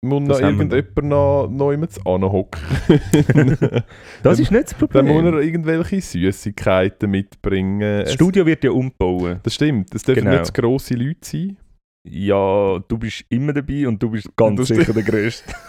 Muss 0.00 0.20
noch 0.20 0.28
das 0.28 0.40
irgendjemand 0.40 1.02
noch, 1.02 1.48
noch 1.50 1.70
jemand 1.72 2.06
anhocken. 2.06 2.60
Das 4.22 4.38
ist 4.38 4.52
nicht 4.52 4.70
das 4.70 4.78
Dann 4.92 5.06
muss 5.06 5.14
Problem. 5.16 5.34
er 5.34 5.40
irgendwelche 5.40 6.00
Süßigkeiten 6.00 7.10
mitbringen. 7.10 8.04
Das 8.04 8.12
Studio 8.12 8.46
wird 8.46 8.62
ja 8.62 8.70
umbauen. 8.70 9.40
Das 9.42 9.54
stimmt, 9.54 9.92
es 9.94 10.04
dürfen 10.04 10.22
Genau. 10.24 10.36
nicht 10.36 10.46
zu 10.46 10.52
grosse 10.52 10.94
Leute 10.94 11.18
sein. 11.22 11.56
Ja, 12.06 12.78
du 12.86 12.98
bist 12.98 13.24
immer 13.28 13.52
dabei 13.52 13.86
und 13.88 14.02
du 14.02 14.10
bist 14.10 14.28
ganz 14.36 14.58
Das 14.58 14.68
sicher 14.68 14.92
der 14.92 15.02
Größte. 15.02 15.52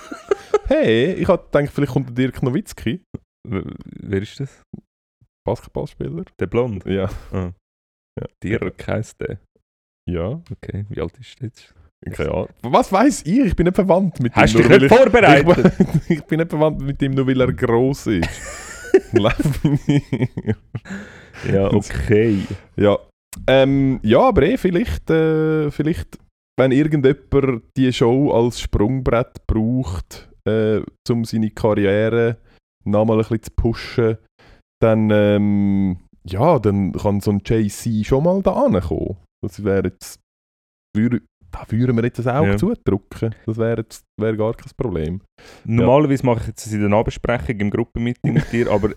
Hey, 0.67 1.13
ich 1.13 1.27
hatte 1.27 1.45
gedacht, 1.51 1.73
vielleicht 1.73 1.93
kommt 1.93 2.09
der 2.09 2.15
Dirk 2.15 2.43
Nowitzki, 2.43 3.01
W- 3.47 3.63
Wer 4.01 4.21
ist 4.21 4.39
das? 4.39 4.61
Basketballspieler. 5.43 6.25
Der 6.39 6.45
Blond? 6.45 6.85
Ja. 6.85 7.09
Ah. 7.31 7.51
Ja. 8.19 8.27
Dirk 8.43 8.87
heisst 8.87 9.19
der. 9.19 9.39
Ja, 10.07 10.41
Okay, 10.51 10.85
wie 10.89 11.01
alt 11.01 11.17
ist 11.17 11.39
der 11.41 11.47
jetzt? 11.47 11.73
keine 12.11 12.31
Ahnung. 12.31 12.49
Was 12.61 12.91
weiß 12.91 13.23
ich? 13.25 13.39
Ich 13.39 13.55
bin 13.55 13.65
nicht 13.65 13.75
verwandt 13.75 14.19
mit 14.21 14.35
Hast 14.35 14.53
du 14.53 14.59
ihm. 14.59 14.61
dich 14.61 14.69
nur 14.69 14.79
nicht 14.79 14.91
weil 14.91 14.97
vorbereitet? 14.99 15.73
Ich, 16.07 16.09
ich 16.19 16.23
bin 16.25 16.39
nicht 16.39 16.49
verwandt 16.51 16.81
mit 16.81 17.01
ihm, 17.01 17.11
nur 17.13 17.25
weil 17.27 17.41
er 17.41 17.51
gross 17.51 18.05
ist. 18.07 18.29
Lauf 19.13 19.63
mich 19.63 19.87
nicht. 19.87 20.13
ja, 21.51 21.67
okay. 21.73 22.43
ja. 22.75 22.97
Ähm, 23.47 23.99
ja, 24.03 24.21
aber 24.21 24.43
eh, 24.43 24.57
vielleicht, 24.57 25.09
äh, 25.09 25.69
vielleicht, 25.71 26.17
wenn 26.59 26.71
irgendjemand 26.71 27.63
die 27.77 27.93
Show 27.93 28.31
als 28.31 28.59
Sprungbrett 28.59 29.45
braucht, 29.47 30.29
äh, 30.47 30.81
um 31.09 31.25
seine 31.25 31.51
Karriere 31.51 32.37
nochmal 32.85 33.17
ein 33.17 33.21
bisschen 33.23 33.43
zu 33.43 33.51
pushen, 33.55 34.17
dann, 34.81 35.09
ähm, 35.11 35.97
ja, 36.27 36.59
dann 36.59 36.93
kann 36.93 37.19
so 37.21 37.31
ein 37.31 37.41
JC 37.45 38.05
schon 38.05 38.23
mal 38.23 38.41
da 38.41 38.53
ankommen. 38.53 39.17
Das 39.43 39.63
wäre 39.63 39.87
jetzt, 39.89 40.19
würde, 40.95 41.21
da 41.51 41.65
würden 41.69 41.95
wir 41.95 42.03
jetzt 42.03 42.25
ein 42.25 42.35
Auge 42.35 42.51
Ja. 42.51 42.57
zudrücken. 42.57 43.35
Das 43.45 43.57
wäre 43.57 43.85
wäre 44.19 44.37
gar 44.37 44.53
kein 44.53 44.71
Problem. 44.77 45.21
Normalerweise 45.65 46.25
mache 46.25 46.41
ich 46.41 46.47
jetzt 46.47 46.65
das 46.65 46.73
in 46.73 46.79
der 46.81 46.89
Nahbesprechung 46.89 47.59
im 47.59 47.69
Gruppenmeeting 47.69 48.33
mit 48.33 48.51
dir, 48.51 48.69
aber 48.71 48.91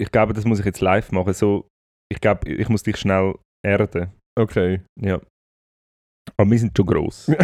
ich 0.00 0.10
glaube, 0.10 0.32
das 0.32 0.44
muss 0.44 0.58
ich 0.58 0.66
jetzt 0.66 0.80
live 0.80 1.12
machen. 1.12 1.32
So, 1.34 1.68
ich 2.12 2.20
glaube, 2.20 2.48
ich 2.48 2.68
muss 2.68 2.82
dich 2.82 2.96
schnell 2.96 3.34
erden. 3.64 4.12
Okay. 4.36 4.82
Ja. 5.00 5.20
Aber 6.36 6.50
wir 6.50 6.58
sind 6.58 6.76
schon 6.76 6.86
gross. 6.86 7.30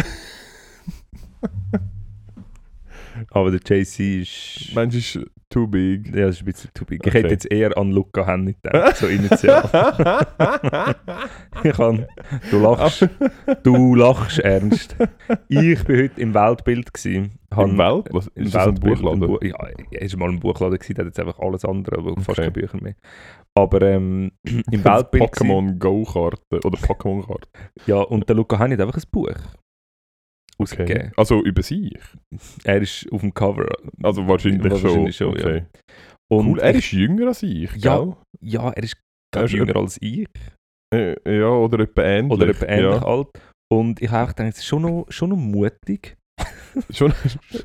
aber 3.29 3.51
der 3.51 3.59
JC 3.59 4.21
ist. 4.21 4.71
Mensch 4.75 4.95
ist 4.95 5.19
too 5.51 5.67
big. 5.67 6.07
Ja, 6.15 6.25
das 6.27 6.35
ist 6.37 6.41
ein 6.41 6.45
bisschen 6.45 6.71
too 6.73 6.85
big. 6.85 7.01
Ich 7.05 7.11
Okay. 7.11 7.19
hätte 7.23 7.33
jetzt 7.33 7.51
eher 7.51 7.77
an 7.77 7.91
Luca 7.91 8.25
Henny 8.25 8.55
gedacht, 8.61 8.97
so 8.97 9.05
initial. 9.07 9.63
ich 11.63 11.73
kann, 11.73 12.05
du 12.49 12.59
lachst, 12.59 13.07
du 13.63 13.95
lachst 13.95 14.39
ernst. 14.39 14.95
Ich 15.49 15.83
bin 15.83 15.97
heute 16.03 16.19
im 16.21 16.33
Weltbild 16.33 16.93
gewesen. 16.93 17.37
Im 17.57 17.77
Welt? 17.77 18.07
Was, 18.11 18.27
Im 18.27 18.43
ist 18.45 18.55
das 18.55 18.67
ein 18.67 18.71
Weltbild, 18.81 19.01
Buchladen? 19.01 19.23
im 19.23 19.27
Bu 19.29 19.45
ja, 19.45 19.55
er 19.91 20.11
war 20.13 20.19
mal 20.19 20.29
ein 20.29 20.39
Buchladen, 20.39 20.77
gewesen, 20.77 20.93
der 20.95 21.05
hat 21.05 21.09
jetzt 21.09 21.19
einfach 21.19 21.39
alles 21.39 21.65
andere, 21.65 21.97
aber 21.97 22.15
fast 22.15 22.29
Okay. 22.29 22.41
keine 22.41 22.51
Bücher 22.51 22.77
mehr. 22.81 22.95
Aber 23.53 23.81
ähm, 23.81 24.31
im 24.45 24.83
Weltbild. 24.85 25.23
Pokémon 25.33 25.77
Go-Karte 25.77 26.59
oder 26.65 26.77
Pokémon-Karte. 26.79 27.49
Ja, 27.85 27.97
und 27.97 28.27
der 28.29 28.37
Luca 28.37 28.57
Henny 28.57 28.75
hat 28.75 28.81
einfach 28.81 28.95
ein 28.97 29.03
Buch 29.11 29.29
Okay. 30.61 30.81
rausgegeben. 30.81 31.11
Also 31.17 31.43
über 31.43 31.61
sich. 31.63 31.97
Er 32.63 32.81
ist 32.81 33.07
auf 33.11 33.21
dem 33.21 33.33
Cover. 33.33 33.67
Also 34.03 34.27
wahrscheinlich, 34.27 34.71
Wahrscheinlich 34.71 35.15
schon. 35.15 35.37
schon, 35.37 35.39
ja. 35.39 35.45
okay. 35.57 35.65
Und 36.31 36.47
Cool. 36.47 36.59
Er 36.59 36.75
ist 36.75 36.91
jünger 36.91 37.27
als 37.27 37.43
ich, 37.43 37.71
Ja. 37.75 37.97
gell? 37.99 38.13
ja, 38.41 38.69
er 38.69 38.83
ist, 38.83 38.95
Er 39.35 39.43
ist 39.43 39.51
jünger 39.53 39.75
als 39.75 39.97
ich. 40.01 40.25
Äh, 40.93 41.15
ja, 41.39 41.47
oder 41.49 41.79
etwa 41.79 42.03
ähnlich. 42.03 42.31
Oder 42.33 42.47
etwa 42.49 42.65
ähnlich 42.65 43.01
Ja. 43.01 43.05
alt. 43.05 43.27
Und 43.71 44.01
ich 44.01 44.09
habe 44.09 44.27
gedacht, 44.33 44.49
es 44.53 44.59
ist 44.59 44.65
schon 44.65 44.81
noch, 44.81 45.05
schon 45.09 45.29
noch 45.29 45.37
mutig. 45.37 46.15
Schon, 46.89 47.13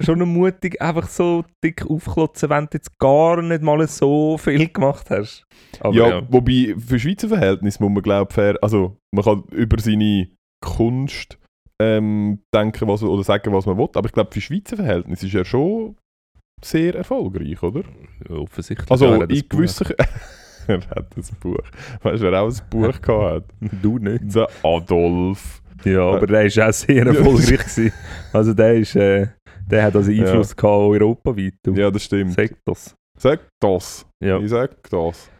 schon 0.01 0.19
noch 0.19 0.27
mutig, 0.27 0.83
einfach 0.83 1.09
so 1.09 1.45
dick 1.65 1.89
aufklotzen, 1.89 2.51
wenn 2.51 2.65
du 2.65 2.71
jetzt 2.75 2.99
gar 2.99 3.41
nicht 3.41 3.63
mal 3.63 3.87
so 3.87 4.37
viel 4.37 4.69
gemacht 4.69 5.09
hast. 5.11 5.45
Aber 5.79 5.95
ja, 5.95 6.09
ja, 6.09 6.23
wobei 6.33 6.75
für 6.77 6.99
Schweizer 6.99 7.29
Verhältnisse 7.29 7.81
muss 7.83 7.93
man 7.93 8.03
glaube 8.03 8.35
fair, 8.35 8.59
also 8.63 8.97
man 9.15 9.25
kann 9.25 9.45
über 9.53 9.79
seine 9.81 10.29
Kunst 10.61 11.39
ähm, 11.81 12.41
denken 12.55 12.89
was, 12.89 13.03
oder 13.03 13.23
sagen, 13.23 13.53
was 13.53 13.67
man 13.67 13.77
will, 13.79 13.89
aber 13.95 14.07
ich 14.07 14.13
glaube 14.13 14.33
für 14.33 14.41
Schweizer 14.41 14.77
Verhältnisse 14.77 15.27
ist 15.27 15.35
er 15.35 15.45
schon 15.45 15.97
sehr 16.65 16.95
erfolgreich, 16.95 17.63
oder? 17.63 17.83
offensichtlich. 18.31 18.91
Also 18.91 19.07
Ja, 19.07 19.27
das 19.27 19.39
in 19.39 19.49
gewissen... 19.49 19.87
er 20.67 20.81
hat 20.91 21.17
ein 21.17 21.23
Buch. 21.41 21.59
Weißt 22.03 22.23
du, 22.23 22.31
wer 22.31 22.43
auch 22.43 22.49
ein 22.51 22.61
Buch 22.71 23.01
gehabt. 23.01 23.51
Du 23.83 23.99
nicht. 23.99 24.35
Der 24.35 24.49
Adolf. 24.63 25.63
Ja, 25.85 26.01
aber 26.03 26.27
der 26.27 26.45
war 26.45 26.69
auch 26.69 26.73
sehr 26.73 26.97
Ja. 27.05 27.13
erfolgreich. 27.13 27.59
gewesen. 27.59 27.93
Also 28.33 28.55
der, 28.55 28.75
ist, 28.75 28.97
äh, 28.97 29.29
der 29.71 29.83
hat 29.85 29.95
also 29.97 30.11
Einfluss 30.11 30.57
gehabt 30.57 30.81
europaweit. 30.81 31.55
Ja, 31.75 31.91
das 31.91 32.05
stimmt. 32.05 32.37
Das. 32.65 32.95
Sag 33.19 33.41
das. 33.61 34.07
Ja. 34.25 34.39
Ich 34.41 34.49
sag 34.51 34.71
das. 34.91 35.31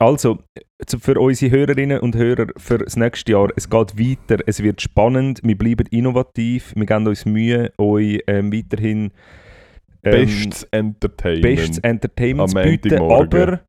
Also, 0.00 0.42
für 0.86 1.20
unsere 1.20 1.56
Hörerinnen 1.56 2.00
und 2.00 2.16
Hörer 2.16 2.48
für 2.56 2.78
das 2.78 2.96
nächste 2.96 3.32
Jahr, 3.32 3.48
es 3.56 3.70
geht 3.70 3.98
weiter, 3.98 4.42
es 4.46 4.62
wird 4.62 4.80
spannend, 4.82 5.40
wir 5.44 5.56
bleiben 5.56 5.86
innovativ, 5.90 6.74
wir 6.74 6.86
geben 6.86 7.06
uns 7.06 7.24
Mühe, 7.24 7.72
euch 7.78 8.20
ähm, 8.26 8.52
weiterhin 8.52 9.12
ähm, 10.02 10.12
Bestes 10.12 10.64
Entertainment. 10.64 11.42
bestes 11.42 11.78
Entertainment 11.78 12.50
zu 12.50 12.62
bieten, 12.62 12.98
aber 12.98 13.60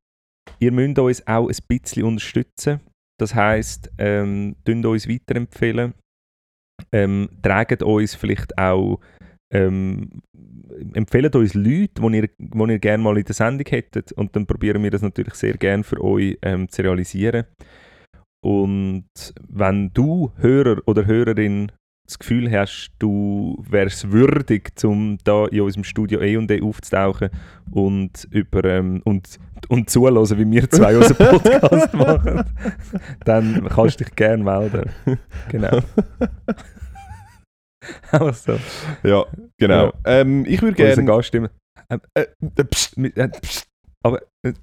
ihr 0.60 0.72
müsst 0.72 1.00
uns 1.00 1.28
auch 1.28 1.48
ein 1.48 1.58
bisschen 1.68 2.04
unterstützen. 2.04 2.82
Das 3.20 3.34
heisst, 3.34 3.90
ähm, 3.98 4.56
uns 4.68 5.08
weiterempfehlen, 5.08 5.94
ähm, 6.92 7.30
tragt 7.42 7.84
uns 7.84 8.16
vielleicht 8.16 8.58
auch, 8.58 9.00
ähm, 9.52 10.22
empfehlt 10.94 11.36
uns 11.36 11.54
Leute, 11.54 12.02
die 12.02 12.18
ihr, 12.18 12.30
die 12.38 12.72
ihr 12.72 12.80
gerne 12.80 13.04
mal 13.04 13.18
in 13.18 13.26
der 13.26 13.36
Sendung 13.36 13.68
hättet 13.70 14.12
und 14.14 14.36
dann 14.36 14.46
probieren 14.46 14.84
wir 14.84 14.92
das 14.92 15.02
natürlich 15.02 15.36
sehr 15.36 15.58
gerne 15.58 15.84
für 15.84 16.04
euch 16.04 16.38
ähm, 16.42 16.70
zu 16.70 16.82
realisieren. 16.82 17.46
Und 18.44 19.08
wenn 19.50 19.92
du 19.94 20.32
Hörer 20.38 20.82
oder 20.86 21.06
Hörerin 21.06 21.72
das 22.06 22.20
Gefühl 22.20 22.52
hast, 22.52 22.92
du 23.00 23.58
wärst 23.68 24.12
würdig, 24.12 24.72
um 24.84 25.18
da 25.24 25.48
in 25.48 25.62
unserem 25.62 25.84
Studio 25.84 26.22
E 26.22 26.38
und 26.38 26.52
E 26.52 26.62
aufzutauchen 26.62 27.30
und 27.72 28.28
über 28.30 28.64
ähm, 28.66 29.02
und, 29.06 29.40
und 29.70 29.90
zuhören, 29.90 30.38
wie 30.38 30.52
wir 30.52 30.70
zwei 30.70 30.96
unseren 30.96 31.40
Podcast 31.40 31.94
machen, 31.96 32.44
dann 33.24 33.68
kannst 33.70 34.00
du 34.00 34.04
dich 34.04 34.16
gerne 34.16 34.44
melden. 34.44 34.92
Genau. 35.50 35.80
also, 38.22 38.60
Ja, 39.04 39.26
genau. 39.58 39.86
Ja. 39.86 39.94
Ähm, 40.06 40.46
ich 40.48 40.62
würde 40.62 40.76
gerne... 40.76 41.06
Gast 41.06 41.34
immer. 41.36 41.50
Ähm, 41.90 42.02
Äh, 42.14 42.26
äh, 42.56 42.64
pst, 42.64 42.98
äh, 42.98 43.30
pst, 43.30 43.68
aber 44.04 44.22
äh, 44.44 44.54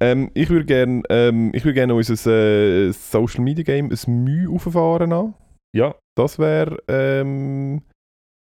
ähm, 0.00 0.30
ich 0.34 0.48
würde 0.50 0.64
gerne 0.64 1.02
ähm, 1.10 1.50
ich 1.52 1.64
würde 1.64 1.74
gerne 1.74 1.94
unser 1.94 2.30
äh, 2.30 2.92
Social 2.92 3.42
Media 3.42 3.64
Game 3.64 3.90
ein 3.90 4.24
Mühe 4.24 4.48
auffahren 4.48 5.12
an. 5.12 5.34
ja, 5.74 5.96
Das 6.16 6.38
wäre 6.38 6.78
ähm, 6.86 7.82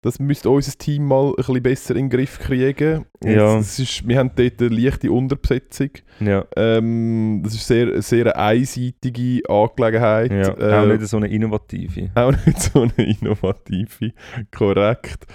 das 0.04 0.20
müsste 0.20 0.49
unser 0.49 0.78
Team 0.78 1.06
mal 1.08 1.30
ein 1.30 1.36
bisschen 1.36 1.64
besser 1.64 1.95
in 1.95 2.10
den 2.10 2.10
Griff 2.10 2.38
kriegen. 2.38 3.06
Ja. 3.24 3.58
Es 3.58 3.80
ist, 3.80 4.06
wir 4.06 4.20
haben 4.20 4.32
dort 4.36 4.62
eine 4.62 4.70
leichte 4.70 5.10
Unterbesetzung. 5.12 5.91
Ja, 6.20 6.45
Ähm, 6.58 7.41
das 7.43 7.56
ist 7.56 7.68
sehr, 7.68 8.01
sehr 8.01 8.26
eine 8.26 8.36
einseitige 8.36 9.41
Angelegenheit. 9.49 10.32
ja. 10.32 10.58
Äh, 10.58 10.74
auch 10.74 10.86
nicht 10.88 11.08
so 11.08 11.18
eine 11.18 11.28
innovative. 11.30 12.12
auch 12.16 12.32
nicht 12.45 12.60
so 12.60 12.82
eine 12.82 12.93
innovative. 12.97 14.12
Korrekt. 14.56 15.26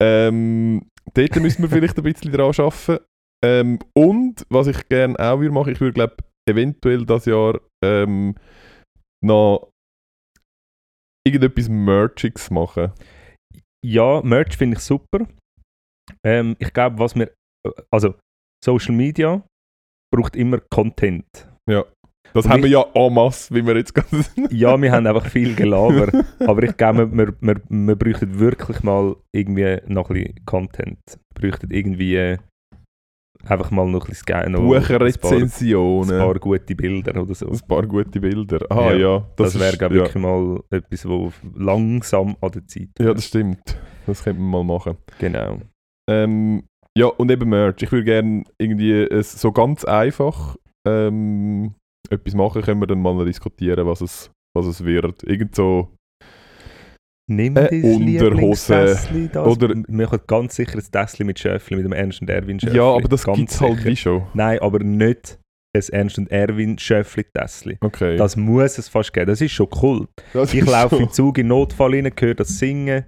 Ähm, 0.00 0.86
dort 1.14 1.36
müssen 1.36 1.62
wir 1.62 1.68
vielleicht 1.68 1.96
ein 1.98 2.04
bisschen 2.04 2.32
dran 2.32 2.54
arbeiten. 2.56 3.04
Ähm, 3.44 3.80
und 3.92 4.46
was 4.50 4.68
ich 4.68 4.88
gerne 4.88 5.18
auch 5.18 5.40
würde 5.40 5.52
machen, 5.52 5.72
ich 5.72 5.80
würde 5.80 5.94
glaube 5.94 6.14
eventuell 6.48 7.04
das 7.04 7.26
Jahr 7.26 7.60
ähm, 7.84 8.36
noch 9.20 9.72
irgendetwas 11.26 11.68
Merchiges 11.68 12.50
machen. 12.50 12.92
Ja, 13.84 14.22
Merch 14.22 14.56
finde 14.56 14.76
ich 14.76 14.82
super. 14.82 15.26
Ähm, 16.24 16.56
ich 16.58 16.72
glaube, 16.72 16.98
was 16.98 17.14
wir. 17.14 17.32
Also, 17.92 18.14
Social 18.64 18.94
Media 18.94 19.42
braucht 20.14 20.36
immer 20.36 20.60
Content. 20.72 21.24
Das 22.34 22.46
Und 22.46 22.50
haben 22.50 22.62
wir 22.62 22.66
ich- 22.66 22.72
ja 22.72 22.84
en 22.94 23.12
masse, 23.14 23.54
wie 23.54 23.64
wir 23.66 23.76
jetzt 23.76 23.94
gerade 23.94 24.24
Ja, 24.50 24.80
wir 24.80 24.90
haben 24.92 25.06
einfach 25.06 25.26
viel 25.26 25.54
Gelaber. 25.56 26.24
aber 26.40 26.62
ich 26.62 26.76
glaube, 26.76 27.10
wir, 27.12 27.34
wir, 27.40 27.60
wir 27.68 27.96
bräuchten 27.96 28.38
wirklich 28.38 28.82
mal 28.82 29.16
irgendwie 29.34 29.78
noch 29.86 30.08
ein 30.10 30.14
bisschen 30.14 30.44
Content. 30.46 30.98
Wir 31.34 31.50
bräuchten 31.50 31.70
irgendwie 31.70 32.16
äh, 32.16 32.38
einfach 33.46 33.70
mal 33.70 33.86
noch 33.88 34.04
ein 34.04 34.10
bisschen 34.10 34.26
Sky- 34.26 34.50
noch 34.50 34.60
ein 34.60 34.68
paar, 34.68 34.76
ein 34.76 34.82
Buchrezensionen. 34.82 36.18
paar 36.18 36.34
gute 36.38 36.74
Bilder 36.74 37.22
oder 37.22 37.34
so. 37.34 37.48
Ein 37.48 37.60
paar 37.66 37.86
gute 37.86 38.20
Bilder. 38.20 38.58
Ah 38.70 38.90
Ja, 38.90 38.94
ja, 38.94 39.26
Das, 39.36 39.54
ist- 39.54 39.60
wäre, 39.60 39.76
glaube 39.76 39.94
ich, 39.94 40.00
ja. 40.00 40.06
wirklich 40.06 40.22
mal 40.22 40.60
etwas, 40.70 41.08
wo 41.08 41.32
langsam 41.54 42.36
an 42.40 42.50
der 42.52 42.66
Zeit 42.66 42.88
Ja, 42.98 43.12
das 43.14 43.26
stimmt. 43.26 43.78
Das 44.06 44.22
könnte 44.24 44.40
man 44.40 44.50
mal 44.66 44.74
machen. 44.76 44.96
Genau. 45.18 45.60
Ähm, 46.10 46.64
ja, 46.96 47.06
und 47.06 47.30
eben 47.30 47.48
Merch. 47.48 47.82
Ich 47.82 47.92
würde 47.92 48.04
gerne 48.04 48.44
irgendwie 48.58 49.06
so 49.22 49.52
ganz 49.52 49.84
einfach 49.84 50.56
ähm, 50.86 51.74
etwas 52.10 52.34
machen, 52.34 52.62
können 52.62 52.80
wir 52.80 52.86
dann 52.86 53.00
mal 53.00 53.24
diskutieren, 53.24 53.86
was 53.86 54.00
es, 54.00 54.30
was 54.54 54.66
es 54.66 54.84
wird. 54.84 55.22
Irgend 55.22 55.54
so, 55.54 55.88
Nimm 57.36 57.56
Äh, 57.56 57.68
dein 57.70 57.84
Unterhose. 57.84 58.72
Das. 59.32 59.46
Oder- 59.46 59.68
wir 59.74 60.06
machen 60.06 60.20
ganz 60.26 60.56
sicher 60.56 60.78
ein 60.78 60.84
Tässli 60.90 61.24
mit 61.24 61.38
Schöffli, 61.38 61.76
mit 61.76 61.84
dem 61.84 61.92
Ernst 61.92 62.20
und 62.20 62.30
Erwin 62.30 62.58
Schöffli. 62.60 62.76
ja, 62.76 62.84
aber 62.84 63.08
das 63.08 63.24
gibt 63.24 63.50
es 63.50 63.60
halt 63.60 63.84
wie 63.84 63.96
schon. 63.96 64.22
Nein, 64.34 64.58
aber 64.60 64.78
nicht 64.80 65.38
ein 65.74 65.82
Ernst 65.90 66.18
und 66.18 66.30
Erwin 66.30 66.78
Schöffli 66.78 67.24
Tässli. 67.34 67.78
Okay. 67.80 68.16
Das 68.16 68.36
muss 68.36 68.78
es 68.78 68.88
fast 68.88 69.12
geben. 69.12 69.26
Das 69.26 69.40
ist 69.40 69.52
schon 69.52 69.68
cool. 69.82 70.06
Das 70.32 70.52
Ich 70.52 70.64
laufe 70.66 70.96
schon- 70.96 71.04
im 71.04 71.10
Zug 71.10 71.38
in 71.38 71.48
Notfall 71.48 71.94
rein, 71.94 72.12
höre 72.18 72.34
das 72.34 72.58
Singen. 72.58 73.04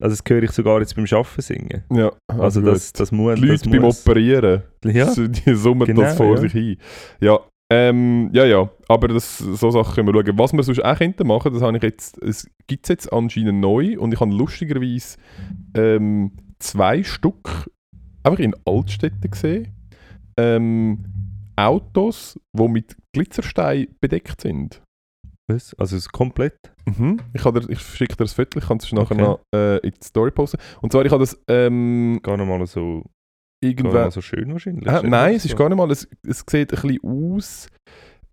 Also 0.00 0.14
das 0.16 0.22
höre 0.28 0.44
ich 0.44 0.52
sogar 0.52 0.78
jetzt 0.80 0.94
beim 0.94 1.06
Arbeiten 1.10 1.40
singen. 1.42 1.82
Ja, 1.92 2.12
Also 2.28 2.60
gut. 2.60 2.70
das, 2.70 2.92
das 2.92 3.10
muss... 3.10 3.34
Die 3.40 3.46
Leute 3.46 3.68
beim. 3.68 3.82
Operieren, 3.84 4.62
Ja, 4.84 5.06
so, 5.10 5.26
die 5.26 5.54
summen 5.54 5.86
Genau, 5.88 6.02
das 6.02 6.16
vor 6.16 6.36
ja. 6.36 6.40
sich 6.40 6.52
hin. 6.52 6.76
Ja, 7.20 7.40
ähm, 7.70 8.30
ja, 8.32 8.44
ja, 8.44 8.70
aber 8.88 9.08
das, 9.08 9.38
so 9.38 9.70
Sachen 9.70 9.94
können 9.94 10.08
wir 10.14 10.24
schauen. 10.26 10.38
Was 10.38 10.52
wir 10.52 10.62
sonst 10.62 10.84
auch 10.84 10.96
könnten 10.98 11.26
machen, 11.26 11.52
das 11.52 11.62
habe 11.62 11.76
ich 11.76 11.82
jetzt, 11.82 12.16
es 12.22 12.48
gibt 12.66 12.86
es 12.86 12.88
jetzt 12.88 13.12
anscheinend 13.12 13.60
neu 13.60 13.98
und 13.98 14.12
ich 14.14 14.20
habe 14.20 14.32
lustigerweise 14.32 15.18
ähm, 15.74 16.32
zwei 16.58 17.02
Stück 17.04 17.70
einfach 18.22 18.38
in 18.40 18.54
Altstädten 18.64 19.30
gesehen. 19.30 19.68
Ähm, 20.38 21.04
Autos, 21.56 22.38
die 22.52 22.68
mit 22.68 22.96
Glitzerstein 23.12 23.88
bedeckt 24.00 24.40
sind. 24.40 24.80
was? 25.48 25.74
Also 25.74 25.96
es 25.96 26.04
ist 26.06 26.12
komplett... 26.12 26.56
Mhm. 26.86 27.18
Ich, 27.34 27.44
habe 27.44 27.60
dir- 27.60 27.70
ich 27.70 27.80
schicke 27.80 28.14
dir 28.16 28.24
das 28.24 28.32
Foto, 28.34 28.58
ich 28.58 28.66
kann 28.66 28.76
es 28.78 28.90
nachher 28.92 29.12
Okay. 29.16 29.22
noch 29.22 29.40
äh, 29.54 29.78
in 29.78 29.90
die 29.90 30.04
Story 30.06 30.30
posten. 30.30 30.58
Und 30.80 30.92
zwar, 30.92 31.04
ich 31.04 31.10
habe 31.12 31.22
das 31.22 31.38
ähm, 31.48 32.20
Gar 32.22 32.36
nicht 32.36 32.46
mal 32.46 32.64
so, 32.66 33.02
irgendwann... 33.60 33.92
mal 34.02 34.10
so 34.10 34.20
schön 34.20 34.52
wahrscheinlich. 34.52 34.88
Ah, 34.88 35.02
nein, 35.02 35.34
es 35.34 35.44
ist 35.44 35.56
gar 35.56 35.68
nicht 35.68 35.78
mal. 35.78 35.90
Es, 35.90 36.08
es 36.26 36.44
sieht 36.48 36.72
ein 36.72 36.80
bisschen 36.80 36.98
aus. 37.02 37.68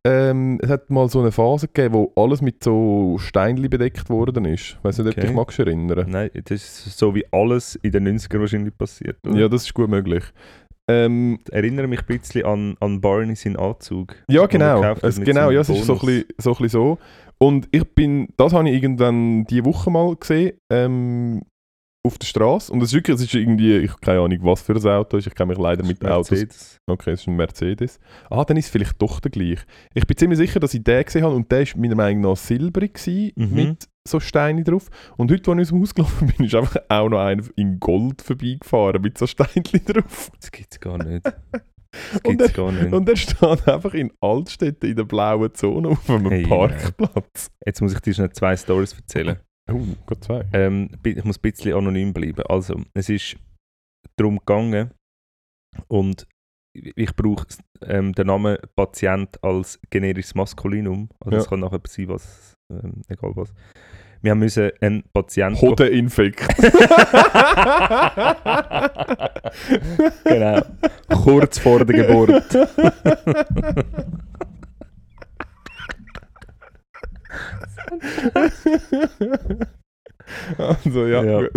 Ähm, 0.07 0.59
es 0.61 0.69
hat 0.69 0.91
mal 0.91 1.09
so 1.09 1.19
eine 1.19 1.31
Phase 1.31 1.67
gegeben, 1.67 1.95
wo 1.95 2.13
alles 2.15 2.39
mit 2.41 2.63
so 2.63 3.17
Steinchen 3.17 3.67
bedeckt 3.71 4.07
worden 4.09 4.45
ist. 4.45 4.77
Ich 4.77 4.83
weiß 4.83 4.99
nicht, 4.99 5.07
ob 5.07 5.13
du 5.15 5.19
Okay. 5.21 5.27
dich 5.27 5.35
magst 5.35 5.57
erinnern. 5.59 6.05
Nein, 6.07 6.29
das 6.43 6.51
ist 6.85 6.97
so 6.99 7.15
wie 7.15 7.25
alles 7.31 7.75
in 7.81 7.91
den 7.91 8.07
90ern 8.07 8.39
wahrscheinlich 8.39 8.77
passiert. 8.77 9.17
Oder? 9.27 9.35
Ja, 9.35 9.47
das 9.49 9.63
ist 9.63 9.73
gut 9.73 9.89
möglich. 9.89 10.23
Ähm, 10.87 11.39
erinnere 11.49 11.87
mich 11.87 12.01
ein 12.01 12.05
bisschen 12.05 12.45
an, 12.45 12.75
an 12.79 13.01
Barney 13.01 13.35
seinen 13.35 13.55
Anzug. 13.55 14.15
ja, 14.29 14.45
genau. 14.45 14.93
Es, 15.01 15.19
genau, 15.19 15.49
ja, 15.49 15.61
es 15.61 15.69
ist 15.69 15.85
so 15.85 15.93
ein, 15.93 15.99
bisschen, 16.05 16.25
so 16.37 16.51
ein 16.51 16.57
bisschen 16.57 16.69
so. 16.69 16.97
Und 17.39 17.67
ich 17.71 17.83
bin, 17.95 18.27
das 18.37 18.53
habe 18.53 18.69
ich 18.69 18.75
irgendwann 18.75 19.45
die 19.45 19.65
Woche 19.65 19.89
mal 19.89 20.15
gesehen, 20.15 20.53
ähm, 20.71 21.41
auf 22.05 22.17
der 22.17 22.27
Straße. 22.27 22.71
Und 22.71 22.81
es 22.81 22.89
ist 22.89 22.93
wirklich, 22.93 23.15
es 23.15 23.21
ist 23.23 23.33
irgendwie, 23.33 23.77
ich 23.77 23.89
habe 23.91 23.99
keine 24.01 24.19
Ahnung, 24.21 24.37
was 24.41 24.61
für 24.61 24.73
ein 24.73 24.85
Auto 24.87 25.17
ist. 25.17 25.27
Ich 25.27 25.35
kenne 25.35 25.49
mich 25.49 25.57
leider 25.57 25.83
mit 25.85 26.03
Autos 26.05 26.31
Mercedes. 26.31 26.79
Okay, 26.87 27.11
es 27.11 27.21
ist 27.21 27.27
ein 27.27 27.35
Mercedes. 27.35 27.99
Ah, 28.29 28.43
dann 28.45 28.57
ist 28.57 28.65
es 28.65 28.71
vielleicht 28.71 29.01
doch 29.01 29.19
der 29.19 29.31
gleiche. 29.31 29.63
Ich 29.93 30.05
bin 30.07 30.15
ziemlich 30.17 30.37
sicher, 30.37 30.59
dass 30.59 30.73
ich 30.73 30.83
den 30.83 31.03
gesehen 31.03 31.23
habe 31.23 31.35
und 31.35 31.51
der 31.51 31.65
war 31.67 31.79
meiner 31.81 31.95
Meinung 31.95 32.21
nach 32.21 32.37
silbrig 32.37 32.93
gewesen, 32.95 33.31
Mhm. 33.35 33.53
mit 33.53 33.87
so 34.07 34.19
Steinen 34.19 34.63
drauf. 34.63 34.89
Und 35.17 35.31
heute, 35.31 35.51
als 35.51 35.57
ich 35.59 35.63
aus 35.63 35.69
dem 35.69 35.81
Haus 35.81 35.95
gelaufen 35.95 36.27
bin, 36.37 36.45
ist 36.45 36.55
einfach 36.55 36.77
auch 36.89 37.09
noch 37.09 37.19
einer 37.19 37.43
in 37.55 37.79
Gold 37.79 38.21
vorbeigefahren 38.21 39.01
mit 39.01 39.17
so 39.17 39.25
Steinchen 39.27 39.83
drauf. 39.85 40.31
Das 40.39 40.51
gibt 40.51 40.73
es 40.73 40.79
gar 40.79 40.97
nicht. 41.03 41.25
Das 42.11 42.21
Und 42.23 42.37
gibt 42.39 42.41
es 42.41 42.53
gar 42.53 42.71
nicht. 42.73 42.91
Und 42.91 43.07
der 43.07 43.15
steht 43.15 43.67
einfach 43.69 43.93
in 43.93 44.11
Altstädten 44.19 44.89
in 44.89 44.97
der 44.97 45.05
blauen 45.05 45.53
Zone 45.53 45.87
auf 45.87 46.09
einem 46.09 46.29
Hey, 46.29 46.43
Parkplatz. 46.45 47.49
Jetzt 47.65 47.81
muss 47.81 47.93
ich 47.93 47.99
dir 48.01 48.13
schnell 48.13 48.31
zwei 48.33 48.57
Stories 48.57 48.91
erzählen. 48.91 49.37
Oh, 49.71 49.81
Gott 50.05 50.23
zwei. 50.23 50.45
Ähm, 50.53 50.89
ich 51.03 51.23
muss 51.23 51.37
ein 51.37 51.41
bisschen 51.41 51.73
anonym 51.75 52.13
bleiben. 52.13 52.43
Also, 52.47 52.81
es 52.93 53.09
ist 53.09 53.35
darum 54.15 54.37
gegangen 54.39 54.91
und 55.87 56.27
ich 56.73 57.15
brauche 57.15 57.47
ähm, 57.81 58.13
den 58.13 58.27
Namen 58.27 58.57
Patient 58.75 59.41
als 59.43 59.79
generisches 59.89 60.35
Maskulinum. 60.35 61.09
Also 61.19 61.37
es 61.37 61.43
Ja. 61.45 61.49
kann 61.49 61.59
nachher 61.61 61.79
sein, 61.87 62.09
was, 62.09 62.55
ähm, 62.71 63.01
egal 63.07 63.31
was. 63.35 63.51
Wir 64.21 64.31
haben 64.31 64.39
müssen 64.39 64.71
einen 64.81 65.03
Patient... 65.13 65.59
Hodeninfekt. 65.61 66.39
genau. 70.25 70.61
Kurz 71.23 71.59
vor 71.59 71.85
der 71.85 72.05
Geburt. 72.05 72.43
also, 80.57 81.07
ja. 81.07 81.23
Ja. 81.23 81.47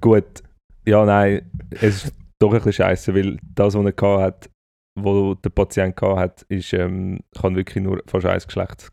gut. 0.00 0.42
Ja, 0.84 1.04
nein, 1.04 1.50
es 1.70 2.04
ist 2.04 2.14
doch 2.38 2.52
ein 2.52 2.58
bisschen 2.58 2.72
scheiße, 2.72 3.14
weil 3.14 3.38
das, 3.54 3.74
was 3.74 3.84
er 3.84 3.92
gehabt 3.92 4.22
hat, 4.22 4.50
wo 4.98 5.34
der 5.34 5.50
Patient 5.50 5.96
gehabt 5.96 6.18
hat, 6.18 6.42
ist, 6.42 6.72
ähm, 6.72 7.20
kann 7.38 7.56
wirklich 7.56 7.82
nur 7.82 8.02
fast 8.06 8.26
ein 8.26 8.38
Geschlecht, 8.38 8.90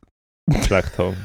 Geschlecht 0.50 0.98
haben. 0.98 1.16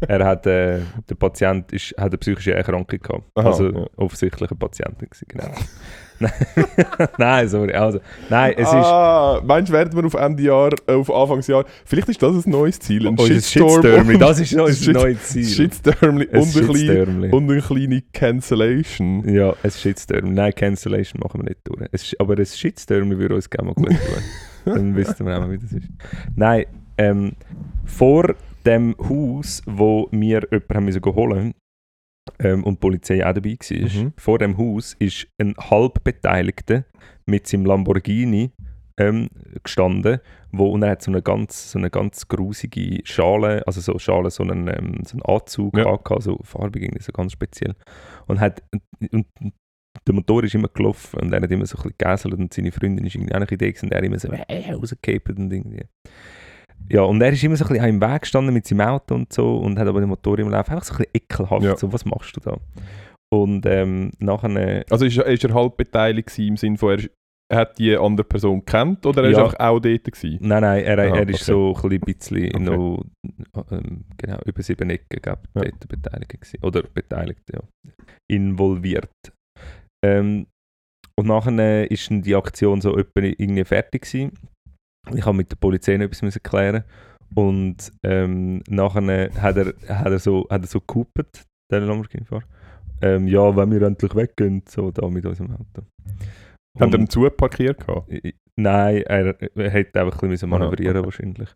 Er 0.00 0.26
hat, 0.26 0.46
äh, 0.46 0.80
der 1.08 1.14
Patient 1.14 1.72
ist, 1.72 1.92
hat 1.92 2.08
eine 2.08 2.18
psychische 2.18 2.54
Erkrankung 2.54 3.00
gehabt. 3.00 3.24
Aha, 3.34 3.48
also 3.48 3.70
ja. 3.70 3.86
offensichtlich 3.96 4.50
eine 4.50 4.58
Patientin 4.58 5.08
gewesen, 5.08 5.26
genau. 5.28 5.50
nein, 7.18 7.48
sorry. 7.48 7.72
Also, 7.72 8.00
nein, 8.30 8.54
es 8.56 8.68
ist 8.68 8.74
ah, 8.74 9.40
meinst 9.44 9.68
du, 9.68 9.72
werden 9.74 9.92
wir 9.96 10.04
auf 10.06 10.14
Ende 10.14 10.42
Jahr, 10.42 10.70
äh, 10.86 10.92
auf 10.92 11.10
Anfangsjahr, 11.10 11.64
vielleicht 11.84 12.08
ist 12.08 12.22
das 12.22 12.46
ein 12.46 12.50
neues 12.50 12.78
Ziel, 12.78 13.06
ein 13.06 13.18
unser 13.18 13.34
Shitstorm, 13.34 14.08
und- 14.08 14.18
Das 14.20 14.40
ist 14.40 14.54
unser 14.54 14.72
Shit- 14.74 14.94
neues 14.94 15.22
Ziel. 15.24 15.44
Shitstormli 15.46 16.28
Ein 16.32 16.40
und, 16.40 16.56
ein 16.56 16.76
Shitstormli. 16.76 17.30
und 17.30 17.50
eine 17.50 17.60
kleine 17.60 18.02
Cancellation. 18.12 19.28
Ja, 19.28 19.54
ein 19.62 19.70
Shitstorm. 19.70 20.34
Nein, 20.34 20.52
Cancellation 20.54 21.20
machen 21.22 21.40
wir 21.40 21.48
nicht 21.50 21.60
durch. 21.64 21.88
Es, 21.92 22.14
aber 22.18 22.36
ein 22.38 22.46
Shitstorm 22.46 23.10
würde 23.18 23.34
uns 23.34 23.48
gerne 23.50 23.68
mal 23.68 23.74
gut 23.74 23.88
tun. 23.88 23.96
Dann 24.74 24.96
wüssten 24.96 25.26
wir 25.26 25.36
auch 25.36 25.40
mal, 25.40 25.52
wie 25.52 25.58
das 25.58 25.72
ist. 25.72 25.88
Nein, 26.34 26.64
ähm, 26.98 27.32
vor 27.84 28.34
dem 28.64 28.96
Haus, 28.98 29.62
wo 29.66 30.08
wir 30.10 30.42
jemanden 30.50 30.74
haben 30.74 30.84
müssen 30.86 31.04
holen 31.04 31.54
ähm, 32.38 32.64
und 32.64 32.74
die 32.74 32.80
Polizei 32.80 33.26
auch 33.26 33.32
dabei 33.32 33.56
war, 33.58 34.02
Mhm. 34.02 34.12
vor 34.16 34.38
dem 34.38 34.56
Haus 34.58 34.94
ist 34.98 35.26
ein 35.38 35.54
Halbbeteiligter 35.58 36.84
mit 37.26 37.46
seinem 37.46 37.66
Lamborghini 37.66 38.50
ähm, 38.98 39.28
gestanden, 39.62 40.20
wo, 40.52 40.68
und 40.70 40.82
er 40.82 40.90
hat 40.92 41.02
so 41.02 41.10
eine 41.10 41.20
ganz, 41.22 41.72
so 41.72 41.78
eine 41.78 41.90
ganz 41.90 42.28
grusige 42.28 43.00
Schale, 43.04 43.62
also 43.66 43.80
so 43.80 43.98
Schale, 43.98 44.30
so 44.30 44.42
einen, 44.42 44.68
ähm, 44.68 45.02
so 45.04 45.18
einen 45.18 45.22
Anzug 45.22 45.76
Ja. 45.76 45.84
angehabt, 45.86 46.22
so 46.22 46.38
farbig, 46.42 46.82
irgendwie 46.82 47.02
so 47.02 47.12
ganz 47.12 47.32
speziell. 47.32 47.74
Und, 48.26 48.40
hat, 48.40 48.62
und 49.12 49.26
der 50.06 50.14
Motor 50.14 50.44
ist 50.44 50.54
immer 50.54 50.68
gelaufen 50.68 51.20
und 51.20 51.32
er 51.32 51.42
hat 51.42 51.50
immer 51.50 51.66
so 51.66 51.76
ein 51.76 51.82
bisschen 51.82 51.94
gegäselt 51.98 52.34
und 52.34 52.54
seine 52.54 52.72
Freundin 52.72 53.04
ist 53.04 53.14
irgendwie 53.16 53.32
auch 53.32 53.36
eine 53.36 53.46
Idee 53.50 53.72
gewesen, 53.72 53.86
und 53.86 53.92
er 53.92 54.02
immer 54.02 54.18
so 54.18 54.28
äh, 54.28 54.72
rausgekippt 54.72 55.38
und 55.38 55.52
irgendwie. 55.52 55.82
Ja, 56.88 57.02
und 57.02 57.20
er 57.20 57.32
ist 57.32 57.42
immer 57.42 57.56
so 57.56 57.64
ein 57.64 57.68
bisschen 57.72 57.88
im 57.88 58.00
Weg 58.00 58.20
gestanden 58.22 58.54
mit 58.54 58.66
seinem 58.66 58.82
Auto 58.86 59.14
und 59.14 59.32
so 59.32 59.56
und 59.58 59.78
hat 59.78 59.88
aber 59.88 60.00
den 60.00 60.08
Motor 60.08 60.38
im 60.38 60.50
Laufen 60.50 60.72
einfach 60.72 60.84
so 60.84 60.94
ein 60.94 60.98
bisschen 60.98 61.10
ekelhaft, 61.14 61.64
Ja. 61.64 61.76
so, 61.76 61.92
was 61.92 62.04
machst 62.04 62.36
du 62.36 62.40
da? 62.40 62.56
Und 63.32 63.66
ähm, 63.66 64.12
nachher, 64.20 64.50
äh, 64.56 64.84
Also 64.88 65.04
ist, 65.04 65.16
er- 65.18 65.26
ist 65.26 65.42
er 65.44 65.52
halb 65.52 65.76
beteiligt 65.76 66.38
im 66.38 66.56
Sinne 66.56 66.78
von, 66.78 66.90
er, 66.90 66.98
ist- 66.98 67.10
hat 67.52 67.78
die 67.78 67.96
andere 67.96 68.26
Person 68.26 68.60
gekannt 68.60 69.04
oder 69.06 69.24
er 69.24 69.30
ist 69.30 69.36
Ja. 69.36 69.44
einfach 69.44 69.58
auch 69.60 69.80
dort 69.80 70.04
gewesen? 70.04 70.38
nein, 70.40 70.62
nein, 70.62 70.84
er, 70.84 70.98
Aha, 70.98 71.16
er 71.16 71.28
ist 71.28 71.48
okay. 71.48 71.52
so 71.82 71.88
ein 71.88 72.00
bisschen, 72.00 72.46
Okay. 72.54 72.58
noch 72.60 73.04
ähm, 73.72 74.04
genau, 74.16 74.38
über 74.44 74.62
sieben 74.62 74.90
Ecken 74.90 75.20
Ja. 75.24 75.36
dort 75.54 75.88
beteiligt 75.88 76.30
gewesen. 76.30 76.58
Oder 76.62 76.82
beteiligt, 76.82 77.42
ja. 77.52 77.60
Involviert. 78.30 79.10
Ähm, 80.04 80.46
und 81.18 81.26
nachher 81.26 81.90
ist 81.90 82.10
dann 82.10 82.22
die 82.22 82.34
Aktion 82.36 82.80
so 82.80 82.96
irgendwie 82.96 83.64
fertig 83.64 84.02
gewesen. 84.02 84.32
Ich 85.14 85.24
habe 85.24 85.36
mit 85.36 85.50
der 85.50 85.56
Polizei 85.56 85.96
noch 85.96 86.04
etwas 86.06 86.22
müssen 86.22 86.42
klären 86.42 86.84
und 87.34 87.92
ähm, 88.02 88.62
nachher 88.68 89.30
hat 89.40 89.56
er, 89.56 89.66
hat 89.88 90.12
er 90.12 90.18
so, 90.18 90.46
hat 90.50 90.62
er 90.62 90.66
so 90.66 90.80
gehupert, 90.80 91.42
der 91.70 91.80
Lamborghini-Fahrer. 91.80 92.44
Ähm, 93.02 93.28
ja, 93.28 93.54
wenn 93.56 93.70
wir 93.72 93.82
endlich 93.82 94.14
weggehen, 94.14 94.62
so 94.68 94.90
da 94.90 95.06
mit 95.08 95.26
unserem 95.26 95.52
Auto. 95.52 95.82
Und- 96.78 96.94
einen 96.94 97.08
Zug 97.10 97.36
parkiert 97.36 97.86
gehabt? 97.86 98.10
I- 98.12 98.34
Nein, 98.58 99.02
er, 99.02 99.38
er 99.54 99.70
hätte 99.70 100.00
einfach 100.00 100.22
ein 100.22 100.30
bisschen 100.30 100.50
Aha, 100.50 100.58
manövrieren 100.58 100.96
okay. 100.96 101.04
wahrscheinlich. 101.04 101.54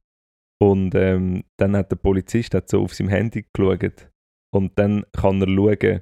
Und 0.63 0.95
ähm, 0.95 1.45
dann 1.59 1.75
hat 1.75 1.91
der 1.91 1.97
Polizist 1.97 2.55
hat 2.55 2.69
so 2.69 2.83
auf 2.83 2.93
seinem 2.95 3.09
Handy 3.09 3.47
geschaut 3.55 4.11
und 4.55 4.79
dann 4.79 5.05
kann 5.15 5.41
er 5.41 5.49
schauen, 5.49 6.01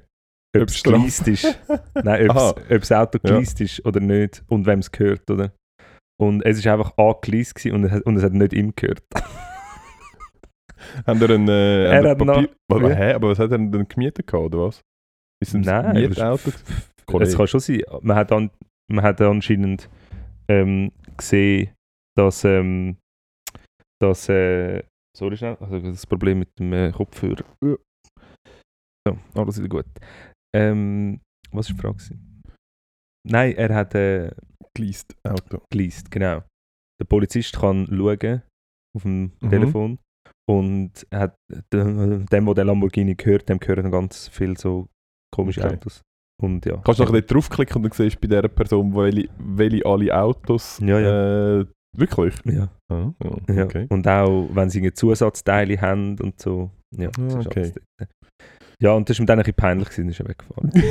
ob 0.57 0.67
es 0.67 0.83
geleast 0.83 1.27
ist. 1.29 1.57
Nein, 2.03 2.29
ob 2.29 2.61
das 2.67 2.91
Auto 2.91 3.17
Ja. 3.23 3.31
geleast 3.35 3.61
ist 3.61 3.85
oder 3.85 4.01
nicht 4.01 4.43
und 4.47 4.65
wem 4.65 4.79
es 4.79 4.91
gehört, 4.91 5.29
oder? 5.31 5.53
Und 6.19 6.43
es 6.45 6.57
ist 6.57 6.67
einfach 6.67 6.97
angeleast 6.97 7.55
gewesen 7.55 7.75
und 7.75 7.83
es 7.85 7.91
hat, 7.91 8.03
und 8.03 8.17
es 8.17 8.23
hat 8.23 8.33
nicht 8.33 8.53
ihm 8.53 8.73
gehört. 8.75 9.01
Haben 11.05 11.21
ihr 11.21 11.29
einen, 11.29 11.47
äh, 11.47 11.85
Er 11.85 12.03
ihr 12.03 12.09
hat 12.09 12.19
noch- 12.19 12.25
Papier... 12.35 12.49
Aber, 12.71 12.89
Ja. 12.89 12.95
hä, 12.95 13.13
aber 13.13 13.29
was 13.29 13.39
hat 13.39 13.51
er 13.51 13.57
denn 13.57 13.87
gemietet 13.87 14.27
gehabt, 14.27 14.45
oder 14.53 14.65
was? 14.65 14.81
Ist 15.41 15.53
ein 15.55 15.61
Nein, 15.61 15.93
Mietauto? 15.95 16.49
es- 17.21 17.35
kann 17.37 17.47
schon 17.47 17.59
sein. 17.59 17.81
Man 18.01 18.15
hat, 18.17 18.31
an, 18.31 18.49
man 18.91 19.03
hat 19.03 19.19
anscheinend 19.21 19.89
ähm, 20.49 20.91
gesehen, 21.17 21.71
dass, 22.17 22.43
ähm, 22.43 22.97
dass 24.01 24.27
äh, 24.29 24.83
sorry 25.17 25.37
schnell, 25.37 25.57
also 25.59 25.79
das 25.79 26.05
Problem 26.05 26.39
mit 26.39 26.49
dem 26.59 26.71
äh, 26.73 26.91
Kopfhörer. 26.91 27.43
So, 29.07 29.17
alles 29.35 29.57
wieder 29.57 29.69
gut. 29.69 29.85
Ähm, 30.55 31.19
was 31.51 31.69
war 31.69 31.75
die 31.75 31.81
Frage? 31.81 32.19
Nein, 33.27 33.55
er 33.55 33.73
hat 33.75 33.95
äh, 33.95 34.31
Geleast 34.75 35.15
Auto. 35.27 35.61
geleast, 35.71 36.09
genau. 36.11 36.43
Der 36.99 37.05
Polizist 37.05 37.59
kann 37.59 37.87
schauen 37.87 38.41
auf 38.95 39.03
dem 39.03 39.31
Mhm. 39.41 39.49
Telefon 39.49 39.99
und 40.49 41.05
hat 41.13 41.35
dem, 41.73 42.25
dem, 42.25 42.45
wo 42.47 42.53
der 42.53 42.65
Lamborghini 42.65 43.15
gehört, 43.15 43.49
dem 43.49 43.59
gehören 43.59 43.91
ganz 43.91 44.27
viele 44.29 44.57
so 44.57 44.87
komische 45.33 45.61
Okay. 45.63 45.73
Autos. 45.75 46.01
Und 46.41 46.65
ja. 46.65 46.77
Kannst 46.77 46.99
du 46.99 47.03
noch 47.03 47.11
dort 47.11 47.31
draufklicken 47.31 47.75
und 47.77 47.83
dann 47.83 47.91
siehst 47.91 48.15
du 48.15 48.19
bei 48.21 48.27
dieser 48.27 48.47
Person, 48.47 48.95
welche, 48.95 49.27
welche 49.37 49.85
alle 49.85 50.15
Autos... 50.17 50.79
Ja, 50.81 50.99
ja. 50.99 51.59
Äh, 51.59 51.65
wirklich? 51.97 52.33
Ja. 52.45 52.69
Ah, 52.91 53.11
ja, 53.21 53.55
Ja. 53.55 53.63
okay. 53.65 53.85
Und 53.89 54.07
auch, 54.07 54.47
wenn 54.53 54.69
sie 54.69 54.91
Zusatzteile 54.93 55.79
haben 55.81 56.17
und 56.19 56.39
so. 56.39 56.71
Ja, 56.95 57.09
Ah, 57.19 57.39
ist 57.39 57.47
okay. 57.47 57.73
Ja, 58.81 58.93
und 58.93 59.09
das 59.09 59.17
war 59.19 59.23
ihm 59.23 59.27
dann 59.27 59.39
ein 59.39 59.43
bisschen 59.43 59.55
peinlich, 59.57 59.89
gewesen, 59.89 60.09
ist 60.09 60.19
er 60.21 60.29
weggefahren. 60.29 60.71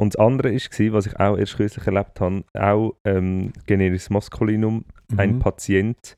und 0.00 0.14
das 0.14 0.18
andere 0.18 0.54
war, 0.54 0.92
was 0.94 1.06
ich 1.06 1.20
auch 1.20 1.36
erst 1.36 1.56
kürzlich 1.56 1.86
erlebt 1.86 2.20
habe, 2.20 2.42
auch 2.54 2.96
ähm, 3.04 3.52
generisches 3.66 4.08
Maskulinum, 4.08 4.86
ein 5.18 5.34
Mhm. 5.34 5.38
Patient, 5.40 6.16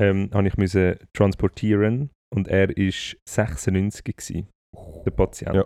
ähm, 0.00 0.28
habe 0.34 0.48
ich 0.48 0.56
müssen 0.56 0.96
transportieren 1.16 2.10
und 2.34 2.48
er 2.48 2.68
war 2.70 3.16
96 3.28 4.04
gewesen, 4.04 4.48
der 5.06 5.12
Patient. 5.12 5.54
Ja. 5.54 5.64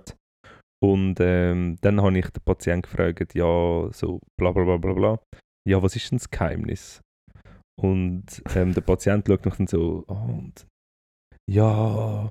Und 0.84 1.16
ähm, 1.20 1.78
dann 1.80 2.02
habe 2.02 2.18
ich 2.18 2.28
den 2.28 2.42
Patienten 2.44 2.82
gefragt, 2.82 3.34
ja, 3.34 3.88
so 3.90 4.20
bla 4.38 4.52
bla 4.52 4.64
bla 4.64 4.76
bla 4.76 4.92
bla, 4.92 5.18
ja, 5.66 5.82
was 5.82 5.96
ist 5.96 6.10
denn 6.10 6.18
das 6.18 6.30
Geheimnis? 6.30 7.00
Und 7.80 8.42
ähm, 8.54 8.74
der 8.74 8.82
Patient 8.82 9.26
schaut 9.26 9.46
mich 9.46 9.54
dann 9.54 9.66
so 9.66 10.04
an 10.08 10.30
und 10.30 10.66
ja, 11.50 12.30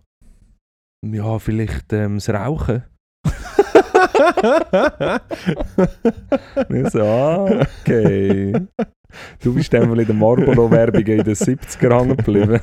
ja, 1.03 1.39
vielleicht 1.39 1.93
ähm, 1.93 2.15
das 2.15 2.29
Rauchen. 2.29 2.83
Ich 6.69 6.89
so, 6.89 7.01
ah, 7.03 7.45
okay. 7.81 8.53
Du 9.41 9.53
bist 9.53 9.71
wohl 9.73 9.99
in 9.99 10.05
der 10.07 10.15
Marlboro-Werbung 10.15 11.01
in 11.05 11.23
den 11.23 11.35
70er 11.35 11.99
hängen 11.99 12.17
geblieben. 12.17 12.59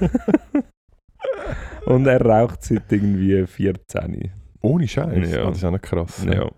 Und 1.87 2.07
er 2.07 2.21
raucht 2.25 2.63
seit 2.65 2.91
irgendwie 2.91 3.47
14. 3.47 4.31
Ohne 4.63 4.87
Scheiß. 4.87 5.31
Ja. 5.33 5.47
Das 5.47 5.57
ist 5.59 5.65
auch 5.65 5.71
noch 5.71 5.81
krass. 5.81 6.25
Ja, 6.31 6.49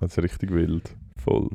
Das 0.00 0.16
ist 0.16 0.22
richtig 0.24 0.50
wild. 0.52 0.94
voll. 1.22 1.48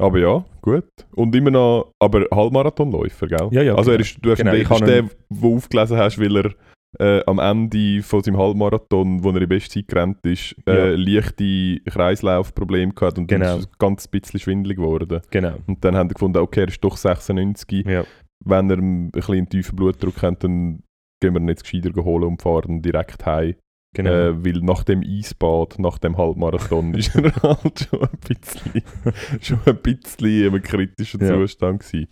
Aber 0.00 0.18
ja, 0.18 0.44
gut. 0.62 0.84
Und 1.14 1.34
immer 1.34 1.50
noch, 1.50 1.90
aber 2.00 2.24
Halbmarathonläufer, 2.32 3.26
gell? 3.26 3.48
Ja, 3.50 3.62
ja, 3.62 3.74
Also 3.74 3.90
er 3.90 3.96
genau. 3.98 4.06
ist, 4.08 4.18
du 4.24 4.30
hast 4.30 4.38
Genau, 4.38 4.52
ihn, 4.54 4.62
ich 4.62 4.70
ist 4.70 4.86
der, 4.86 5.08
wo 5.28 5.50
du 5.50 5.56
aufgelesen 5.56 5.96
hast, 5.98 6.18
weil 6.20 6.36
er 6.36 6.54
äh, 6.98 7.22
am 7.26 7.38
Ende 7.38 8.02
von 8.02 8.22
seinem 8.22 8.38
Halbmarathon, 8.38 9.22
wo 9.22 9.30
er 9.30 9.42
in 9.42 9.48
Bestzeit 9.48 9.88
gerannt 9.88 10.24
ist, 10.24 10.54
äh, 10.66 10.92
Ja. 10.92 10.96
leichte 10.96 11.80
Kreislaufprobleme 11.90 12.92
gehabt 12.94 13.18
und 13.18 13.26
Genau. 13.26 13.44
dann 13.44 13.58
ist 13.60 13.78
ganz 13.78 14.08
bisschen 14.08 14.40
schwindelig 14.40 14.78
geworden. 14.78 15.20
Genau. 15.30 15.56
Und 15.66 15.84
dann 15.84 15.96
haben 15.96 16.08
sie 16.08 16.14
gefunden, 16.14 16.38
okay, 16.38 16.60
er 16.62 16.68
ist 16.68 16.82
doch 16.82 16.96
96. 16.96 17.86
Ja, 17.86 18.04
Wenn 18.44 18.70
er 18.70 18.78
ein 18.78 19.10
bisschen 19.10 19.34
einen 19.34 19.48
tiefen 19.48 19.76
Blutdruck 19.76 20.22
hat, 20.22 20.42
dann 20.44 20.82
gehen 21.20 21.34
wir 21.34 21.40
ihn 21.40 21.48
jetzt 21.48 21.64
gescheiter 21.64 21.90
holen 22.04 22.24
und 22.24 22.42
fahren 22.42 22.80
direkt 22.80 23.26
heim. 23.26 23.54
genau. 23.94 24.10
Äh, 24.10 24.44
weil 24.44 24.60
nach 24.62 24.84
dem 24.84 25.02
Eisbad, 25.02 25.78
nach 25.78 25.98
dem 25.98 26.16
Halbmarathon, 26.16 26.94
ist 26.94 27.14
er 27.16 27.34
halt 27.42 27.80
schon 27.90 28.02
ein 28.02 28.18
bisschen, 28.28 28.82
schon 29.42 29.58
ein 29.66 29.76
bisschen 29.82 30.26
in 30.28 30.46
einem 30.48 30.62
kritischen 30.62 31.20
Ja. 31.20 31.28
Zustand 31.34 31.80
gewesen. 31.80 32.06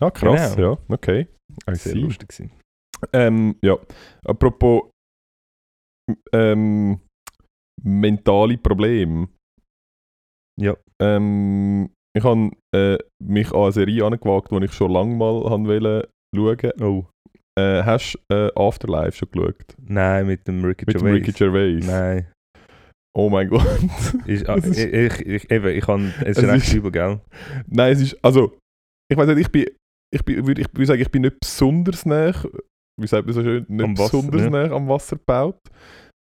Ah, 0.00 0.10
krass, 0.10 0.56
Genau. 0.56 0.72
ja, 0.72 0.78
okay. 0.88 1.26
Sehr 1.72 1.96
lustig 1.96 2.28
gewesen. 2.30 2.50
Ähm, 3.12 3.56
ja, 3.62 3.76
apropos 4.24 4.90
ähm, 6.32 7.00
mentale 7.82 8.58
Probleme. 8.58 9.28
Ja. 10.60 10.76
Ähm, 11.00 11.90
ich 12.16 12.24
habe 12.24 12.50
äh, 12.74 12.98
mich 13.22 13.52
an 13.52 13.60
eine 13.62 13.72
Serie 13.72 14.04
angewagt, 14.04 14.50
die 14.50 14.64
ich 14.64 14.72
schon 14.72 14.90
lange 14.90 15.14
mal 15.14 15.34
wollte 15.42 16.08
schauen. 16.34 16.72
Oh. 16.80 17.06
Äh, 17.58 17.82
hast 17.82 18.18
du 18.28 18.34
äh, 18.34 18.50
Afterlife 18.54 19.12
schon 19.16 19.30
geschaut? 19.30 19.76
Nein, 19.78 20.26
mit 20.26 20.46
dem 20.48 20.64
Ricky 20.64 20.84
Mit 20.86 20.96
Gervais. 20.96 21.12
Ricky 21.14 21.32
Gervais. 21.32 21.86
Nein. 21.86 22.32
Oh 23.16 23.28
mein 23.28 23.48
Gott. 23.48 23.66
Ist, 24.26 24.48
ah, 24.48 24.56
ich, 24.62 24.78
ich, 24.78 25.26
ich, 25.26 25.50
eben, 25.50 25.66
ich 25.68 25.84
kann, 25.84 26.12
es 26.24 26.38
Es 26.38 26.44
recht 26.44 26.66
ist- 26.68 26.74
übel, 26.74 26.92
gell? 26.92 27.20
Nein, 27.66 27.92
es 27.92 28.00
ist, 28.00 28.24
also, 28.24 28.56
ich 29.10 29.16
weiß 29.18 29.28
nicht, 29.28 29.38
ich 29.40 29.50
bin, 29.50 29.66
ich 30.14 30.24
bin, 30.24 30.46
würde 30.46 30.62
ich 30.62 30.86
sagen, 30.86 31.00
ich 31.02 31.10
bin 31.10 31.22
nicht 31.22 31.40
besonders 31.40 32.06
nah, 32.06 32.32
wie 32.98 33.06
sagt 33.06 33.26
man 33.26 33.34
so 33.34 33.42
schön, 33.42 33.64
nicht 33.68 33.84
Am 33.84 33.98
Wasser, 33.98 34.22
besonders 34.30 34.68
ja. 34.70 34.74
am 34.76 34.88
Wasser 34.88 35.16
gebaut. 35.16 35.58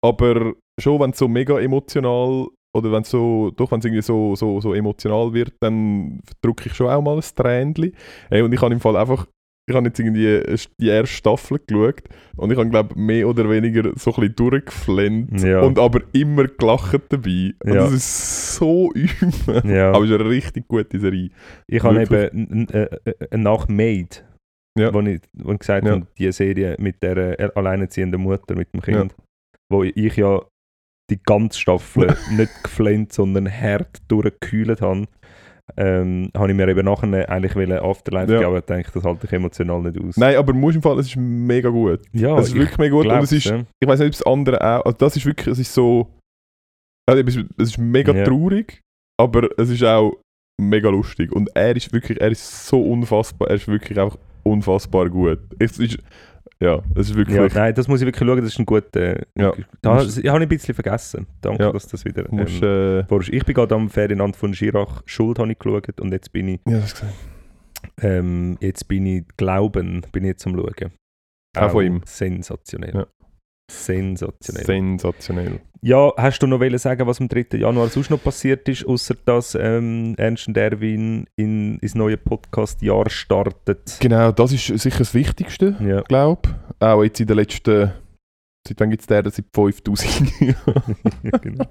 Aber 0.05 0.53
schon, 0.81 1.01
wenn 1.01 1.11
es 1.11 1.19
so 1.19 1.29
mega 1.29 1.59
emotional, 1.61 2.49
oder 2.77 2.91
wenn 2.93 3.03
es 3.03 3.11
so, 3.11 3.51
doch, 3.57 3.71
wenn 3.71 3.79
es 3.79 3.85
irgendwie 3.85 4.03
so, 4.03 4.35
so, 4.35 4.61
so 4.61 4.75
emotional 4.75 5.33
wird, 5.33 5.53
dann 5.61 6.21
drücke 6.43 6.69
ich 6.69 6.75
schon 6.75 6.89
auch 6.89 7.01
mal 7.03 7.17
ein 7.17 7.23
Tränchen. 7.35 7.93
Hey, 8.29 8.43
und 8.43 8.53
ich 8.53 8.61
habe 8.61 8.75
im 8.75 8.81
Fall 8.81 8.97
einfach, 8.97 9.27
ich 9.67 9.75
habe 9.75 9.87
jetzt 9.87 9.99
irgendwie 9.99 10.43
die 10.79 10.89
erste 10.89 11.07
Staffel 11.07 11.59
geschaut 11.67 12.03
und 12.37 12.51
ich 12.51 12.59
habe, 12.59 12.69
glaube 12.69 12.99
mehr 13.01 13.27
oder 13.29 13.49
weniger 13.49 13.93
so 13.97 14.11
ein 14.13 14.21
bisschen 14.21 14.35
durchgeflennt 14.37 15.41
Ja. 15.43 15.63
und 15.63 15.79
aber 15.79 16.01
immer 16.13 16.45
gelacht 16.49 17.01
dabei. 17.09 17.55
Und 17.65 17.73
Ja. 17.73 17.85
das 17.85 17.93
ist 17.93 18.55
so 18.57 18.91
übel. 18.93 19.63
Ja. 19.65 19.93
Aber 19.93 20.05
es 20.05 20.11
ist 20.11 20.21
eine 20.21 20.29
richtig 20.29 20.69
gute 20.69 20.99
Serie. 20.99 21.31
Ich 21.67 21.83
habe 21.83 22.03
eben 22.03 22.69
äh, 22.69 22.89
äh, 23.07 23.37
nach 23.39 23.69
Made, 23.69 24.09
Ja. 24.79 24.93
wo 24.93 25.01
ich, 25.01 25.21
wo 25.35 25.53
ich 25.53 25.59
gesagt 25.61 25.87
Ja. 25.87 25.93
habe, 25.93 26.07
die 26.19 26.31
Serie 26.33 26.77
mit 26.79 27.03
der 27.03 27.39
äh, 27.39 27.51
alleinerziehenden 27.55 28.21
Mutter 28.21 28.57
mit 28.57 28.73
dem 28.73 28.81
Kind, 28.83 29.15
wo 29.71 29.85
ich 29.85 30.17
ja 30.17 30.43
die 31.11 31.21
ganze 31.25 31.59
Staffel 31.61 32.15
nicht 32.37 32.51
geflennt, 32.65 33.13
sondern 33.13 33.49
hart 33.51 34.03
durchgekühlt 34.09 34.81
habe, 34.81 35.07
ähm, 35.77 36.31
habe 36.37 36.51
ich 36.51 36.57
mir 36.57 36.69
eben 36.69 36.85
nachher 36.85 37.29
eigentlich 37.31 37.81
Afterlife 37.81 38.33
Ja. 38.33 38.39
geben, 38.41 38.49
aber 38.51 38.59
ich 38.59 38.65
denke, 38.65 38.91
das 38.93 39.05
halte 39.05 39.27
ich 39.27 39.33
emotional 39.33 39.81
nicht 39.83 39.99
aus. 40.03 40.17
Nein, 40.17 40.37
aber 40.37 40.53
muss 40.53 40.75
im 40.75 40.83
Fall, 40.83 40.99
es 40.99 41.07
ist 41.07 41.17
mega 41.17 41.69
gut. 41.69 42.01
ja, 42.13 42.37
es 42.39 42.49
ist 42.49 42.55
wirklich 42.55 42.79
mega 42.79 42.95
gut 42.97 43.07
und 43.07 43.13
es 43.23 43.33
ist, 43.33 43.45
ja. 43.47 43.63
ich 43.81 43.89
weiß 43.89 44.01
nicht, 44.01 44.09
ob 44.09 44.13
das 44.13 44.27
andere 44.27 44.61
auch, 44.61 44.85
also 44.85 44.99
das 44.99 45.17
ist 45.17 45.25
wirklich, 45.27 45.47
es 45.53 45.59
ist 45.59 45.73
so, 45.73 46.09
also 47.09 47.23
es 47.23 47.37
ist- 47.37 47.47
es 47.59 47.69
ist 47.71 47.79
mega 47.79 48.13
Ja. 48.13 48.25
traurig, 48.25 48.81
aber 49.21 49.49
es 49.59 49.71
ist 49.71 49.85
auch 49.85 50.17
mega 50.61 50.89
lustig 50.91 51.33
und 51.33 51.49
er 51.55 51.77
ist 51.77 51.93
wirklich, 51.93 52.21
er 52.21 52.31
ist 52.31 52.67
so 52.67 52.83
unfassbar, 52.83 53.49
er 53.49 53.55
ist 53.57 53.69
wirklich 53.69 53.99
einfach 54.01 54.19
unfassbar 54.55 55.09
gut. 55.11 55.41
Es 55.59 55.79
ist, 55.79 55.99
ja, 56.61 56.83
es 56.95 57.11
ist 57.11 57.17
wirklich, 57.17 57.37
Ja, 57.37 57.47
nein, 57.53 57.75
das 57.75 57.89
muss 57.89 58.01
ich 58.01 58.07
wirklich 58.07 58.27
schauen, 58.27 58.37
das 58.41 58.47
ist 58.53 58.59
ein 58.59 58.65
guter... 58.67 59.17
Ja. 59.37 59.53
Da, 59.83 59.95
Musst- 59.95 60.19
ich 60.19 60.29
habe 60.29 60.41
ein 60.41 60.49
bisschen 60.49 60.75
vergessen. 60.75 61.27
Danke, 61.41 61.63
Ja. 61.65 61.73
dass 61.73 61.87
das 61.89 62.05
wieder... 62.05 62.25
musst, 62.31 62.63
ähm, 62.63 63.01
äh, 63.01 63.05
vorhast. 63.05 63.29
ich 63.31 63.45
bin 63.45 63.55
gerade 63.55 63.75
am 63.75 63.91
Ferienland 63.91 64.37
von 64.37 64.53
Girach 64.53 65.03
Schuld 65.07 65.39
habe 65.39 65.53
ich 65.53 65.59
geschaut 65.59 66.01
und 66.01 66.13
jetzt 66.13 66.33
bin 66.33 66.49
ich, 66.49 66.61
ja, 66.67 66.79
das 66.79 66.95
gesehen. 66.95 67.13
ähm, 68.01 68.57
jetzt 68.61 68.89
bin 68.89 69.05
ich 69.07 69.25
Glauben, 69.37 70.03
bin 70.13 70.25
ich 70.25 70.29
jetzt 70.29 70.47
am 70.47 70.55
schauen. 70.55 70.91
Auch 71.57 71.71
von 71.71 71.85
ihm. 71.85 72.01
Sensationell. 72.05 72.95
Ja. 72.95 73.07
Sensationell. 73.71 74.65
Sensationell. 74.65 75.61
ja, 75.81 76.13
hast 76.17 76.41
du 76.41 76.47
noch 76.47 76.61
wollen 76.61 76.79
sagen, 76.79 77.07
was 77.07 77.21
am 77.21 77.29
3. 77.29 77.59
Januar 77.59 77.89
sonst 77.89 78.11
noch 78.11 78.23
passiert 78.23 78.69
ist, 78.69 78.87
außer 78.87 79.15
dass 79.25 79.55
ähm, 79.55 80.15
Ernst 80.19 80.49
und 80.49 80.57
Erwin 80.57 81.27
in, 81.37 81.79
ins 81.79 81.95
neue 81.95 82.17
Podcast-Jahr 82.17 83.09
startet? 83.11 83.97
Genau, 84.01 84.33
das 84.33 84.53
ist 84.53 84.67
sicher 84.67 84.99
das 84.99 85.15
Wichtigste. 85.15 85.77
Ja. 85.81 86.03
glaube 86.03 86.55
auch 86.81 87.03
jetzt 87.03 87.21
in 87.21 87.27
den 87.27 87.37
letzten, 87.37 87.93
seit 88.67 88.81
wann 88.81 88.91
gibt 88.91 89.03
es 89.03 89.07
den? 89.07 89.31
Seit 89.31 89.47
5000 89.55 90.41
Jahren. 90.41 90.57
Ja, 91.23 91.39
genau. 91.39 91.67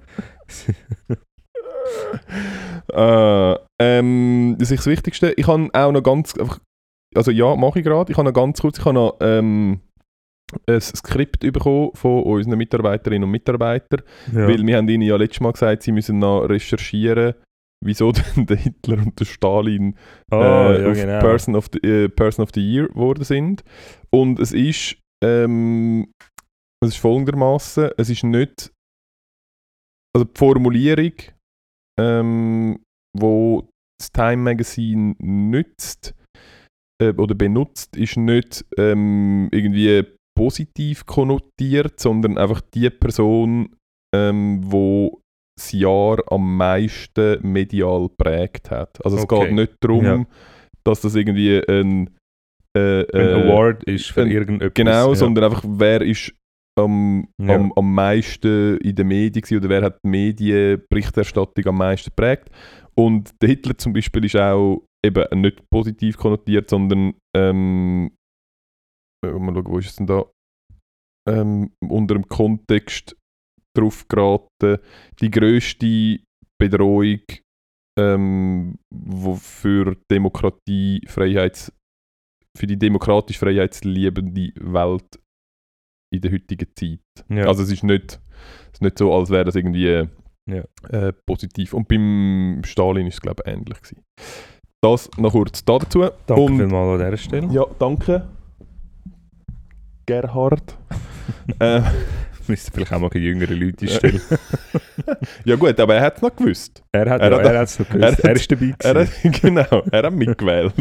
äh, 2.94 3.56
ähm, 3.80 4.56
das 4.58 4.72
ist 4.72 4.80
das 4.80 4.88
Wichtigste. 4.88 5.34
Ich 5.38 5.48
habe 5.48 5.70
auch 5.74 5.92
noch 5.92 6.04
ganz, 6.04 6.34
also 7.16 7.32
ja, 7.32 7.56
mache 7.56 7.80
ich 7.80 7.86
gerade. 7.86 8.12
Ich 8.12 8.18
habe 8.18 8.28
noch 8.28 8.34
ganz 8.34 8.62
kurz, 8.62 8.80
ich 8.80 8.86
habe 8.86 8.96
noch 8.96 9.18
ähm, 9.22 9.82
ein 10.68 10.82
Skript 10.82 11.40
bekommen 11.42 11.92
von 11.94 12.24
unseren 12.24 12.58
Mitarbeiterinnen 12.58 13.24
und 13.24 13.32
Mitarbeitern, 13.32 14.02
Ja. 14.32 14.48
weil 14.48 14.66
wir 14.66 14.78
haben 14.78 14.88
ihnen 14.90 15.04
ja 15.04 15.16
letztes 15.16 15.42
Mal 15.42 15.52
gesagt, 15.54 15.84
sie 15.84 15.92
müssen 15.92 16.20
noch 16.20 16.42
recherchieren, 16.46 17.34
wieso 17.86 18.12
denn 18.38 18.46
der 18.46 18.58
Hitler 18.58 18.98
und 18.98 19.20
der 19.20 19.26
Stalin 19.26 19.96
Ah, 20.32 20.72
äh, 20.72 20.82
ja, 20.84 20.90
auf 20.92 20.98
genau. 20.98 21.20
Person, 21.20 21.56
of 21.56 21.68
the, 21.74 21.80
äh, 21.88 22.10
Person 22.10 22.44
of 22.44 22.50
the 22.54 22.62
Year 22.62 22.88
geworden 22.88 23.24
sind. 23.24 23.64
Und 24.12 24.40
es 24.40 24.52
ist, 24.54 24.98
ähm, 25.24 26.12
es 26.84 26.90
ist 26.90 26.98
folgendermaßen, 26.98 27.92
es 27.98 28.10
ist 28.10 28.24
nicht, 28.24 28.72
also 30.16 30.26
die 30.26 30.38
Formulierung, 30.38 31.14
ähm, 32.00 32.80
wo 33.18 33.68
das 34.00 34.12
Time 34.12 34.38
Magazine 34.44 35.16
nützt 35.20 36.14
äh, 37.02 37.14
oder 37.14 37.36
benutzt, 37.36 37.96
ist 37.96 38.18
nicht 38.18 38.66
ähm, 38.78 39.50
irgendwie 39.52 40.04
positiv 40.36 41.06
konnotiert, 41.06 42.00
sondern 42.00 42.38
einfach 42.38 42.62
die 42.74 42.90
Person, 42.90 43.76
ähm, 44.16 44.62
wo 44.64 45.22
das 45.58 45.72
Jahr 45.72 46.18
am 46.32 46.58
meisten 46.58 47.40
medial 47.48 48.10
prägt 48.18 48.72
hat. 48.72 49.04
Also 49.06 49.18
es 49.18 49.24
Okay. 49.24 49.46
geht 49.46 49.54
nicht 49.54 49.74
darum, 49.82 50.04
Ja. 50.06 50.26
dass 50.84 51.02
das 51.02 51.16
irgendwie 51.16 51.62
ein, 51.68 52.10
äh, 52.76 53.02
Ein 53.02 53.06
äh, 53.14 53.34
Award 53.34 53.84
ist 53.84 54.12
für 54.12 54.24
ein- 54.24 54.32
irgendetwas. 54.32 54.74
Genau, 54.74 55.10
ja. 55.10 55.16
sondern 55.16 55.44
einfach, 55.46 55.64
wer 55.68 56.02
ist 56.02 56.34
am, 56.76 57.28
Ja. 57.40 57.54
am, 57.56 57.72
am 57.76 57.94
meisten 57.94 58.78
in 58.78 58.96
den 58.96 59.08
Medien 59.08 59.60
oder 59.60 59.70
wer 59.70 59.84
hat 59.84 59.98
die 60.04 60.10
Medienberichterstattung 60.10 61.68
am 61.68 61.78
meisten 61.78 62.10
geprägt. 62.10 62.50
Und 62.96 63.30
der 63.42 63.50
Hitler 63.50 63.78
zum 63.78 63.94
Beispiel 63.94 64.26
ist 64.26 64.36
auch 64.36 64.82
eben 65.06 65.42
nicht 65.42 65.62
positiv 65.72 66.18
konnotiert, 66.18 66.70
sondern 66.70 67.14
ähm, 67.36 68.08
äh, 68.08 68.16
mal 69.32 69.54
schauen, 69.54 69.66
wo 69.68 69.78
ist 69.80 69.88
es 69.90 69.96
denn 69.96 70.08
da? 70.08 70.26
Ähm, 71.30 71.72
unter 71.88 72.16
dem 72.16 72.28
Kontext 72.28 73.16
drauf 73.78 74.06
geraten, 74.08 74.78
die 75.22 75.32
grösste 75.32 76.20
Bedrohung 76.62 77.20
ähm, 78.00 78.78
wo 78.94 79.36
für 79.36 79.96
Demokratie, 80.12 81.02
Freiheits, 81.08 81.72
für 82.58 82.68
die 82.68 82.78
demokratisch 82.78 83.38
freiheitsliebende 83.38 84.52
Welt 84.60 85.20
in 86.14 86.22
der 86.22 86.32
heutigen 86.32 86.68
Zeit. 86.76 87.00
Ja. 87.30 87.46
Also 87.48 87.64
es 87.64 87.72
ist 87.72 87.84
nicht, 87.84 88.20
es 88.68 88.74
ist 88.74 88.82
nicht 88.82 88.98
so, 88.98 89.14
als 89.14 89.30
wäre 89.30 89.46
das 89.46 89.56
irgendwie 89.56 90.08
Ja. 90.50 90.64
äh, 90.90 91.14
positiv. 91.28 91.74
Und 91.74 91.88
beim 91.88 92.62
Stalin 92.66 93.08
ist 93.08 93.16
es 93.16 93.22
glaube 93.22 93.44
ich 93.46 93.52
ähnlich 93.52 93.82
gewesen. 93.82 94.04
Das 94.84 95.10
noch 95.18 95.32
kurz 95.32 95.64
dazu. 95.64 96.02
Danke 96.28 96.42
Und- 96.42 96.58
vielmals 96.58 97.00
an 97.02 97.06
dieser 97.12 97.18
Stelle. 97.18 97.48
Ja, 97.54 97.66
danke. 97.80 98.28
Gerhard. 100.06 100.78
äh, 101.60 101.82
Müsste 102.48 102.72
vielleicht 102.74 102.92
auch 102.92 103.00
mal 103.00 103.10
jüngere 103.16 103.54
Leute 103.54 103.88
stellen. 103.88 104.20
ja 105.46 105.56
gut, 105.56 105.80
aber 105.80 105.96
er 105.96 106.02
hat 106.02 106.18
es 106.18 106.22
noch 106.22 106.36
gewusst. 106.36 106.84
Er 106.92 107.10
hat 107.10 107.22
Er 107.22 107.36
hat- 107.38 107.46
er 107.46 107.60
hat's 107.60 107.80
noch 107.80 107.88
gewusst. 107.88 108.20
er 108.20 108.26
Er, 108.30 108.36
ist 108.36 108.52
dabei 108.52 108.76
Er 108.80 108.96
hat, 109.02 109.10
genau, 109.42 109.84
er 109.92 110.04
hat 110.04 110.14
mitgewählt. 110.14 110.74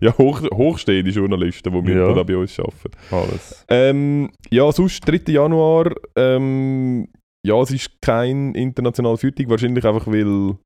ja, 0.00 0.16
hoch, 0.18 0.42
hochstehende 0.52 1.10
Journalisten, 1.10 1.84
die 1.84 1.90
Ja. 1.92 2.08
ja. 2.08 2.14
da 2.14 2.22
bei 2.22 2.36
uns 2.36 2.58
arbeiten. 2.58 2.90
Alles. 3.10 3.64
Ähm, 3.68 4.30
ja, 4.50 4.70
sonst 4.72 5.00
3. 5.08 5.32
Januar. 5.32 5.94
Ähm, 6.16 7.08
ja, 7.46 7.58
es 7.62 7.70
ist 7.70 7.90
kein 8.02 8.54
internationaler 8.54 9.16
Feiertag, 9.16 9.48
wahrscheinlich 9.48 9.84
einfach, 9.86 10.06
weil 10.06 10.56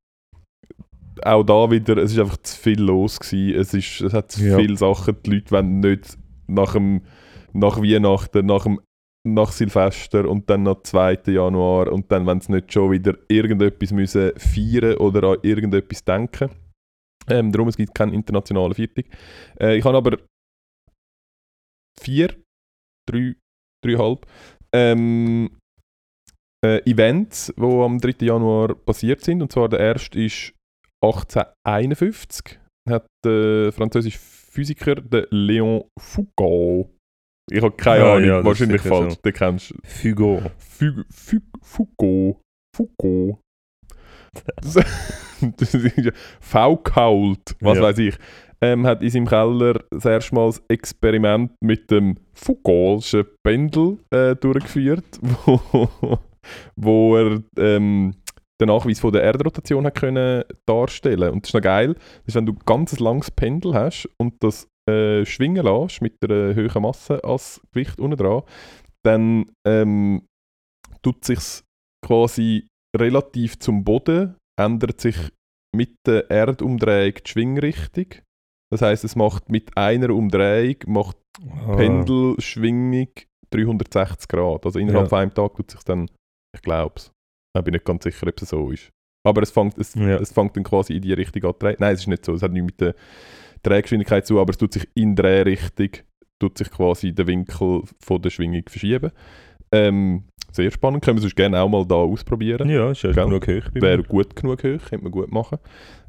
auch 1.25 1.45
da 1.45 1.71
wieder, 1.71 1.99
es 1.99 2.13
ist 2.13 2.19
einfach 2.19 2.39
zu 2.39 2.57
viel 2.59 2.81
los 2.81 3.21
gewesen. 3.21 3.61
Es, 3.61 3.73
ist, 3.75 4.01
es 4.01 4.13
hat 4.13 4.33
zu 4.33 4.43
Ja. 4.45 4.57
viele 4.59 4.77
Sachen, 4.77 5.17
die 5.25 5.31
Leute 5.35 5.51
wollen 5.53 5.79
nicht 5.81 6.19
nach, 6.55 6.73
dem, 6.73 7.03
nach 7.53 7.79
Weihnachten, 7.79 8.47
nach, 8.47 8.65
dem, 8.65 8.81
nach 9.27 9.53
Silvester 9.53 10.29
und 10.29 10.49
dann 10.49 10.65
noch 10.65 10.83
2. 10.83 11.23
Januar 11.27 11.93
und 11.93 12.11
dann, 12.11 12.27
wenn 12.27 12.41
sie 12.41 12.53
nicht 12.53 12.73
schon 12.73 12.91
wieder 12.91 13.17
irgendetwas 13.29 13.93
müssen 13.93 14.33
feiern 14.37 14.97
oder 14.97 15.31
an 15.31 15.39
irgendetwas 15.43 16.05
denken. 16.05 16.51
Ähm, 17.29 17.53
darum, 17.53 17.69
es 17.69 17.77
gibt 17.77 17.95
keinen 17.95 18.15
internationalen 18.15 18.75
Feiertag. 18.75 19.07
Äh, 19.61 19.77
ich 19.77 19.85
habe 19.85 19.97
aber 19.97 20.19
vier, 22.01 22.35
drei, 23.09 23.37
dreieinhalb 23.85 24.27
ähm, 24.75 25.51
äh, 26.65 26.79
Events, 26.91 27.53
die 27.57 27.63
am 27.63 27.99
3. 27.99 28.27
Januar 28.27 28.75
passiert 28.75 29.23
sind. 29.23 29.43
Und 29.43 29.53
zwar 29.53 29.69
der 29.69 29.81
erste 29.81 30.21
ist 30.21 30.55
1851. 31.05 32.59
Hat 32.89 33.07
der 33.25 33.73
französische 33.73 34.19
Physiker 34.53 34.97
der 34.97 35.29
Léon 35.31 35.85
Foucault. 35.99 36.91
Ich 37.51 37.63
habe 37.63 37.75
keine 37.77 38.05
Ja, 38.05 38.15
Ahnung, 38.15 38.29
ja, 38.29 38.45
wahrscheinlich 38.45 38.83
falsch. 38.83 39.15
so. 39.15 39.21
Den 39.23 39.33
kennst 39.33 39.71
du. 39.71 39.75
Foucault. 41.63 42.37
Foucault. 42.77 43.39
Ja 45.43 46.13
V-Kaut, 46.41 47.57
was 47.61 47.77
Ja. 47.79 47.83
weiß 47.83 47.99
ich. 47.99 48.17
Ähm, 48.61 48.87
hat 48.87 49.03
in 49.03 49.11
seinem 49.11 49.27
Keller 49.27 49.83
das 49.91 50.05
erste 50.05 50.35
Mal 50.37 50.47
das 50.47 50.63
Experiment 50.69 51.51
mit 51.61 51.91
dem 51.91 52.17
Foucault'schen 52.33 53.27
Pendel 53.45 53.99
äh, 54.11 54.37
durchgeführt, 54.37 55.05
wo, 55.47 56.19
wo 56.77 57.17
er 57.17 57.43
ähm, 57.59 58.15
den 58.67 58.75
Nachweis 58.75 59.01
von 59.01 59.13
der 59.13 59.23
Erdrotation 59.23 59.87
hat 59.87 59.95
können 59.95 60.45
darstellen 60.67 61.31
Und 61.33 61.45
das 61.45 61.51
ist 61.51 61.55
noch 61.55 61.61
geil, 61.63 61.95
das 61.95 62.27
ist, 62.27 62.35
wenn 62.37 62.47
du 62.47 62.53
ein 62.53 62.59
ganz 62.67 62.99
langes 62.99 63.31
Pendel 63.31 63.75
hast 63.75 64.09
und 64.19 64.43
das 64.43 64.69
äh, 64.89 65.25
schwingen 65.25 65.65
lässt 65.65 66.03
mit 66.03 66.15
einer 66.23 66.55
hohen 66.57 66.83
Masse 66.83 67.23
als 67.25 67.61
Gewicht 67.73 67.99
unten 68.01 68.17
dran, 68.17 68.43
dann 69.05 69.47
ähm, 69.67 70.27
tut 71.03 71.25
sich 71.25 71.39
quasi 72.05 72.67
relativ 72.97 73.59
zum 73.59 73.85
Boden, 73.85 74.37
ändert 74.61 75.01
sich 75.01 75.17
mit 75.75 75.95
der 76.07 76.31
Erdumdrehung 76.31 77.15
die 77.25 77.31
Schwingrichtung. 77.31 78.07
Das 78.71 78.83
heißt, 78.83 79.05
es 79.05 79.17
macht 79.17 79.51
mit 79.51 79.77
einer 79.77 80.11
Umdrehung 80.11 80.77
macht 80.87 81.17
Ah. 81.67 81.77
Pendelschwingung 81.77 83.09
360 83.51 84.29
Grad. 84.29 84.67
Also 84.67 84.79
innerhalb 84.79 85.05
Ja. 85.05 85.09
von 85.09 85.19
einem 85.19 85.35
Tag 85.35 85.55
tut 85.55 85.71
sich 85.71 85.83
dann, 85.83 86.09
ich 86.55 86.63
glaube 86.63 86.95
es. 86.97 87.11
Ich 87.59 87.65
bin 87.65 87.73
nicht 87.73 87.85
ganz 87.85 88.05
sicher, 88.05 88.27
ob 88.27 88.41
es 88.41 88.49
so 88.49 88.71
ist. 88.71 88.91
Aber 89.27 89.43
es 89.43 89.51
fängt, 89.51 89.79
es, 89.79 89.95
Ja. 89.95 90.17
es 90.17 90.33
fängt 90.33 90.57
dann 90.57 90.65
quasi 90.65 90.95
in 90.97 91.03
die 91.03 91.13
Richtung 91.13 91.45
an 91.45 91.53
zu 91.53 91.59
drehen. 91.59 91.77
Nein, 91.79 91.95
es 91.95 92.01
ist 92.01 92.07
nicht 92.09 92.25
so. 92.25 92.35
Es 92.35 92.43
hat 92.43 92.53
nichts 92.53 92.67
mit 92.67 92.81
der 92.81 92.95
Drehgeschwindigkeit 93.63 94.27
zu, 94.27 94.41
aber 94.41 94.51
es 94.51 94.59
tut 94.59 94.73
sich 94.73 94.89
in 94.95 95.15
Drehrichtung, 95.15 95.91
tut 96.41 96.59
sich 96.59 96.71
quasi 96.71 97.13
der 97.13 97.27
Winkel 97.27 97.83
von 98.01 98.21
der 98.23 98.31
Schwingung 98.31 98.63
verschieben. 98.69 99.13
Ähm, 99.73 100.25
sehr 100.51 100.71
spannend. 100.71 101.05
Können 101.05 101.19
wir 101.19 101.23
sonst 101.23 101.37
gerne 101.37 101.61
auch 101.61 101.69
mal 101.69 101.87
da 101.87 101.95
ausprobieren. 101.97 102.69
Ja, 102.69 102.91
ist 102.91 103.03
ja 103.03 103.13
genug 103.13 103.47
hoch. 103.47 103.71
Wäre 103.75 104.03
gut 104.03 104.35
genug 104.35 104.59
hoch, 104.65 104.65
könnte 104.89 105.03
man 105.05 105.13
gut 105.13 105.31
machen. 105.31 105.59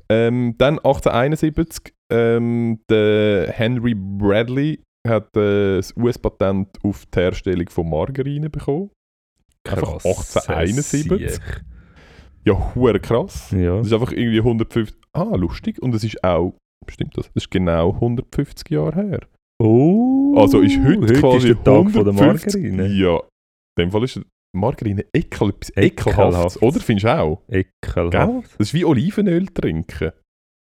Ähm, 0.10 0.56
dann 0.58 0.80
1871, 0.80 1.94
ähm, 2.12 2.80
der 2.90 3.52
Henry 3.52 3.94
Bradley 3.96 4.82
hat 5.08 5.36
äh, 5.38 5.78
das 5.78 5.96
US-Patent 5.96 6.70
auf 6.84 7.06
die 7.06 7.20
Herstellung 7.20 7.70
von 7.70 7.90
Margarine 7.90 8.50
bekommen. 8.50 8.90
Einfach 9.70 10.00
Krass, 10.00 10.06
1871. 10.06 11.32
Siech. 11.32 11.42
Ja, 12.46 12.76
hure 12.76 13.00
krass. 13.00 13.52
Ja. 13.52 13.78
Das 13.78 13.88
ist 13.88 13.94
einfach 13.94 14.12
irgendwie 14.12 14.40
150. 14.40 14.98
Ah, 15.14 15.36
lustig. 15.36 15.82
Und 15.82 15.96
es 15.96 16.04
ist 16.04 16.24
auch, 16.24 16.56
stimmt 16.90 17.18
das? 17.18 17.28
Das 17.34 17.44
ist 17.44 17.52
genau 17.52 17.94
150 17.94 18.70
Jahre 18.70 18.96
her. 18.96 19.28
Oh, 19.62 20.36
Also 20.38 20.60
ist 20.60 20.78
heute, 20.84 21.14
quasi 21.14 21.50
ist 21.50 21.58
der 21.58 21.64
Tag 21.64 21.92
von 21.92 22.04
der 22.04 22.14
150 22.14 22.62
Margarine. 22.62 22.88
Ja. 22.88 23.18
In 23.78 23.86
dem 23.86 23.92
Fall 23.92 24.04
ist 24.04 24.22
Margarine 24.56 25.06
ekel, 25.14 25.50
etwas 25.50 25.72
Ekelhaft. 25.78 26.62
Oder 26.62 26.80
findest 26.80 27.06
du 27.06 27.18
auch? 27.18 27.42
Ekelhaft. 27.48 28.12
Gell? 28.12 28.44
Das 28.58 28.68
ist 28.68 28.74
wie 28.74 28.86
Olivenöl 28.86 29.48
trinken. 29.48 30.12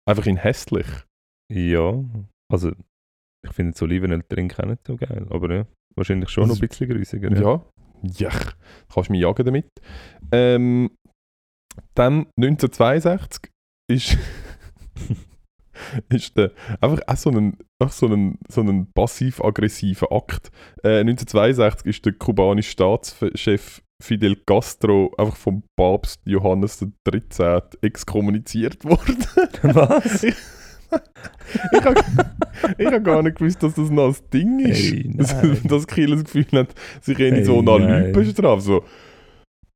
Einfach 0.09 0.27
in 0.27 0.37
hässlich. 0.37 0.87
Ja, 1.53 2.05
also 2.51 2.71
ich 3.45 3.53
finde 3.53 3.73
das 3.73 3.83
Olivenöl 3.83 4.23
trinken 4.23 4.63
auch 4.65 4.69
nicht 4.69 4.87
so 4.87 4.97
geil, 4.97 5.27
aber 5.31 5.55
ja, 5.55 5.67
wahrscheinlich 5.97 6.29
schon 6.31 6.45
Also, 6.45 6.55
noch 6.55 6.63
ein 6.63 6.69
bisschen 6.69 6.89
grüsiger. 6.89 7.33
Ja. 7.33 7.41
Ja, 7.41 7.67
kannst 8.93 9.11
mich 9.11 9.21
jagen 9.21 9.45
damit. 9.45 9.67
Ähm, 10.33 10.91
dann 11.95 12.27
1962 12.37 13.51
ist, 13.89 14.17
ist 16.09 16.37
der, 16.37 16.53
einfach 16.81 17.01
auch 17.07 17.17
so 17.17 17.31
ein, 17.31 17.59
auch 17.83 17.91
so 17.91 18.07
ein, 18.07 18.39
so 18.49 18.63
ein 18.63 18.91
passiv-aggressiver 18.93 20.11
Akt. 20.13 20.51
Äh, 20.83 21.01
1962 21.01 21.87
ist 21.87 22.05
der 22.05 22.15
kubanische 22.15 22.71
Staatschef 22.71 23.83
Fidel 24.03 24.37
Castro 24.45 25.11
einfach 25.17 25.37
vom 25.37 25.63
Papst 25.75 26.21
Johannes 26.27 26.85
XIII. 27.09 27.63
exkommuniziert 27.81 28.85
worden. 28.85 29.25
Was? 29.63 30.27
ich 31.73 31.85
habe 31.85 32.01
hab 32.97 33.05
gar 33.05 33.23
nicht 33.23 33.39
gewusst, 33.39 33.63
dass 33.63 33.75
das 33.75 33.91
noch 33.91 34.09
ein 34.09 34.17
Ding 34.33 34.61
ist. 34.61 34.93
Hey, 34.93 35.11
dass, 35.15 35.35
dass 35.65 35.87
Kiel 35.87 36.11
das 36.11 36.25
Gefühl 36.25 36.47
hat, 36.53 36.75
sich 37.01 37.19
in 37.19 37.35
Hey, 37.35 37.45
so 37.45 37.63
nein. 37.63 38.07
Lüge 38.07 38.21
bestraft. 38.21 38.63
So, 38.63 38.85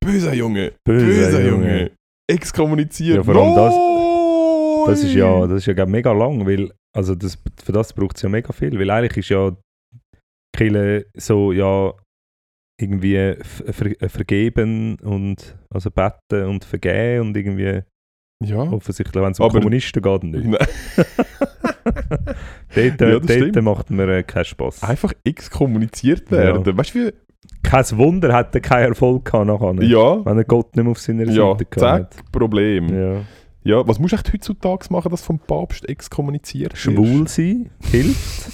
böser 0.03 0.33
Junge, 0.33 0.73
Böser 0.83 1.05
böser, 1.05 1.45
Junge. 1.45 1.67
Junge. 1.67 1.91
exkommuniziert. 2.29 3.17
Ja, 3.17 3.23
vor 3.23 3.35
allem 3.35 3.55
das-! 3.55 3.91
Das 4.87 5.03
ist 5.03 5.13
ja, 5.13 5.45
das 5.47 5.67
ist 5.67 5.77
ja 5.77 5.85
mega 5.85 6.11
lang, 6.11 6.45
weil 6.45 6.71
also 6.93 7.15
das, 7.15 7.37
für 7.63 7.71
das 7.71 7.93
braucht 7.93 8.17
es 8.17 8.23
ja 8.23 8.29
mega 8.29 8.51
viel, 8.51 8.77
weil 8.79 8.89
eigentlich 8.89 9.17
ist 9.17 9.29
ja 9.29 9.55
Kille 10.55 11.05
so 11.15 11.51
ja 11.51 11.93
irgendwie 12.79 13.35
ver, 13.43 14.09
vergeben 14.09 14.97
und 14.99 15.55
also 15.69 15.91
beten 15.91 16.45
und 16.47 16.65
vergeben 16.65 17.27
und 17.27 17.37
irgendwie 17.37 17.83
Ja. 18.41 18.63
offensichtlich, 18.63 19.23
wenn 19.23 19.31
es 19.31 19.39
um 19.39 19.45
Aber- 19.45 19.59
Kommunisten 19.59 20.01
geht, 20.01 20.23
nicht. 20.23 20.45
Nein. 20.45 20.55
dort 22.97 23.29
Ja, 23.29 23.39
dort 23.45 23.61
macht 23.63 23.89
mir 23.89 24.07
äh, 24.17 24.23
keinen 24.23 24.45
Spaß. 24.45 24.83
Einfach 24.83 25.13
exkommuniziert 25.23 26.29
Ja. 26.31 26.37
werden. 26.37 26.77
Weißt 26.77 26.95
du, 26.95 27.13
Kein 27.63 27.85
Wunder 27.97 28.33
hat 28.33 28.53
er 28.55 28.61
keinen 28.61 28.89
Erfolg 28.89 29.25
gehabt 29.25 29.45
nachher. 29.47 29.77
wie. 29.79 29.85
Ja, 29.87 30.25
Wenn 30.25 30.37
er 30.37 30.43
Gott 30.43 30.75
nicht 30.75 30.83
mehr 30.83 30.91
auf 30.91 30.99
seiner 30.99 31.25
ja, 31.25 31.51
Seite 31.51 31.65
gehabt 31.65 32.13
zack, 32.15 32.31
Problem. 32.31 32.87
Ja. 32.89 33.21
Ja. 33.63 33.87
was 33.87 33.99
musst 33.99 34.13
du 34.13 34.17
echt 34.17 34.33
heutzutage 34.33 34.87
machen, 34.89 35.11
dass 35.11 35.21
vom 35.21 35.37
Papst 35.39 35.87
exkommuniziert 35.87 36.73
wirst? 36.73 36.81
Schwul 36.81 37.27
sein 37.27 37.69
hilft. 37.91 38.51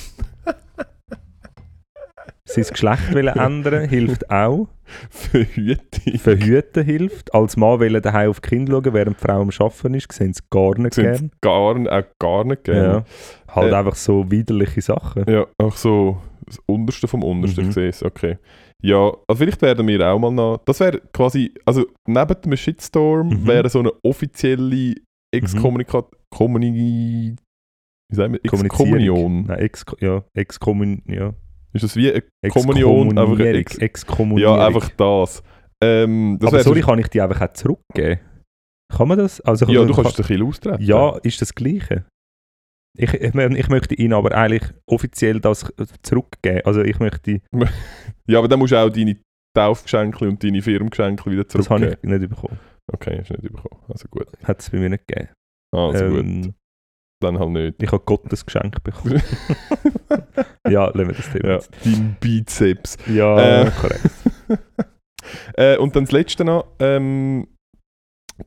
Sein 2.47 2.63
Geschlecht 2.69 3.13
ändern 3.37 3.89
hilft 3.89 4.29
auch. 4.31 4.67
Verhütung. 5.09 6.17
Verhüten 6.17 6.83
hilft. 6.85 7.33
Als 7.33 7.57
Mann 7.57 7.79
wollen 7.79 8.01
daheim 8.01 8.29
auf 8.29 8.41
Kinder 8.41 8.73
schauen, 8.83 8.93
während 8.93 9.17
die 9.19 9.21
Frau 9.25 9.41
am 9.41 9.49
Arbeiten 9.49 9.93
ist, 9.95 10.11
sehen 10.13 10.33
sie 10.33 10.41
gar 10.49 10.77
nicht 10.79 10.93
Sind's 10.93 11.19
gern. 11.19 11.31
gar, 11.41 11.75
äh, 11.75 12.03
gar 12.19 12.43
nicht 12.45 12.67
Ja. 12.67 12.73
gerne. 12.73 13.03
Halt 13.49 13.71
Äh, 13.71 13.75
einfach 13.75 13.95
so 13.95 14.29
widerliche 14.31 14.81
Sachen. 14.81 15.25
Ja, 15.27 15.45
auch 15.57 15.75
so 15.75 16.21
das 16.45 16.57
Unterste 16.65 17.07
vom 17.09 17.23
Untersten, 17.23 17.63
Mhm. 17.65 17.69
ich 17.69 17.75
sehe 17.75 17.89
es, 17.89 18.03
okay. 18.03 18.37
Ja, 18.81 19.11
also 19.27 19.39
vielleicht 19.39 19.61
werden 19.61 19.85
wir 19.87 20.07
auch 20.07 20.19
mal 20.19 20.31
noch, 20.31 20.59
das 20.63 20.79
wäre 20.79 21.01
quasi, 21.11 21.53
also 21.65 21.85
neben 22.07 22.41
dem 22.41 22.55
Shitstorm 22.55 23.29
Mhm. 23.29 23.47
wäre 23.47 23.69
so 23.69 23.79
eine 23.79 23.91
offizielle 24.03 24.95
Exkommunikat, 25.33 26.05
Kommuni, 26.33 26.73
wie 26.73 27.35
sagen 28.15 28.33
wir, 28.33 28.39
Exkommunion. 28.45 29.43
Nein, 29.47 29.59
Ex 29.59 29.83
ja, 29.99 30.23
Exkommun 30.33 31.01
ja. 31.07 31.33
Ist 31.73 31.83
das 31.83 31.95
wie 31.95 32.11
eine 32.11 32.23
Kommunion? 32.49 33.17
Einfach 33.17 33.33
eine. 33.39 33.49
Ex 33.53 33.77
Exkommunierung. 33.77 34.57
ja, 34.57 34.65
einfach 34.67 34.89
das. 34.89 35.43
Ähm, 35.83 36.37
das 36.39 36.53
Aber 36.53 36.63
sorry, 36.63 36.81
so- 36.81 36.87
kann 36.87 36.99
ich 36.99 37.07
die 37.07 37.21
einfach 37.21 37.41
auch 37.41 37.53
zurückgeben? 37.53 38.19
Kann 38.95 39.07
man 39.07 39.17
das? 39.17 39.41
Also, 39.41 39.65
ja, 39.65 39.79
kann- 39.79 39.87
du 39.89 39.93
kannst 39.93 40.11
es 40.11 40.19
ein 40.19 40.27
bisschen 40.27 40.43
austreten. 40.47 40.83
Ja, 40.83 41.17
ist 41.17 41.41
das 41.41 41.53
Gleiche. 41.53 42.05
Ich, 42.97 43.13
ich, 43.13 43.35
ich 43.35 43.69
möchte 43.69 43.93
Ihnen 43.95 44.13
aber 44.13 44.31
eigentlich 44.35 44.63
offiziell 44.89 45.39
das 45.39 45.71
zurückgeben. 46.01 46.61
Also 46.65 46.81
ich 46.81 46.97
möchte, 46.99 47.41
Ja, 48.27 48.39
aber 48.39 48.47
dann 48.47 48.57
musst 48.59 48.71
du 48.71 48.77
auch 48.77 48.89
deine 48.89 49.17
Taufgeschenke 49.55 50.27
und 50.27 50.43
deine 50.43 50.61
Firmengeschenke 50.63 51.29
wieder 51.29 51.43
das 51.43 51.69
habe 51.69 51.81
zurückgeben. 51.81 52.13
ich 52.15 52.19
nicht 52.21 52.29
bekommen. 52.29 52.59
Okay, 52.91 53.17
hast 53.19 53.29
du 53.29 53.33
nicht 53.35 53.53
bekommen. 53.53 53.83
Also 53.87 54.07
gut. 54.09 54.27
Hat 54.43 54.61
es 54.61 54.69
bei 54.71 54.79
mir 54.79 54.89
nicht 54.89 55.05
gegeben. 55.07 55.29
Also 55.75 56.05
gut. 56.09 56.53
Dann 57.19 57.39
halt 57.39 57.49
nicht. 57.49 57.81
Ich 57.83 57.91
habe 57.91 58.03
Gottes 58.05 58.45
Geschenk 58.45 58.83
bekommen. 58.83 59.21
ja, 60.69 60.85
lassen 60.85 61.07
wir 61.07 61.15
das 61.15 61.31
Thema 61.31 61.47
Ja, 61.47 61.53
jetzt. 61.55 61.71
dein 61.83 62.17
Bizeps. 62.19 62.97
Ja, 63.07 63.63
Äh. 63.63 63.71
korrekt. 63.71 64.09
äh, 65.57 65.77
und 65.77 65.95
dann 65.95 66.03
das 66.05 66.11
letzte 66.11 66.45
noch. 66.45 66.67
Ähm, 66.79 67.47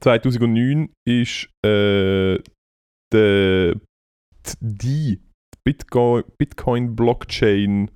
2009 0.00 0.90
ist 1.04 1.48
äh, 1.66 2.38
der, 3.12 3.74
die 4.60 5.20
Bitcoin, 5.64 6.22
Bitcoin 6.38 6.94
Blockchain 6.94 7.90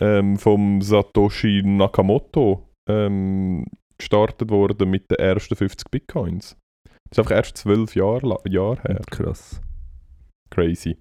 ähm, 0.00 0.36
vom 0.36 0.82
Satoshi 0.82 1.62
Nakamoto 1.64 2.68
ähm, 2.88 3.66
gestartet 3.98 4.50
worden 4.50 4.90
mit 4.90 5.08
den 5.12 5.18
ersten 5.18 5.54
50 5.54 5.90
Bitcoins. 5.92 6.56
Das 7.10 7.12
ist 7.12 7.18
einfach 7.20 7.36
erst 7.36 7.56
zwölf 7.56 7.94
Jahre, 7.94 8.36
Jahre 8.48 8.82
her. 8.82 9.00
Krass. 9.10 9.60
Crazy. 10.50 10.96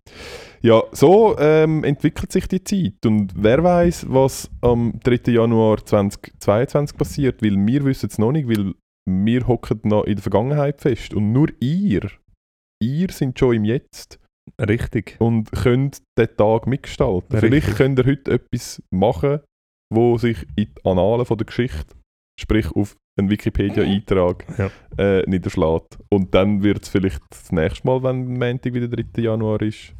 Ja, 0.61 0.83
so 0.91 1.37
ähm, 1.39 1.83
entwickelt 1.83 2.31
sich 2.31 2.47
die 2.47 2.63
Zeit. 2.63 3.05
Und 3.05 3.33
wer 3.35 3.63
weiß, 3.63 4.07
was 4.09 4.49
am 4.61 4.99
3. 5.03 5.31
Januar 5.31 5.85
2022 5.85 6.97
passiert, 6.97 7.41
weil 7.41 7.55
wir 7.55 7.85
wissen 7.85 8.09
es 8.09 8.17
noch 8.17 8.31
nicht, 8.31 8.47
weil 8.47 8.73
wir 9.09 9.47
hocken 9.47 9.81
noch 9.83 10.03
in 10.03 10.15
der 10.15 10.23
Vergangenheit 10.23 10.81
fest. 10.81 11.13
Und 11.13 11.31
nur 11.31 11.47
ihr, 11.59 12.09
ihr 12.81 13.09
sind 13.09 13.39
schon 13.39 13.55
im 13.55 13.65
Jetzt 13.65 14.19
Richtig. 14.59 15.15
und 15.19 15.51
könnt 15.51 16.01
den 16.17 16.35
Tag 16.35 16.67
mitgestalten. 16.67 17.37
Richtig. 17.37 17.63
Vielleicht 17.63 17.77
könnt 17.77 17.99
ihr 17.99 18.05
heute 18.05 18.31
etwas 18.31 18.81
machen, 18.91 19.39
wo 19.93 20.17
sich 20.17 20.43
in 20.55 20.65
die 20.65 20.85
Annalen 20.85 21.25
von 21.25 21.37
der 21.37 21.45
Geschichte, 21.45 21.95
sprich 22.39 22.69
auf 22.71 22.95
einen 23.19 23.29
Wikipedia-Eintrag, 23.29 24.45
Ja. 24.57 24.69
äh, 24.97 25.23
niederschlägt. 25.27 25.97
Und 26.09 26.33
dann 26.35 26.61
wird 26.63 26.83
es 26.83 26.89
vielleicht 26.89 27.21
das 27.29 27.51
nächste 27.51 27.85
Mal, 27.87 28.03
wenn 28.03 28.37
Montag 28.37 28.73
wieder 28.73 28.87
3. 28.87 29.21
Januar 29.21 29.61
ist, 29.61 29.93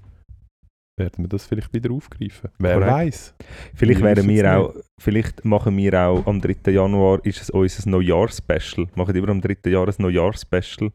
werden 0.99 1.25
wir 1.25 1.27
das 1.27 1.45
vielleicht 1.45 1.73
wieder 1.73 1.91
aufgreifen. 1.91 2.49
Wer 2.59 2.81
weiß? 2.81 3.35
Vielleicht 3.75 3.99
Wir 3.99 4.05
werden 4.05 4.27
wissen's 4.27 4.43
wir 4.43 4.57
auch, 4.59 4.73
vielleicht 4.99 5.45
machen 5.45 5.77
wir 5.77 5.93
auch 5.99 6.25
am 6.25 6.41
3. 6.41 6.71
Januar 6.71 7.23
ist 7.23 7.41
es 7.41 7.49
unser 7.49 7.89
Neujahr-Special. 7.89 8.87
Machen 8.95 9.15
immer 9.15 9.29
am 9.29 9.41
3. 9.41 9.69
Jahr 9.69 9.87
ein 9.87 9.93
Neujahr-Special 9.97 10.91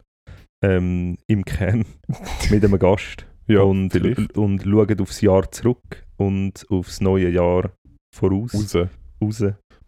ähm, 0.63 1.17
im 1.27 1.45
Kern 1.45 1.85
mit 2.49 2.63
einem 2.63 2.79
Gast. 2.79 3.25
Ja, 3.47 3.61
und, 3.61 3.91
vielleicht. 3.91 4.37
und 4.37 4.63
schauen 4.63 5.01
aufs 5.01 5.19
Jahr 5.21 5.51
zurück 5.51 6.05
und 6.17 6.65
aufs 6.69 7.01
neue 7.01 7.29
Jahr 7.29 7.71
voraus. 8.15 8.53
Raus. 8.53 8.75
Raus. 9.21 9.43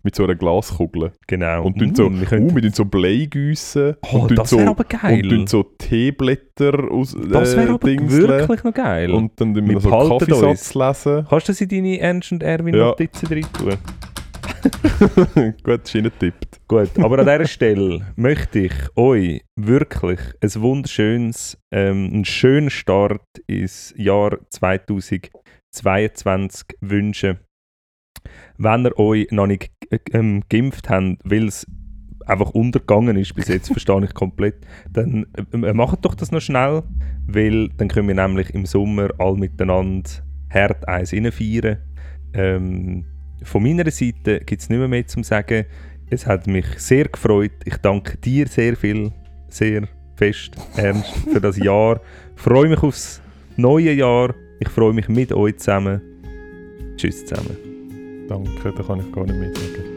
Mit 0.06 0.14
so 0.14 0.24
einer 0.24 0.36
Glaskugel. 0.36 1.14
Genau. 1.26 1.64
Und 1.66 1.78
Mm, 1.78 1.96
so, 1.96 2.14
wir 2.14 2.22
uh, 2.22 2.26
können, 2.26 2.54
wir 2.56 2.62
tun 2.62 2.74
so 2.74 2.86
Blei 2.86 3.28
giessen. 3.28 3.96
oh, 4.14 4.20
und 4.20 4.38
das 4.38 4.52
so, 4.52 4.60
wäre 4.60 4.70
aber 4.70 4.84
und 4.86 5.02
geil. 5.02 5.22
tun 5.24 5.48
so 5.48 5.64
Teeblätter 5.64 6.92
aus 6.92 7.18
das 7.30 7.56
wäre 7.58 7.70
äh, 7.70 7.72
aber 7.72 7.88
Dingseln. 7.88 8.28
wirklich 8.28 8.64
noch 8.64 8.74
geil. 8.76 9.12
Und 9.12 9.32
dann 9.42 9.56
wir 9.56 9.80
so 9.80 9.90
behalten 9.90 10.20
Kaffeesatz 10.20 10.76
lesen. 10.76 11.26
Kannst 11.28 11.48
du 11.48 11.52
das 11.54 11.62
in 11.62 11.70
deine 11.70 12.00
Ernst 12.00 12.32
und 12.32 12.44
Erwin 12.44 12.76
Ja. 12.76 12.86
Notizen 12.86 13.26
rein 13.28 13.46
tun? 13.52 13.74
Gut, 15.64 15.96
ist 15.96 16.20
tippt. 16.20 16.60
Gut, 16.68 17.00
aber 17.00 17.20
an 17.20 17.26
dieser 17.26 17.48
Stelle 17.48 18.06
möchte 18.16 18.60
ich 18.60 18.74
euch 18.96 19.42
wirklich 19.56 20.20
ein 20.42 20.62
wunderschönes, 20.62 21.58
ähm, 21.72 22.12
einen 22.14 22.26
schönen 22.26 22.70
Start 22.70 23.24
ins 23.48 23.92
Jahr 23.98 24.38
2022 24.52 26.78
wünschen. 26.82 27.40
Wenn 28.58 28.86
ihr 28.86 28.98
euch 28.98 29.28
noch 29.32 29.48
nicht 29.48 29.66
äh, 29.66 29.68
ähm, 30.14 30.44
geimpft 30.50 30.90
habt, 30.90 31.18
weil 31.24 31.48
es 31.48 31.66
einfach 32.26 32.52
untergegangen 32.52 33.18
ist 33.18 33.36
bis 33.36 33.48
jetzt, 33.48 33.68
verstehe 33.72 34.04
ich 34.04 34.14
komplett, 34.14 34.56
dann 34.92 35.28
äh, 35.52 35.74
macht 35.74 36.04
doch 36.06 36.16
das 36.16 36.32
noch 36.32 36.42
schnell, 36.42 36.84
weil 37.28 37.70
dann 37.78 37.88
können 37.88 38.08
wir 38.08 38.16
nämlich 38.16 38.54
im 38.54 38.66
Sommer 38.66 39.10
all 39.18 39.36
miteinander 39.36 40.10
hart 40.50 40.88
eins 40.88 41.12
feiern. 41.12 41.78
Ähm, 42.34 43.06
von 43.44 43.64
meiner 43.64 43.90
Seite 43.92 44.40
gibt 44.46 44.62
es 44.62 44.70
nicht 44.70 44.80
mehr, 44.80 44.88
mehr 44.88 45.06
zu 45.06 45.22
sagen. 45.24 45.66
Es 46.10 46.26
hat 46.26 46.48
mich 46.48 46.66
sehr 46.78 47.06
gefreut. 47.06 47.52
Ich 47.66 47.78
danke 47.78 48.18
dir 48.18 48.48
sehr 48.48 48.76
viel, 48.76 49.12
sehr 49.50 49.88
fest, 50.16 50.56
Ernst, 50.76 51.14
für 51.32 51.42
das 51.42 51.58
Jahr. 51.58 52.00
Ich 52.36 52.42
freue 52.42 52.70
mich 52.70 52.82
aufs 52.82 53.22
neue 53.58 53.94
Jahr. 53.94 54.34
Ich 54.60 54.70
freue 54.70 54.94
mich 54.94 55.10
mit 55.10 55.34
euch 55.34 55.58
zusammen. 55.58 56.02
Tschüss 56.96 57.26
zusammen. 57.26 57.65
Danke, 58.28 58.72
da 58.72 58.84
kann 58.84 59.00
ich 59.00 59.12
gar 59.12 59.24
nicht 59.24 59.40
mehr 59.40 59.54
sagen. 59.54 59.95